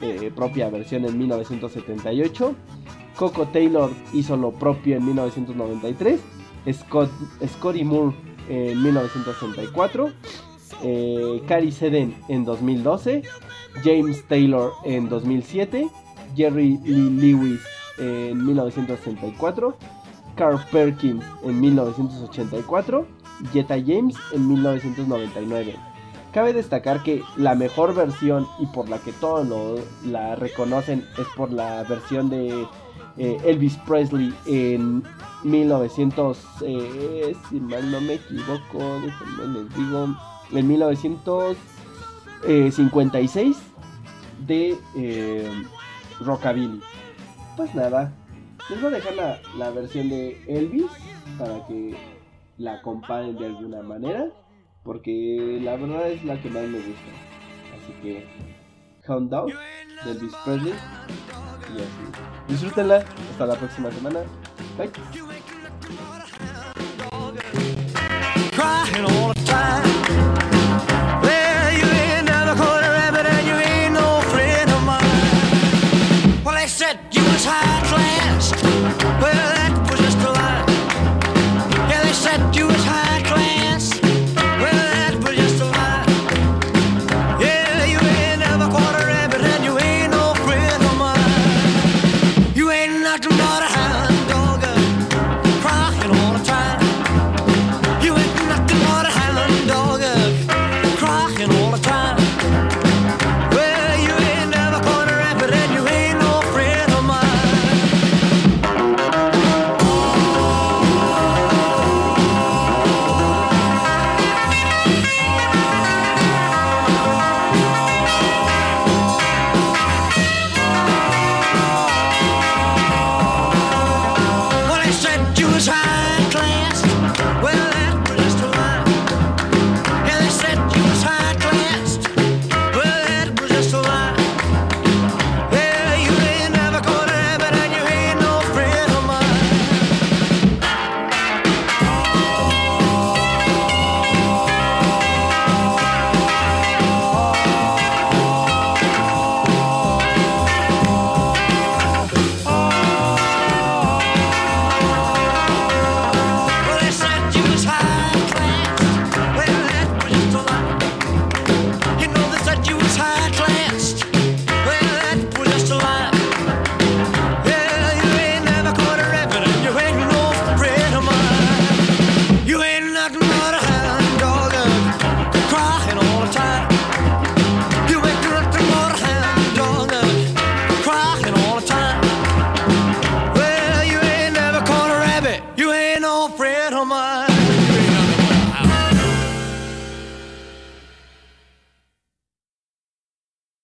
eh, 0.00 0.32
propia 0.34 0.70
versión 0.70 1.04
en 1.04 1.18
1978. 1.18 2.54
Coco 3.16 3.46
Taylor 3.46 3.90
hizo 4.12 4.36
lo 4.36 4.52
propio 4.52 4.96
en 4.96 5.06
1993. 5.06 6.20
Scott, 6.72 7.10
Scotty 7.46 7.84
Moore 7.84 8.16
en 8.48 8.82
1964. 8.82 10.12
Eh, 10.84 11.42
Cary 11.46 11.72
Seden 11.72 12.14
en 12.28 12.44
2012. 12.44 13.22
James 13.82 14.24
Taylor 14.28 14.72
en 14.84 15.08
2007. 15.08 15.88
Jerry 16.36 16.78
Lee 16.84 17.10
Lewis 17.10 17.60
en 17.98 18.44
1964. 18.44 19.76
Carl 20.36 20.58
Perkins 20.70 21.24
en 21.44 21.60
1984. 21.60 23.06
Jetta 23.52 23.74
James 23.74 24.16
en 24.32 24.48
1999. 24.48 25.74
Cabe 26.32 26.54
destacar 26.54 27.02
que 27.02 27.22
la 27.36 27.54
mejor 27.54 27.94
versión 27.94 28.46
y 28.58 28.66
por 28.66 28.88
la 28.88 28.98
que 28.98 29.12
todos 29.12 29.46
lo, 29.46 29.76
la 30.10 30.34
reconocen 30.34 31.04
es 31.18 31.26
por 31.36 31.52
la 31.52 31.82
versión 31.82 32.30
de 32.30 32.66
eh, 33.18 33.38
Elvis 33.44 33.76
Presley 33.86 34.32
en 34.46 35.02
1900, 35.44 36.38
eh, 36.62 37.36
si 37.50 37.60
mal 37.60 37.90
no 37.90 38.00
me 38.00 38.14
equivoco, 38.14 39.00
déjenme 39.00 39.58
les 39.58 39.74
digo, 39.76 40.08
en 40.52 40.66
1956 42.42 43.56
de 44.46 44.76
eh, 44.96 45.50
Rockabilly. 46.20 46.80
Pues 47.56 47.74
nada, 47.74 48.12
les 48.70 48.80
voy 48.80 48.92
a 48.92 48.96
dejar 48.96 49.14
la, 49.14 49.40
la 49.56 49.70
versión 49.70 50.08
de 50.08 50.42
Elvis 50.46 50.90
para 51.38 51.66
que 51.66 51.96
la 52.58 52.80
comparen 52.82 53.36
de 53.36 53.46
alguna 53.46 53.82
manera, 53.82 54.26
porque 54.82 55.58
la 55.62 55.76
verdad 55.76 56.10
es 56.10 56.24
la 56.24 56.40
que 56.40 56.50
más 56.50 56.62
me 56.64 56.78
gusta. 56.78 57.10
Así 57.76 57.92
que, 58.02 58.26
Hound 59.08 59.30
Dog 59.30 59.48
de 60.04 60.10
Elvis 60.10 60.32
Presley 60.44 60.72
y 60.72 61.80
así. 61.80 62.48
Disfrútenla, 62.48 63.04
hasta 63.30 63.46
la 63.46 63.56
próxima 63.56 63.90
semana. 63.90 64.20
Bye. 64.78 64.90